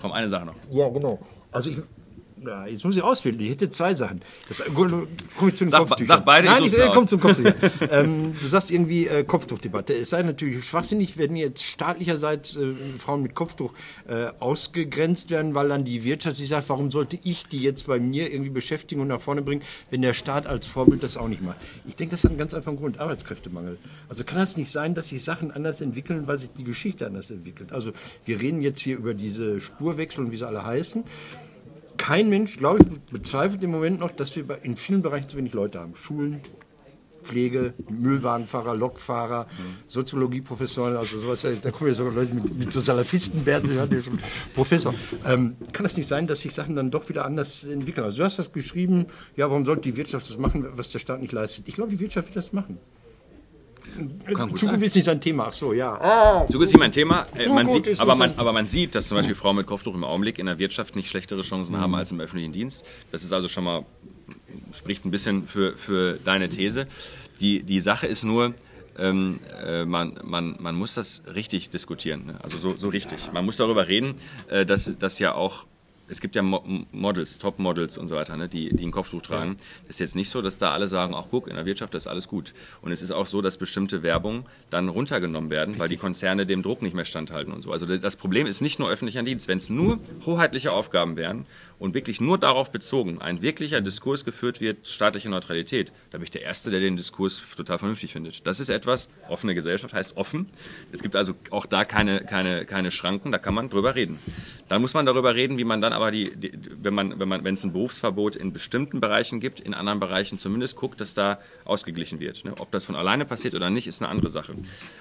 Komm, 0.00 0.10
eine 0.10 0.28
Sache 0.28 0.46
noch. 0.46 0.54
ja, 0.72 0.88
genau. 0.88 1.20
Also 1.52 1.70
ich, 1.70 1.78
ja, 2.44 2.66
jetzt 2.66 2.84
muss 2.84 2.96
ich 2.96 3.02
auswählen. 3.02 3.40
Ich 3.40 3.50
hätte 3.50 3.70
zwei 3.70 3.94
Sachen. 3.94 4.20
Das, 4.48 4.62
komm 4.74 5.48
ich 5.48 5.54
zu 5.54 5.64
den 5.64 5.68
Sag- 5.70 5.80
Kopftüchern. 5.80 6.18
sag 6.18 6.24
beide, 6.24 6.48
ich 6.48 6.52
Nein, 6.52 6.64
ich, 6.64 6.72
mir 6.72 6.84
äh, 6.84 6.90
komm 6.92 7.08
zum 7.08 7.18
Kopftücher. 7.20 7.54
ähm, 7.90 8.34
du 8.38 8.46
sagst 8.46 8.70
irgendwie 8.70 9.06
äh, 9.06 9.24
Kopftuchdebatte. 9.24 9.94
Es 9.94 10.10
sei 10.10 10.22
natürlich 10.22 10.62
schwachsinnig, 10.64 11.16
wenn 11.16 11.34
jetzt 11.34 11.62
staatlicherseits 11.62 12.56
äh, 12.56 12.74
Frauen 12.98 13.22
mit 13.22 13.34
Kopftuch 13.34 13.72
äh, 14.06 14.26
ausgegrenzt 14.38 15.30
werden, 15.30 15.54
weil 15.54 15.68
dann 15.68 15.84
die 15.84 16.04
Wirtschaft 16.04 16.36
sich 16.36 16.48
sagt, 16.48 16.68
warum 16.68 16.90
sollte 16.90 17.18
ich 17.22 17.46
die 17.46 17.62
jetzt 17.62 17.86
bei 17.86 17.98
mir 17.98 18.30
irgendwie 18.30 18.50
beschäftigen 18.50 19.00
und 19.00 19.08
nach 19.08 19.20
vorne 19.20 19.40
bringen, 19.40 19.62
wenn 19.90 20.02
der 20.02 20.12
Staat 20.12 20.46
als 20.46 20.66
Vorbild 20.66 21.02
das 21.02 21.16
auch 21.16 21.28
nicht 21.28 21.42
macht. 21.42 21.56
Ich 21.86 21.96
denke, 21.96 22.12
das 22.12 22.24
hat 22.24 22.30
einen 22.32 22.38
ganz 22.38 22.52
einfachen 22.52 22.76
Grund, 22.76 23.00
Arbeitskräftemangel. 23.00 23.78
Also 24.10 24.24
kann 24.24 24.40
es 24.40 24.58
nicht 24.58 24.70
sein, 24.70 24.94
dass 24.94 25.08
sich 25.08 25.24
Sachen 25.24 25.52
anders 25.52 25.80
entwickeln, 25.80 26.26
weil 26.26 26.38
sich 26.38 26.50
die 26.56 26.64
Geschichte 26.64 27.06
anders 27.06 27.30
entwickelt. 27.30 27.72
Also 27.72 27.92
wir 28.26 28.40
reden 28.40 28.60
jetzt 28.60 28.80
hier 28.80 28.98
über 28.98 29.14
diese 29.14 29.60
Spurwechsel 29.60 30.24
und 30.24 30.32
wie 30.32 30.36
sie 30.36 30.46
alle 30.46 30.64
heißen 30.64 31.04
kein 31.96 32.28
Mensch, 32.28 32.58
glaube 32.58 32.80
ich, 32.80 33.00
bezweifelt 33.12 33.62
im 33.62 33.70
Moment 33.70 34.00
noch, 34.00 34.10
dass 34.10 34.36
wir 34.36 34.44
in 34.62 34.76
vielen 34.76 35.02
Bereichen 35.02 35.28
zu 35.28 35.36
wenig 35.36 35.52
Leute 35.52 35.80
haben. 35.80 35.94
Schulen, 35.94 36.40
Pflege, 37.26 37.74
Müllwagenfahrer, 37.90 38.74
Lokfahrer, 38.76 39.46
Soziologieprofessoren, 39.88 40.96
also 40.96 41.18
sowas, 41.18 41.44
äh, 41.44 41.56
da 41.60 41.70
kommen 41.70 41.88
ja 41.88 41.94
sogar 41.94 42.12
Leute 42.12 42.32
mit, 42.32 42.56
mit 42.56 42.72
so 42.72 42.80
Salafistenbärten, 42.80 43.74
ja 43.74 43.86
schon 44.02 44.20
Professor. 44.54 44.94
Ähm, 45.24 45.56
kann 45.72 45.84
es 45.84 45.96
nicht 45.96 46.06
sein, 46.06 46.26
dass 46.26 46.40
sich 46.40 46.54
Sachen 46.54 46.76
dann 46.76 46.90
doch 46.90 47.08
wieder 47.08 47.24
anders 47.24 47.64
entwickeln? 47.64 48.04
Also 48.04 48.18
du 48.18 48.24
hast 48.24 48.38
das 48.38 48.52
geschrieben, 48.52 49.06
ja, 49.34 49.50
warum 49.50 49.64
sollte 49.64 49.82
die 49.82 49.96
Wirtschaft 49.96 50.30
das 50.30 50.38
machen, 50.38 50.66
was 50.76 50.92
der 50.92 51.00
Staat 51.00 51.20
nicht 51.20 51.32
leistet? 51.32 51.68
Ich 51.68 51.74
glaube, 51.74 51.90
die 51.90 52.00
Wirtschaft 52.00 52.28
wird 52.28 52.36
das 52.36 52.52
machen. 52.52 52.78
Zukunft 54.54 54.82
ist 54.82 54.94
nicht 54.94 55.04
sein 55.04 55.20
Thema, 55.20 55.46
ach 55.48 55.52
so, 55.52 55.72
ja. 55.72 56.46
So 56.48 56.60
ist 56.60 56.72
nicht 56.72 56.78
mein 56.78 56.92
Thema. 56.92 57.26
Äh, 57.34 57.48
man 57.48 57.70
sieht, 57.70 58.00
aber, 58.00 58.14
man, 58.14 58.32
aber 58.36 58.52
man 58.52 58.66
sieht, 58.66 58.94
dass 58.94 59.08
zum 59.08 59.16
Beispiel 59.16 59.34
Frauen 59.34 59.56
mit 59.56 59.66
Kopftuch 59.66 59.94
im 59.94 60.04
Augenblick 60.04 60.38
in 60.38 60.46
der 60.46 60.58
Wirtschaft 60.58 60.96
nicht 60.96 61.08
schlechtere 61.08 61.42
Chancen 61.42 61.78
haben 61.78 61.94
als 61.94 62.10
im 62.10 62.20
öffentlichen 62.20 62.52
Dienst. 62.52 62.84
Das 63.12 63.24
ist 63.24 63.32
also 63.32 63.48
schon 63.48 63.64
mal, 63.64 63.84
spricht 64.72 65.04
ein 65.04 65.10
bisschen 65.10 65.46
für, 65.46 65.74
für 65.74 66.18
deine 66.24 66.48
These. 66.48 66.86
Die, 67.40 67.62
die 67.62 67.80
Sache 67.80 68.06
ist 68.06 68.24
nur, 68.24 68.54
ähm, 68.98 69.40
äh, 69.64 69.84
man, 69.84 70.18
man, 70.24 70.56
man 70.58 70.74
muss 70.74 70.94
das 70.94 71.22
richtig 71.34 71.70
diskutieren. 71.70 72.26
Ne? 72.26 72.34
Also 72.42 72.56
so, 72.58 72.76
so 72.76 72.88
richtig. 72.88 73.32
Man 73.32 73.44
muss 73.44 73.56
darüber 73.58 73.88
reden, 73.88 74.14
äh, 74.48 74.64
dass, 74.64 74.96
dass 74.98 75.18
ja 75.18 75.34
auch 75.34 75.66
es 76.08 76.20
gibt 76.20 76.36
ja 76.36 76.42
Mo 76.42 76.62
Models, 76.92 77.38
Top-Models 77.38 77.98
und 77.98 78.08
so 78.08 78.16
weiter, 78.16 78.36
ne, 78.36 78.48
die, 78.48 78.74
die 78.74 78.86
ein 78.86 78.90
Kopftuch 78.90 79.22
tragen. 79.22 79.56
Das 79.86 79.96
ist 79.96 80.00
jetzt 80.00 80.16
nicht 80.16 80.30
so, 80.30 80.42
dass 80.42 80.58
da 80.58 80.72
alle 80.72 80.88
sagen, 80.88 81.14
ach 81.16 81.26
guck, 81.30 81.48
in 81.48 81.56
der 81.56 81.66
Wirtschaft 81.66 81.94
ist 81.94 82.06
alles 82.06 82.28
gut. 82.28 82.54
Und 82.82 82.92
es 82.92 83.02
ist 83.02 83.10
auch 83.10 83.26
so, 83.26 83.42
dass 83.42 83.56
bestimmte 83.56 84.02
Werbung 84.02 84.46
dann 84.70 84.88
runtergenommen 84.88 85.50
werden, 85.50 85.78
weil 85.78 85.88
die 85.88 85.96
Konzerne 85.96 86.46
dem 86.46 86.62
Druck 86.62 86.82
nicht 86.82 86.94
mehr 86.94 87.04
standhalten 87.04 87.52
und 87.52 87.62
so. 87.62 87.72
Also 87.72 87.86
das 87.86 88.16
Problem 88.16 88.46
ist 88.46 88.60
nicht 88.60 88.78
nur 88.78 88.88
öffentlicher 88.88 89.22
Dienst. 89.22 89.48
Wenn 89.48 89.58
es 89.58 89.70
nur 89.70 89.98
hoheitliche 90.24 90.72
Aufgaben 90.72 91.16
wären 91.16 91.46
und 91.78 91.94
wirklich 91.94 92.20
nur 92.20 92.38
darauf 92.38 92.70
bezogen 92.70 93.20
ein 93.20 93.42
wirklicher 93.42 93.80
Diskurs 93.80 94.24
geführt 94.24 94.60
wird, 94.60 94.86
staatliche 94.86 95.28
Neutralität, 95.28 95.92
da 96.10 96.18
bin 96.18 96.24
ich 96.24 96.30
der 96.30 96.42
Erste, 96.42 96.70
der 96.70 96.80
den 96.80 96.96
Diskurs 96.96 97.42
total 97.56 97.78
vernünftig 97.78 98.12
findet. 98.12 98.46
Das 98.46 98.60
ist 98.60 98.68
etwas, 98.68 99.08
offene 99.28 99.54
Gesellschaft 99.54 99.94
heißt 99.94 100.16
offen. 100.16 100.48
Es 100.92 101.02
gibt 101.02 101.16
also 101.16 101.34
auch 101.50 101.66
da 101.66 101.84
keine, 101.84 102.24
keine, 102.24 102.64
keine 102.64 102.90
Schranken, 102.90 103.32
da 103.32 103.38
kann 103.38 103.54
man 103.54 103.70
drüber 103.70 103.94
reden. 103.94 104.18
Dann 104.68 104.80
muss 104.80 104.94
man 104.94 105.06
darüber 105.06 105.34
reden, 105.34 105.58
wie 105.58 105.64
man 105.64 105.80
dann 105.80 105.92
aber 105.96 106.10
die, 106.10 106.36
die 106.36 106.52
wenn 106.82 106.94
man, 106.94 107.18
wenn 107.18 107.28
man, 107.28 107.42
wenn 107.42 107.54
es 107.54 107.64
ein 107.64 107.72
Berufsverbot 107.72 108.36
in 108.36 108.52
bestimmten 108.52 109.00
Bereichen 109.00 109.40
gibt, 109.40 109.60
in 109.60 109.74
anderen 109.74 109.98
Bereichen 109.98 110.38
zumindest 110.38 110.76
guckt, 110.76 111.00
dass 111.00 111.14
da 111.14 111.38
ausgeglichen 111.64 112.20
wird. 112.20 112.44
Ne? 112.44 112.52
Ob 112.58 112.70
das 112.70 112.84
von 112.84 112.94
alleine 112.94 113.24
passiert 113.24 113.54
oder 113.54 113.70
nicht, 113.70 113.86
ist 113.86 114.02
eine 114.02 114.10
andere 114.10 114.28
Sache. 114.28 114.54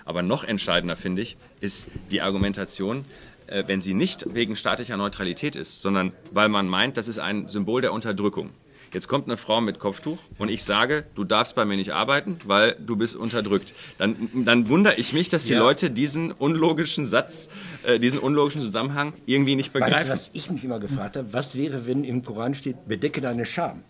Aber 0.06 0.22
noch 0.22 0.44
entscheidender 0.44 0.96
finde 0.96 1.22
ich, 1.22 1.38
ist 1.62 1.88
die 2.12 2.22
Argumentation, 2.22 3.06
äh, 3.48 3.64
wenn 3.68 3.82
sie 3.82 3.94
nicht 3.94 4.34
wegen 4.34 4.56
staatlicher 4.56 4.98
Neutralität 4.98 5.56
ist, 5.56 5.82
sondern 5.82 6.14
weil 6.32 6.50
man 6.50 6.68
meint, 6.68 6.98
das 6.98 7.08
ist 7.08 7.20
ein 7.20 7.48
Symbol 7.48 7.82
der 7.82 7.94
Unterdrückung. 7.94 8.52
Jetzt 8.94 9.08
kommt 9.08 9.28
eine 9.28 9.38
Frau 9.38 9.60
mit 9.62 9.80
Kopftuch 9.80 10.18
und 10.38 10.50
ich 10.50 10.64
sage, 10.64 11.06
du 11.16 11.24
darfst 11.24 11.56
bei 11.56 11.66
mir 11.66 11.76
nicht 11.76 11.94
arbeiten, 11.94 12.38
weil 12.46 12.76
du 12.80 12.96
bist 12.96 13.16
unterdrückt. 13.16 13.74
Dann, 13.98 14.16
dann 14.46 14.70
wundere 14.70 14.96
ich 14.96 15.12
mich, 15.14 15.28
dass 15.30 15.44
die 15.46 15.54
Ja. 15.54 15.60
Leute 15.60 15.92
diesen 15.92 16.32
unlogischen 16.32 17.06
Satz, 17.06 17.50
äh, 17.84 18.00
diesen 18.00 18.20
unlogischen 18.20 18.62
Zusammenhang 18.62 19.14
irgendwie 19.26 19.56
nicht 19.56 19.74
Weißt 19.74 19.82
du, 19.82 19.86
begreifen. 19.90 20.10
was 20.12 20.30
ich 20.34 20.50
mich 20.50 20.64
immer 20.64 20.80
gefragt 20.80 21.18
habe? 21.18 21.34
Was 21.34 21.56
wäre, 21.56 21.86
wenn 21.86 22.04
im 22.04 22.24
Koran 22.24 22.54
steht, 22.56 22.88
bedecke 22.88 23.20
deine 23.22 23.46
Scham? 23.46 23.84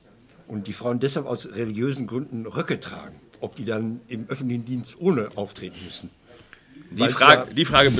Und 0.47 0.67
die 0.67 0.73
Frauen 0.73 0.99
deshalb 0.99 1.25
aus 1.25 1.47
religiösen 1.53 2.07
Gründen 2.07 2.45
Röcke 2.45 2.79
tragen. 2.79 3.15
Ob 3.41 3.55
die 3.55 3.65
dann 3.65 3.99
im 4.07 4.27
öffentlichen 4.29 4.65
Dienst 4.65 4.95
ohne 4.99 5.29
auftreten 5.35 5.75
müssen. 5.85 6.09
Die 6.91 7.07
Frage, 7.09 7.41
ja- 7.49 7.53
die 7.53 7.65
Frage 7.65 7.91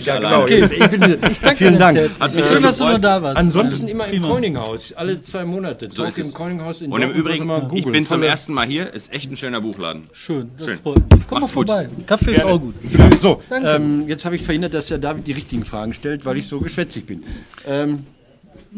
ich 0.00 0.06
Ja, 0.06 0.18
genau. 0.20 0.46
Ich 0.46 1.40
bin, 1.40 1.56
vielen 1.56 1.78
Dank. 1.78 1.96
Jetzt. 1.98 2.20
Hat 2.20 2.34
mich 2.34 2.44
Schön, 2.46 2.62
dass 2.62 2.78
du 2.78 2.84
noch 2.84 3.00
da 3.00 3.22
warst. 3.22 3.36
Ansonsten 3.38 3.88
immer 3.88 4.06
im. 4.08 4.22
Corninghaus, 4.22 4.92
alle 4.92 5.20
zwei 5.20 5.44
Monate. 5.44 5.88
So 5.92 6.04
ist 6.04 6.18
im 6.18 6.22
es. 6.26 6.34
Corninghaus 6.34 6.80
in 6.80 6.92
Und 6.92 7.02
im 7.02 7.10
Übrigen, 7.10 7.50
ich 7.74 7.84
bin 7.86 8.06
zum 8.06 8.22
ersten 8.22 8.52
Mal 8.52 8.66
hier, 8.66 8.92
ist 8.92 9.12
echt 9.12 9.30
ein 9.30 9.36
schöner 9.36 9.60
Buchladen. 9.60 10.04
Schön, 10.12 10.50
das 10.58 10.66
Schön. 10.66 10.78
Komm 10.82 10.94
Macht's 10.94 11.30
mal 11.30 11.40
gut. 11.40 11.50
vorbei. 11.52 11.88
Kaffee 12.06 12.32
ist 12.32 12.36
Gerne. 12.40 12.52
auch 12.52 12.60
gut. 12.60 12.74
So, 13.18 13.42
Danke. 13.48 13.68
ähm, 13.68 14.08
jetzt 14.08 14.24
habe 14.24 14.36
ich 14.36 14.42
verhindert, 14.42 14.74
dass 14.74 14.86
der 14.86 14.98
David 14.98 15.26
die 15.26 15.32
richtigen 15.32 15.64
Fragen 15.64 15.92
stellt, 15.92 16.24
weil 16.24 16.36
ich 16.36 16.46
so 16.46 16.58
geschwätzig 16.60 17.06
bin. 17.06 17.24
Ähm, 17.66 18.04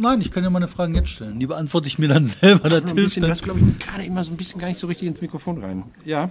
Nein, 0.01 0.21
ich 0.21 0.31
kann 0.31 0.44
ja 0.44 0.51
meine 0.51 0.68
Fragen 0.68 0.94
jetzt 0.94 1.09
stellen. 1.11 1.40
Die 1.40 1.47
beantworte 1.47 1.88
ich 1.88 1.99
mir 1.99 2.07
dann 2.09 2.25
selber. 2.40 2.68
Das 2.68 2.83
ein 2.83 2.88
hilft 2.88 2.94
bisschen, 2.97 3.23
dann. 3.23 3.31
das 3.31 3.42
glaube 3.42 3.59
ich 3.61 3.85
gerade 3.87 4.05
immer 4.05 4.23
so 4.23 4.31
ein 4.31 4.37
bisschen 4.37 4.61
gar 4.61 4.68
nicht 4.68 4.79
so 4.79 4.87
richtig 4.87 5.09
ins 5.09 5.21
Mikrofon 5.21 5.62
rein. 5.62 5.83
Ja. 6.05 6.31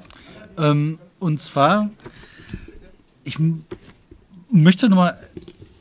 Ähm, 0.58 1.00
und 1.20 1.42
zwar, 1.42 1.90
ich 3.28 3.38
möchte 4.50 4.90
nochmal 4.90 5.18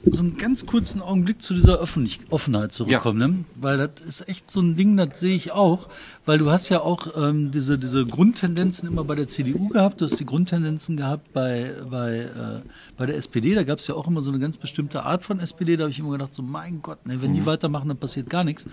so 0.04 0.20
einen 0.20 0.36
ganz 0.36 0.66
kurzen 0.66 1.00
Augenblick 1.00 1.42
zu 1.42 1.54
dieser 1.54 1.78
Öffentlich 1.78 2.20
Offenheit 2.30 2.72
zurückkommen, 2.72 3.18
ne? 3.18 3.44
weil 3.56 3.76
das 3.76 3.90
ist 4.06 4.28
echt 4.28 4.50
so 4.50 4.60
ein 4.60 4.76
Ding, 4.76 4.96
das 4.96 5.18
sehe 5.18 5.34
ich 5.34 5.50
auch, 5.50 5.88
weil 6.26 6.38
du 6.38 6.50
hast 6.50 6.68
ja 6.68 6.80
auch 6.80 7.08
ähm, 7.16 7.50
diese, 7.50 7.76
diese 7.76 8.06
Grundtendenzen 8.06 8.88
immer 8.88 9.02
bei 9.02 9.16
der 9.16 9.26
CDU 9.26 9.68
gehabt, 9.68 10.00
du 10.00 10.04
hast 10.04 10.20
die 10.20 10.26
Grundtendenzen 10.26 10.96
gehabt 10.96 11.32
bei, 11.32 11.72
bei, 11.90 12.18
äh, 12.18 12.62
bei 12.96 13.06
der 13.06 13.16
SPD, 13.16 13.54
da 13.54 13.64
gab 13.64 13.80
es 13.80 13.88
ja 13.88 13.96
auch 13.96 14.06
immer 14.06 14.22
so 14.22 14.30
eine 14.30 14.38
ganz 14.38 14.58
bestimmte 14.58 15.02
Art 15.02 15.24
von 15.24 15.40
SPD, 15.40 15.76
da 15.76 15.84
habe 15.84 15.90
ich 15.90 15.98
immer 15.98 16.12
gedacht, 16.12 16.34
so 16.34 16.42
mein 16.42 16.82
Gott, 16.82 17.04
ne, 17.04 17.20
wenn 17.20 17.34
die 17.34 17.44
weitermachen, 17.44 17.88
dann 17.88 17.98
passiert 17.98 18.30
gar 18.30 18.44
nichts. 18.44 18.66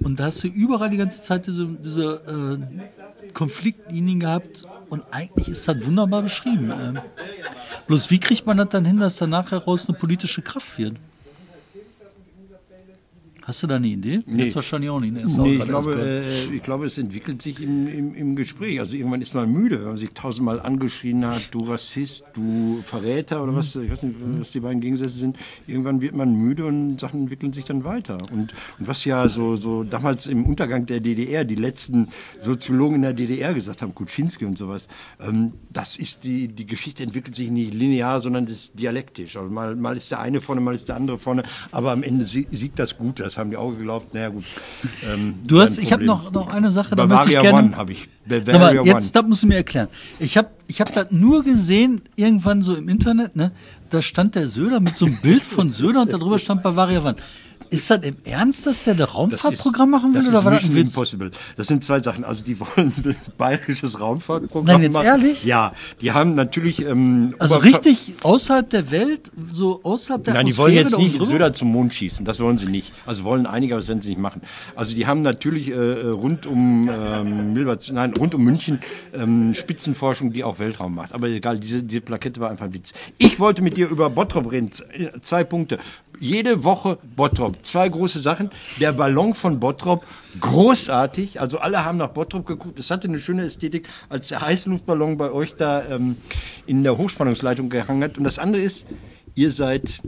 Und 0.00 0.18
da 0.18 0.24
hast 0.24 0.42
du 0.42 0.48
überall 0.48 0.90
die 0.90 0.96
ganze 0.96 1.22
Zeit 1.22 1.46
diese, 1.46 1.66
diese 1.66 2.58
äh, 3.22 3.30
Konfliktlinien 3.32 4.18
gehabt 4.18 4.64
und 4.88 5.02
eigentlich 5.10 5.48
ist 5.48 5.66
das 5.68 5.84
wunderbar 5.84 6.22
beschrieben. 6.22 6.70
Ähm, 6.70 6.98
bloß 7.86 8.10
wie 8.10 8.20
kriegt 8.20 8.46
man 8.46 8.56
das 8.56 8.68
dann 8.70 8.84
hin, 8.84 8.98
dass 8.98 9.16
da 9.16 9.26
nachher 9.26 9.58
raus 9.58 9.88
eine 9.88 9.98
politische 9.98 10.42
Kraft 10.42 10.78
wird? 10.78 10.96
Hast 13.46 13.62
du 13.62 13.66
da 13.66 13.76
eine 13.76 13.88
Idee? 13.88 14.22
Nee. 14.26 14.44
Jetzt 14.44 14.56
wahrscheinlich 14.56 14.88
auch 14.88 15.00
nicht. 15.00 15.12
ne? 15.12 15.24
Nee, 15.26 15.56
ich 15.56 15.64
glaube, 15.64 15.94
äh, 16.00 16.44
ich 16.56 16.62
glaube, 16.62 16.86
es 16.86 16.96
entwickelt 16.96 17.42
sich 17.42 17.60
im, 17.60 17.88
im, 17.88 18.14
im 18.14 18.36
Gespräch. 18.36 18.80
Also 18.80 18.96
irgendwann 18.96 19.20
ist 19.20 19.34
man 19.34 19.52
müde, 19.52 19.80
wenn 19.80 19.88
man 19.88 19.96
sich 19.98 20.10
tausendmal 20.14 20.60
angeschrien 20.60 21.26
hat, 21.26 21.48
du 21.52 21.58
Rassist, 21.64 22.24
du 22.32 22.80
Verräter 22.84 23.42
oder 23.42 23.54
was, 23.54 23.76
ich 23.76 23.90
weiß 23.90 24.02
nicht, 24.04 24.16
was 24.38 24.52
die 24.52 24.60
beiden 24.60 24.80
Gegensätze 24.80 25.10
sind. 25.18 25.36
Irgendwann 25.66 26.00
wird 26.00 26.14
man 26.14 26.34
müde 26.34 26.64
und 26.64 26.98
Sachen 26.98 27.20
entwickeln 27.20 27.52
sich 27.52 27.66
dann 27.66 27.84
weiter. 27.84 28.16
Und, 28.32 28.54
und 28.78 28.88
was 28.88 29.04
ja 29.04 29.28
so, 29.28 29.56
so 29.56 29.84
damals 29.84 30.26
im 30.26 30.46
Untergang 30.46 30.86
der 30.86 31.00
DDR, 31.00 31.44
die 31.44 31.54
letzten 31.56 32.08
Soziologen 32.38 32.96
in 32.96 33.02
der 33.02 33.12
DDR 33.12 33.52
gesagt 33.52 33.82
haben, 33.82 33.94
Kuczynski 33.94 34.46
und 34.46 34.56
sowas, 34.56 34.88
ähm, 35.20 35.52
das 35.70 35.98
ist 35.98 36.24
die, 36.24 36.48
die 36.48 36.64
Geschichte 36.66 37.02
entwickelt 37.02 37.34
sich 37.34 37.50
nicht 37.50 37.74
linear, 37.74 38.20
sondern 38.20 38.46
das 38.46 38.54
ist 38.54 38.80
dialektisch. 38.80 39.36
Also 39.36 39.52
mal, 39.52 39.76
mal 39.76 39.96
ist 39.98 40.10
der 40.10 40.20
eine 40.20 40.40
vorne, 40.40 40.62
mal 40.62 40.74
ist 40.74 40.88
der 40.88 40.96
andere 40.96 41.18
vorne, 41.18 41.42
aber 41.72 41.92
am 41.92 42.02
Ende 42.02 42.24
sie- 42.24 42.46
siegt 42.50 42.78
das 42.78 42.96
Gute. 42.96 43.33
Das 43.34 43.40
haben 43.40 43.50
die 43.50 43.56
auch 43.56 43.72
geglaubt. 43.72 44.14
Naja, 44.14 44.28
gut. 44.28 44.44
Ähm, 45.12 45.34
Du 45.44 45.60
hast, 45.60 45.78
ich 45.78 45.92
habe 45.92 46.04
noch, 46.04 46.30
noch 46.30 46.46
eine 46.54 46.70
Sache, 46.70 46.94
da 46.94 47.04
möchte 47.04 47.30
ich 47.30 47.34
Bavaria 47.34 47.50
gerne. 47.50 47.68
One 47.68 47.76
habe 47.76 47.90
ich. 47.90 48.08
Bavaria 48.24 48.58
mal, 48.58 48.86
jetzt, 48.86 48.94
One. 48.94 49.10
das 49.12 49.26
musst 49.26 49.42
du 49.42 49.46
mir 49.48 49.56
erklären. 49.56 49.88
Ich 50.20 50.36
habe 50.36 50.50
ich 50.68 50.80
hab 50.80 50.94
das 50.94 51.10
nur 51.10 51.42
gesehen, 51.42 52.00
irgendwann 52.14 52.62
so 52.62 52.76
im 52.76 52.88
Internet, 52.88 53.34
ne? 53.34 53.50
Da 53.90 54.02
stand 54.02 54.36
der 54.36 54.46
Söder 54.46 54.78
mit 54.78 54.96
so 54.96 55.06
einem 55.06 55.16
Bild 55.16 55.42
von 55.42 55.72
Söder 55.72 56.02
und 56.02 56.12
darüber 56.12 56.38
stand 56.38 56.62
Bavaria 56.62 57.02
One. 57.02 57.16
Ist 57.70 57.90
das 57.90 58.02
im 58.02 58.14
Ernst, 58.24 58.66
dass 58.66 58.84
der 58.84 58.94
das 58.94 59.14
Raumfahrtprogramm 59.14 59.90
machen 59.90 60.14
will 60.14 60.20
das 60.20 60.28
oder 60.28 60.38
ist 60.38 60.44
war 60.44 60.52
das 60.52 60.64
ein 60.64 60.74
Witz? 60.74 60.88
Impossible. 60.94 61.30
Das 61.56 61.66
sind 61.66 61.82
zwei 61.82 61.98
Sachen. 62.00 62.24
Also 62.24 62.44
die 62.44 62.58
wollen 62.60 62.92
ein 63.04 63.16
bayerisches 63.36 63.98
Raumfahrtprogramm 64.00 64.66
Nein, 64.66 64.82
jetzt 64.82 64.92
machen. 64.92 65.06
ehrlich? 65.06 65.44
Ja, 65.44 65.72
die 66.00 66.12
haben 66.12 66.34
natürlich... 66.34 66.84
Ähm, 66.84 67.34
Also 67.38 67.56
richtig 67.56 68.14
außerhalb 68.22 68.68
der 68.70 68.90
Welt, 68.90 69.30
so 69.50 69.80
außerhalb 69.82 70.24
der 70.24 70.34
Nein, 70.34 70.46
die 70.46 70.56
wollen 70.56 70.74
jetzt 70.74 70.96
nicht? 70.98 71.18
Söder 71.24 71.52
zum 71.52 71.72
Mond 71.72 71.94
schießen. 71.94 72.24
Das 72.24 72.38
wollen 72.38 72.58
sie 72.58 72.66
nicht. 72.68 72.92
Also 73.06 73.24
wollen 73.24 73.46
einige, 73.46 73.74
aber 73.74 73.80
das 73.80 73.88
werden 73.88 74.02
sie 74.02 74.10
nicht 74.10 74.20
machen. 74.20 74.42
Also 74.76 74.94
die 74.94 75.06
haben 75.06 75.22
natürlich 75.22 75.70
äh, 75.70 75.76
rund 76.08 76.46
um 76.46 76.88
ähm, 76.92 77.54
Milberts, 77.54 77.90
nein, 77.90 78.14
rund 78.14 78.34
um 78.34 78.44
München 78.44 78.78
ähm, 79.14 79.54
Spitzenforschung, 79.54 80.32
die 80.32 80.44
auch 80.44 80.58
Weltraum 80.58 80.94
macht. 80.94 81.12
Aber 81.12 81.28
egal, 81.28 81.58
diese, 81.58 81.82
diese 81.82 82.02
Plakette 82.02 82.40
war 82.40 82.50
einfach 82.50 82.66
ein 82.66 82.74
Witz. 82.74 82.92
Ich 83.18 83.40
wollte 83.40 83.62
mit 83.62 83.76
dir 83.76 83.88
über 83.88 84.10
Bottrop 84.10 84.50
reden. 84.52 84.70
Äh, 84.92 85.08
Zwei 85.22 85.42
Punkte. 85.44 85.78
Jede 86.24 86.64
Woche 86.64 86.98
Bottrop. 87.16 87.58
Zwei 87.64 87.86
große 87.88 88.18
Sachen. 88.18 88.50
Der 88.80 88.92
Ballon 88.92 89.34
von 89.34 89.60
Bottrop, 89.60 90.04
großartig. 90.40 91.40
Also 91.40 91.58
alle 91.58 91.84
haben 91.84 91.98
nach 91.98 92.08
Bottrop 92.08 92.46
geguckt. 92.46 92.78
Es 92.78 92.90
hatte 92.90 93.08
eine 93.08 93.18
schöne 93.18 93.42
Ästhetik, 93.42 93.86
als 94.08 94.28
der 94.28 94.40
Heißluftballon 94.40 95.18
bei 95.18 95.30
euch 95.30 95.54
da 95.56 95.82
ähm, 95.90 96.16
in 96.66 96.82
der 96.82 96.96
Hochspannungsleitung 96.96 97.68
gehangen 97.68 98.02
hat. 98.02 98.16
Und 98.16 98.24
das 98.24 98.38
andere 98.38 98.62
ist, 98.62 98.86
ihr 99.34 99.50
seid 99.50 100.00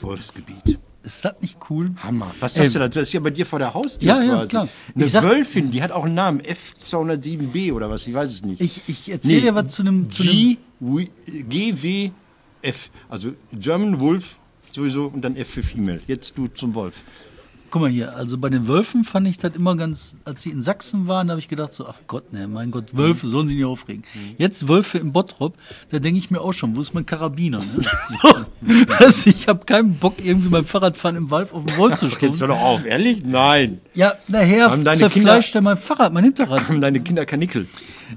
Wolfsgebiet. 0.00 0.78
Ist 1.02 1.24
das 1.24 1.34
nicht 1.40 1.58
cool? 1.68 1.90
Hammer. 1.96 2.32
Was 2.38 2.54
sagst 2.54 2.68
Ey, 2.68 2.72
du 2.74 2.78
da? 2.78 2.88
Das 2.88 3.02
ist 3.08 3.12
ja 3.12 3.18
bei 3.18 3.30
dir 3.30 3.44
vor 3.44 3.58
der 3.58 3.74
Haustür 3.74 4.08
Ja, 4.08 4.22
ja, 4.22 4.34
quasi. 4.34 4.48
klar. 4.50 4.68
Eine 4.94 5.08
sag- 5.08 5.24
Wölfin, 5.24 5.72
die 5.72 5.82
hat 5.82 5.90
auch 5.90 6.04
einen 6.04 6.14
Namen. 6.14 6.40
F207B 6.42 7.72
oder 7.72 7.90
was, 7.90 8.06
ich 8.06 8.14
weiß 8.14 8.30
es 8.30 8.42
nicht. 8.44 8.60
Ich, 8.60 8.82
ich 8.86 9.10
erzähle 9.10 9.40
dir 9.40 9.54
was 9.56 9.72
zu 9.72 9.82
einem, 9.82 10.08
zu 10.10 10.22
einem 10.22 10.30
G, 10.32 10.56
W- 10.78 11.08
GWF. 11.48 12.90
Also 13.08 13.32
German 13.52 13.98
Wolf 13.98 14.36
sowieso 14.74 15.06
und 15.06 15.22
dann 15.22 15.36
F 15.36 15.48
für 15.48 15.62
Female. 15.62 16.00
Jetzt 16.06 16.36
du 16.38 16.48
zum 16.48 16.74
Wolf. 16.74 17.04
Guck 17.72 17.80
mal 17.80 17.90
hier, 17.90 18.14
also 18.14 18.36
bei 18.36 18.50
den 18.50 18.68
Wölfen 18.68 19.02
fand 19.02 19.26
ich 19.26 19.38
das 19.38 19.56
immer 19.56 19.74
ganz, 19.76 20.14
als 20.26 20.42
sie 20.42 20.50
in 20.50 20.60
Sachsen 20.60 21.08
waren, 21.08 21.30
habe 21.30 21.40
ich 21.40 21.48
gedacht 21.48 21.72
so, 21.72 21.86
ach 21.86 21.96
Gott, 22.06 22.30
ne, 22.30 22.46
mein 22.46 22.70
Gott, 22.70 22.94
Wölfe 22.94 23.28
sollen 23.28 23.48
sich 23.48 23.56
nicht 23.56 23.64
aufregen. 23.64 24.04
Jetzt 24.36 24.68
Wölfe 24.68 24.98
im 24.98 25.12
Bottrop, 25.12 25.54
da 25.88 25.98
denke 25.98 26.18
ich 26.18 26.30
mir 26.30 26.42
auch 26.42 26.52
schon, 26.52 26.76
wo 26.76 26.82
ist 26.82 26.92
mein 26.92 27.06
Karabiner? 27.06 27.60
Ne? 27.60 27.82
so, 28.22 28.94
also 28.98 29.30
ich 29.30 29.48
habe 29.48 29.64
keinen 29.64 29.94
Bock, 29.94 30.16
irgendwie 30.22 30.50
beim 30.50 30.66
Fahrradfahren 30.66 31.16
im 31.16 31.30
Wald 31.30 31.50
auf 31.54 31.64
den 31.64 31.74
Wolf 31.78 31.98
zu 31.98 32.06
Jetzt 32.08 32.20
hör 32.20 32.28
stoßen. 32.28 32.48
doch 32.48 32.60
auf, 32.60 32.84
ehrlich? 32.84 33.24
Nein. 33.24 33.80
Ja, 33.94 34.16
deine 34.28 34.92
zerfleischt 34.94 35.54
er 35.54 35.62
mein 35.62 35.78
Fahrrad, 35.78 36.12
mein 36.12 36.24
Hinterrad. 36.24 36.68
Haben 36.68 36.82
deine 36.82 37.00
Kinder 37.00 37.24
Kanickel. 37.24 37.68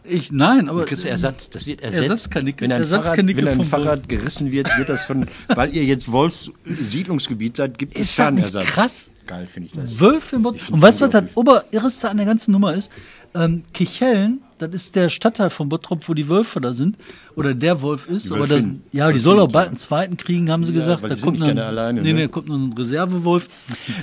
Ich, 0.04 0.32
nein, 0.32 0.70
aber 0.70 0.82
Du 0.82 0.86
kriegst 0.88 1.06
Ersatz. 1.06 1.50
Das 1.50 1.66
wird 1.66 1.82
ersetzt. 1.82 2.04
Ersatzkanickel. 2.04 2.66
Wenn 2.68 2.72
ein, 2.74 2.82
Ersatzkanickel 2.82 3.44
Fahrrad, 3.46 3.58
wenn 3.60 3.66
ein 3.66 3.70
Fahrrad 3.70 4.10
gerissen 4.10 4.52
wird, 4.52 4.78
wird 4.78 4.90
das 4.90 5.06
von, 5.06 5.28
weil 5.48 5.76
ihr 5.76 5.84
jetzt 5.84 6.12
Wolfs 6.12 6.52
Siedlungsgebiet 6.66 7.58
seid, 7.58 7.78
gibt 7.78 7.98
es 7.98 8.14
Schadenersatz. 8.14 8.66
krass? 8.66 9.12
Geil, 9.28 9.48
finde 9.48 9.70
ich 9.74 9.80
das. 9.82 10.00
Wölfe 10.00 10.36
im 10.36 10.44
Bot. 10.44 10.70
Und 10.70 10.82
weißt 10.82 11.02
du, 11.02 11.06
was 11.06 11.12
das 11.12 11.24
Oberirreste 11.34 12.10
an 12.10 12.18
der 12.18 12.28
ganzen 12.28 12.52
Nummer 12.52 12.76
ist? 12.76 12.92
Ähm, 13.34 13.64
Kichellen, 13.74 14.42
das 14.60 14.74
ist 14.74 14.96
der 14.96 15.10
Stadtteil 15.10 15.50
von 15.50 15.68
Bottrop, 15.68 16.08
wo 16.08 16.14
die 16.14 16.30
Wölfe 16.30 16.62
da 16.62 16.74
sind. 16.74 16.96
Oder 17.36 17.56
der 17.56 17.82
Wolf 17.82 18.08
ist. 18.08 18.32
aber 18.32 18.46
das, 18.48 18.64
ja, 18.92 19.12
die 19.12 19.20
soll 19.20 19.40
auch 19.40 19.48
bald 19.52 19.70
einen 19.70 19.78
zweiten 19.78 20.16
kriegen, 20.16 20.52
haben 20.52 20.64
sie 20.64 20.74
Ja, 20.74 20.80
gesagt. 20.80 21.04
Da 21.10 21.16
kommt, 21.16 21.40
gerne 21.40 21.66
alleine, 21.66 22.02
nee, 22.02 22.14
ne? 22.14 22.22
nee, 22.22 22.28
kommt 22.28 22.48
noch 22.48 22.56
ein 22.56 22.72
Reservewolf. 22.74 23.50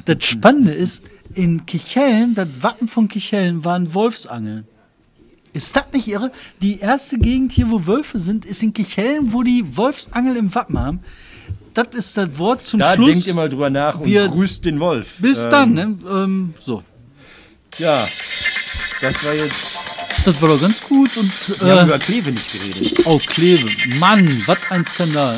das 0.07 0.25
Spannende 0.25 0.73
ist, 0.73 1.03
in 1.35 1.65
Kichellen, 1.67 2.35
das 2.35 2.49
Wappen 2.61 2.89
von 2.89 3.09
Kichellen 3.09 3.65
waren 3.65 3.95
Wolfsangeln. 3.95 4.67
Ist 5.53 5.77
das 5.77 5.85
nicht 5.93 6.09
irre? 6.09 6.33
Die 6.63 6.81
erste 6.81 7.19
Gegend 7.19 7.53
hier, 7.53 7.71
wo 7.71 7.87
Wölfe 7.87 8.19
sind, 8.19 8.45
ist 8.47 8.63
in 8.63 8.73
Kichellen, 8.73 9.33
wo 9.33 9.43
die 9.43 9.77
Wolfsangel 9.77 10.37
im 10.37 10.55
Wappen 10.55 10.79
haben. 10.79 11.01
Das 11.75 11.89
ist 11.93 12.17
das 12.17 12.39
Wort 12.39 12.65
zum 12.67 12.81
Da 12.81 12.95
Schluss. 12.95 13.11
denkt 13.11 13.27
ihr 13.27 13.35
mal 13.35 13.49
drüber 13.49 13.71
nach 13.71 13.97
und 13.99 14.07
Wir- 14.07 14.29
grüßt 14.29 14.65
den 14.65 14.81
Wolf. 14.81 15.15
Bis 15.19 15.45
Ähm, 15.45 15.51
dann, 15.51 15.73
ne? 15.75 15.99
Ähm, 16.11 16.55
so. 16.61 16.83
Ja, 17.79 18.07
das 19.01 19.25
war 19.25 19.35
jetzt. 19.35 19.79
Das 20.25 20.41
war 20.41 20.51
doch 20.51 20.61
ganz 20.61 20.81
gut 20.83 21.17
und 21.17 21.61
Wir 21.63 21.73
haben 21.73 21.81
äh, 21.81 21.85
über 21.89 21.99
Kleve 21.99 22.31
nicht 22.31 22.53
geredet. 22.53 22.95
oh 23.07 23.19
Kleve, 23.19 23.67
Mann, 23.99 24.29
was 24.47 24.59
ein 24.71 24.85
Skandal. 24.87 25.37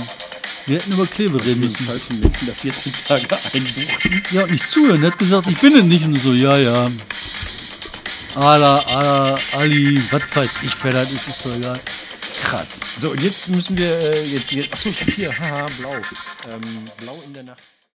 Wir 0.67 0.77
hätten 0.79 0.93
über 0.93 1.07
Kleve 1.07 1.43
reden 1.45 1.61
Den 1.63 1.71
müssen. 1.71 1.87
falschen 1.87 2.21
Menschen 2.21 2.47
da 2.49 2.53
14 2.55 2.93
Tage 3.07 3.29
einbuchen. 3.55 4.23
Ja, 4.33 4.43
und 4.43 4.51
nicht 4.51 4.71
zuhören. 4.71 5.03
Er 5.03 5.11
hat 5.13 5.19
gesagt, 5.19 5.47
ich 5.47 5.59
bin 5.61 5.75
es 5.77 5.85
nicht 5.85 6.05
und 6.05 6.21
so, 6.21 6.33
ja, 6.35 6.57
ja. 6.59 6.91
Ala, 8.37 8.77
Ala, 8.87 9.39
Ali, 9.59 9.97
was 10.11 10.23
weiß 10.35 10.63
ich, 10.65 10.73
wer 10.83 10.93
das 10.93 11.13
ist, 11.13 11.29
ist 11.29 11.47
doch 11.47 11.55
egal. 11.55 11.81
Krass. 12.43 12.69
So, 13.01 13.11
und 13.11 13.23
jetzt 13.23 13.49
müssen 13.51 13.79
wir. 13.79 13.99
Äh, 13.99 14.23
jetzt, 14.25 14.51
jetzt, 14.51 14.73
achso, 14.73 14.89
ich 14.89 15.01
hab 15.01 15.09
hier, 15.11 15.39
haha, 15.39 15.67
blau. 15.79 15.93
Ähm, 15.93 16.85
blau 17.01 17.23
in 17.27 17.33
der 17.33 17.43
Nacht. 17.45 17.63